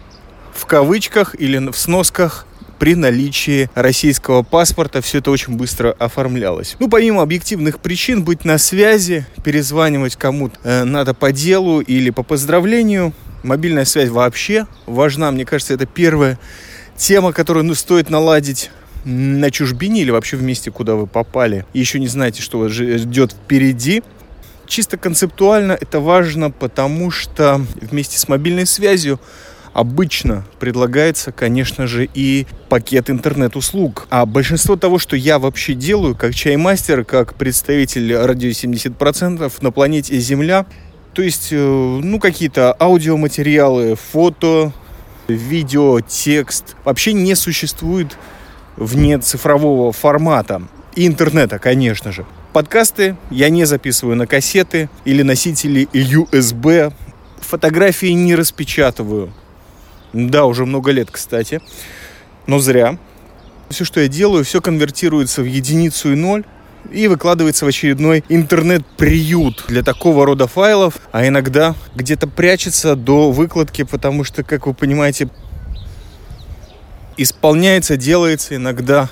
в 0.54 0.66
кавычках 0.66 1.34
или 1.38 1.58
в 1.70 1.76
сносках 1.76 2.46
при 2.78 2.94
наличии 2.94 3.68
российского 3.74 4.42
паспорта 4.42 5.00
все 5.00 5.18
это 5.18 5.30
очень 5.30 5.56
быстро 5.56 5.92
оформлялось. 5.98 6.76
Ну, 6.78 6.88
помимо 6.88 7.22
объективных 7.22 7.80
причин, 7.80 8.22
быть 8.22 8.44
на 8.44 8.58
связи, 8.58 9.26
перезванивать 9.44 10.16
кому-то 10.16 10.58
э, 10.62 10.84
надо 10.84 11.14
по 11.14 11.32
делу 11.32 11.80
или 11.80 12.10
по 12.10 12.22
поздравлению. 12.22 13.12
Мобильная 13.42 13.84
связь 13.84 14.10
вообще 14.10 14.66
важна. 14.86 15.30
Мне 15.30 15.44
кажется, 15.44 15.74
это 15.74 15.86
первая 15.86 16.38
тема, 16.96 17.32
которую 17.32 17.64
ну, 17.64 17.74
стоит 17.74 18.10
наладить 18.10 18.70
на 19.04 19.50
чужбине 19.50 20.02
или 20.02 20.10
вообще 20.10 20.36
в 20.36 20.42
месте, 20.42 20.70
куда 20.70 20.94
вы 20.94 21.06
попали, 21.06 21.64
и 21.72 21.78
еще 21.78 21.98
не 21.98 22.08
знаете, 22.08 22.42
что 22.42 22.58
вас 22.58 22.72
ждет 22.72 23.32
впереди. 23.32 24.02
Чисто 24.68 24.98
концептуально 24.98 25.72
это 25.72 25.98
важно, 25.98 26.50
потому 26.50 27.10
что 27.10 27.60
вместе 27.80 28.18
с 28.18 28.28
мобильной 28.28 28.66
связью 28.66 29.18
обычно 29.72 30.44
предлагается, 30.58 31.32
конечно 31.32 31.86
же, 31.86 32.08
и 32.12 32.46
пакет 32.68 33.08
интернет-услуг. 33.08 34.06
А 34.10 34.26
большинство 34.26 34.76
того, 34.76 34.98
что 34.98 35.16
я 35.16 35.38
вообще 35.38 35.72
делаю, 35.74 36.14
как 36.14 36.34
чаймастер, 36.34 37.04
как 37.04 37.34
представитель 37.34 38.14
радио 38.14 38.50
70% 38.50 39.52
на 39.60 39.70
планете 39.70 40.18
Земля, 40.18 40.66
то 41.14 41.22
есть, 41.22 41.48
э, 41.50 41.56
ну, 41.56 42.20
какие-то 42.20 42.76
аудиоматериалы, 42.78 43.96
фото, 43.96 44.72
видео, 45.28 46.00
текст, 46.00 46.76
вообще 46.84 47.12
не 47.12 47.34
существует 47.34 48.16
вне 48.76 49.18
цифрового 49.18 49.92
формата. 49.92 50.62
И 50.94 51.06
интернета, 51.06 51.58
конечно 51.58 52.12
же. 52.12 52.26
Подкасты 52.52 53.16
я 53.30 53.50
не 53.50 53.66
записываю 53.66 54.16
на 54.16 54.26
кассеты 54.26 54.88
или 55.04 55.22
носители 55.22 55.88
USB. 55.92 56.92
Фотографии 57.40 58.08
не 58.08 58.34
распечатываю. 58.34 59.32
Да, 60.12 60.46
уже 60.46 60.64
много 60.64 60.90
лет, 60.90 61.10
кстати. 61.10 61.60
Но 62.46 62.58
зря. 62.58 62.98
Все, 63.68 63.84
что 63.84 64.00
я 64.00 64.08
делаю, 64.08 64.44
все 64.44 64.62
конвертируется 64.62 65.42
в 65.42 65.44
единицу 65.44 66.12
и 66.12 66.16
ноль 66.16 66.44
и 66.90 67.06
выкладывается 67.06 67.66
в 67.66 67.68
очередной 67.68 68.24
интернет-приют 68.30 69.64
для 69.68 69.82
такого 69.82 70.24
рода 70.24 70.46
файлов, 70.46 70.94
а 71.12 71.26
иногда 71.26 71.74
где-то 71.94 72.28
прячется 72.28 72.96
до 72.96 73.30
выкладки, 73.30 73.82
потому 73.82 74.24
что, 74.24 74.42
как 74.42 74.66
вы 74.66 74.72
понимаете, 74.72 75.28
исполняется, 77.18 77.98
делается 77.98 78.56
иногда 78.56 79.10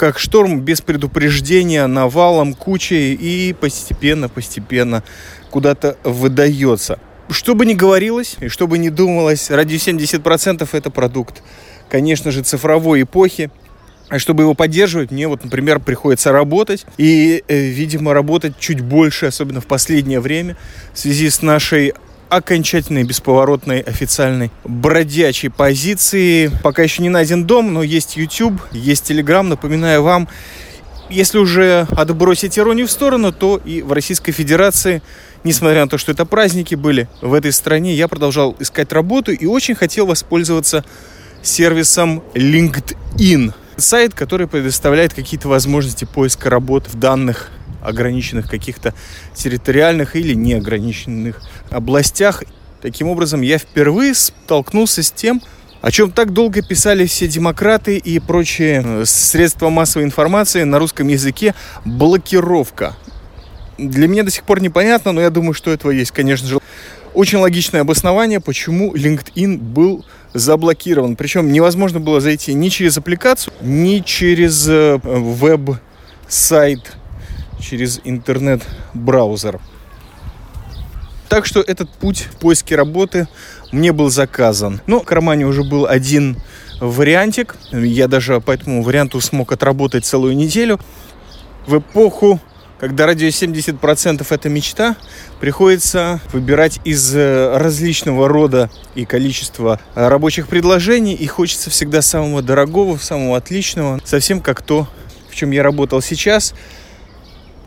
как 0.00 0.18
шторм 0.18 0.60
без 0.62 0.80
предупреждения, 0.80 1.86
навалом, 1.86 2.54
кучей 2.54 3.12
и 3.12 3.52
постепенно-постепенно 3.52 5.04
куда-то 5.50 5.98
выдается. 6.04 6.98
Что 7.28 7.54
бы 7.54 7.66
ни 7.66 7.74
говорилось 7.74 8.36
и 8.40 8.48
что 8.48 8.66
бы 8.66 8.78
ни 8.78 8.88
думалось, 8.88 9.50
радио 9.50 9.76
70% 9.76 10.66
это 10.72 10.90
продукт, 10.90 11.42
конечно 11.90 12.30
же, 12.30 12.42
цифровой 12.42 13.02
эпохи. 13.02 13.50
А 14.08 14.18
чтобы 14.18 14.44
его 14.44 14.54
поддерживать, 14.54 15.10
мне 15.10 15.28
вот, 15.28 15.44
например, 15.44 15.80
приходится 15.80 16.32
работать. 16.32 16.86
И, 16.96 17.44
э, 17.46 17.58
видимо, 17.58 18.14
работать 18.14 18.58
чуть 18.58 18.80
больше, 18.80 19.26
особенно 19.26 19.60
в 19.60 19.66
последнее 19.66 20.20
время, 20.20 20.56
в 20.94 20.98
связи 20.98 21.28
с 21.28 21.42
нашей 21.42 21.92
окончательной, 22.30 23.04
бесповоротной, 23.04 23.80
официальной 23.80 24.50
бродячей 24.64 25.50
позиции. 25.50 26.50
Пока 26.62 26.82
еще 26.82 27.02
не 27.02 27.08
найден 27.08 27.44
дом, 27.44 27.74
но 27.74 27.82
есть 27.82 28.16
YouTube, 28.16 28.60
есть 28.72 29.10
Telegram. 29.10 29.42
Напоминаю 29.42 30.02
вам, 30.02 30.28
если 31.10 31.38
уже 31.38 31.86
отбросить 31.90 32.58
иронию 32.58 32.86
в 32.86 32.90
сторону, 32.90 33.32
то 33.32 33.60
и 33.62 33.82
в 33.82 33.92
Российской 33.92 34.32
Федерации 34.32 35.02
несмотря 35.44 35.82
на 35.84 35.88
то, 35.88 35.98
что 35.98 36.12
это 36.12 36.24
праздники 36.24 36.74
были 36.74 37.08
в 37.20 37.34
этой 37.34 37.52
стране, 37.52 37.94
я 37.94 38.08
продолжал 38.08 38.56
искать 38.58 38.92
работу 38.92 39.32
и 39.32 39.46
очень 39.46 39.74
хотел 39.74 40.06
воспользоваться 40.06 40.84
сервисом 41.42 42.22
LinkedIn. 42.34 43.52
Сайт, 43.76 44.14
который 44.14 44.46
предоставляет 44.46 45.14
какие-то 45.14 45.48
возможности 45.48 46.04
поиска 46.04 46.50
работ 46.50 46.88
в 46.88 46.98
данных 46.98 47.48
ограниченных 47.82 48.48
каких-то 48.48 48.94
территориальных 49.34 50.16
или 50.16 50.34
неограниченных 50.34 51.40
областях. 51.70 52.44
Таким 52.82 53.08
образом, 53.08 53.42
я 53.42 53.58
впервые 53.58 54.14
столкнулся 54.14 55.02
с 55.02 55.10
тем, 55.10 55.42
о 55.82 55.90
чем 55.90 56.12
так 56.12 56.32
долго 56.32 56.62
писали 56.62 57.06
все 57.06 57.26
демократы 57.26 57.96
и 57.96 58.18
прочие 58.18 58.82
э, 58.84 59.04
средства 59.06 59.70
массовой 59.70 60.04
информации 60.04 60.64
на 60.64 60.78
русском 60.78 61.08
языке– 61.08 61.54
блокировка 61.84 62.96
для 63.88 64.08
меня 64.08 64.22
до 64.22 64.30
сих 64.30 64.44
пор 64.44 64.60
непонятно, 64.60 65.12
но 65.12 65.20
я 65.20 65.30
думаю, 65.30 65.54
что 65.54 65.70
этого 65.70 65.90
есть, 65.90 66.10
конечно 66.10 66.46
же. 66.46 66.58
Очень 67.12 67.38
логичное 67.38 67.80
обоснование, 67.80 68.40
почему 68.40 68.94
LinkedIn 68.94 69.58
был 69.58 70.04
заблокирован. 70.32 71.16
Причем 71.16 71.50
невозможно 71.50 71.98
было 71.98 72.20
зайти 72.20 72.54
ни 72.54 72.68
через 72.68 72.98
аппликацию, 72.98 73.52
ни 73.62 73.98
через 73.98 74.68
э, 74.68 75.00
веб-сайт, 75.02 76.92
через 77.60 78.00
интернет-браузер. 78.04 79.60
Так 81.30 81.46
что 81.46 81.60
этот 81.60 81.88
путь 81.88 82.26
в 82.28 82.40
поиске 82.40 82.74
работы 82.74 83.28
мне 83.70 83.92
был 83.92 84.10
заказан. 84.10 84.80
Но 84.88 84.98
в 84.98 85.04
кармане 85.04 85.46
уже 85.46 85.62
был 85.62 85.86
один 85.86 86.36
вариантик. 86.80 87.54
Я 87.70 88.08
даже 88.08 88.40
по 88.40 88.50
этому 88.50 88.82
варианту 88.82 89.20
смог 89.20 89.52
отработать 89.52 90.04
целую 90.04 90.36
неделю. 90.36 90.80
В 91.68 91.78
эпоху, 91.78 92.40
когда 92.80 93.06
радио 93.06 93.28
70% 93.28 94.26
это 94.28 94.48
мечта, 94.48 94.96
приходится 95.38 96.20
выбирать 96.32 96.80
из 96.84 97.14
э, 97.14 97.56
различного 97.56 98.26
рода 98.26 98.68
и 98.96 99.04
количества 99.04 99.78
рабочих 99.94 100.48
предложений. 100.48 101.14
И 101.14 101.28
хочется 101.28 101.70
всегда 101.70 102.02
самого 102.02 102.42
дорогого, 102.42 102.96
самого 102.96 103.36
отличного. 103.36 104.00
Совсем 104.04 104.40
как 104.40 104.62
то, 104.62 104.88
в 105.30 105.36
чем 105.36 105.52
я 105.52 105.62
работал 105.62 106.02
сейчас. 106.02 106.54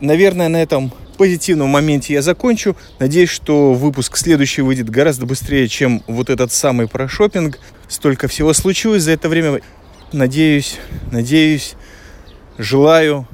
Наверное, 0.04 0.50
на 0.50 0.62
этом 0.62 0.92
позитивном 1.16 1.70
моменте 1.70 2.12
я 2.12 2.20
закончу. 2.20 2.76
Надеюсь, 2.98 3.30
что 3.30 3.72
выпуск 3.72 4.18
следующий 4.18 4.60
выйдет 4.60 4.90
гораздо 4.90 5.24
быстрее, 5.24 5.66
чем 5.66 6.02
вот 6.06 6.28
этот 6.28 6.52
самый 6.52 6.88
про 6.88 7.08
шопинг. 7.08 7.58
Столько 7.88 8.28
всего 8.28 8.52
случилось 8.52 9.04
за 9.04 9.12
это 9.12 9.30
время. 9.30 9.62
Надеюсь, 10.12 10.76
надеюсь, 11.10 11.74
желаю 12.58 13.26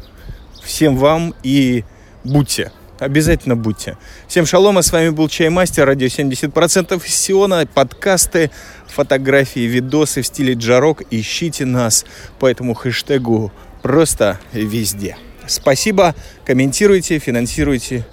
всем 0.62 0.96
вам 0.96 1.34
и 1.42 1.82
будьте. 2.22 2.70
Обязательно 3.00 3.56
будьте. 3.56 3.98
Всем 4.28 4.46
шалом, 4.46 4.78
а 4.78 4.82
с 4.84 4.92
вами 4.92 5.08
был 5.08 5.28
Чаймастер, 5.28 5.84
радио 5.84 6.06
70% 6.06 7.04
из 7.04 7.14
Сиона, 7.16 7.66
подкасты, 7.66 8.52
фотографии, 8.86 9.60
видосы 9.60 10.22
в 10.22 10.26
стиле 10.26 10.54
джарок. 10.54 11.02
Ищите 11.10 11.64
нас 11.64 12.04
по 12.38 12.46
этому 12.46 12.74
хэштегу 12.74 13.50
просто 13.82 14.38
везде. 14.52 15.16
Спасибо, 15.51 16.14
комментируйте, 16.44 17.18
финансируйте 17.18 18.05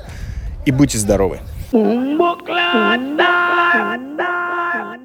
и 0.65 0.71
будьте 0.71 0.97
здоровы. 0.97 1.39
Un 1.71 2.17
boclata, 2.17 3.27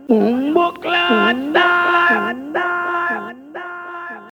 un 0.08 0.54
boclata. 0.54 1.72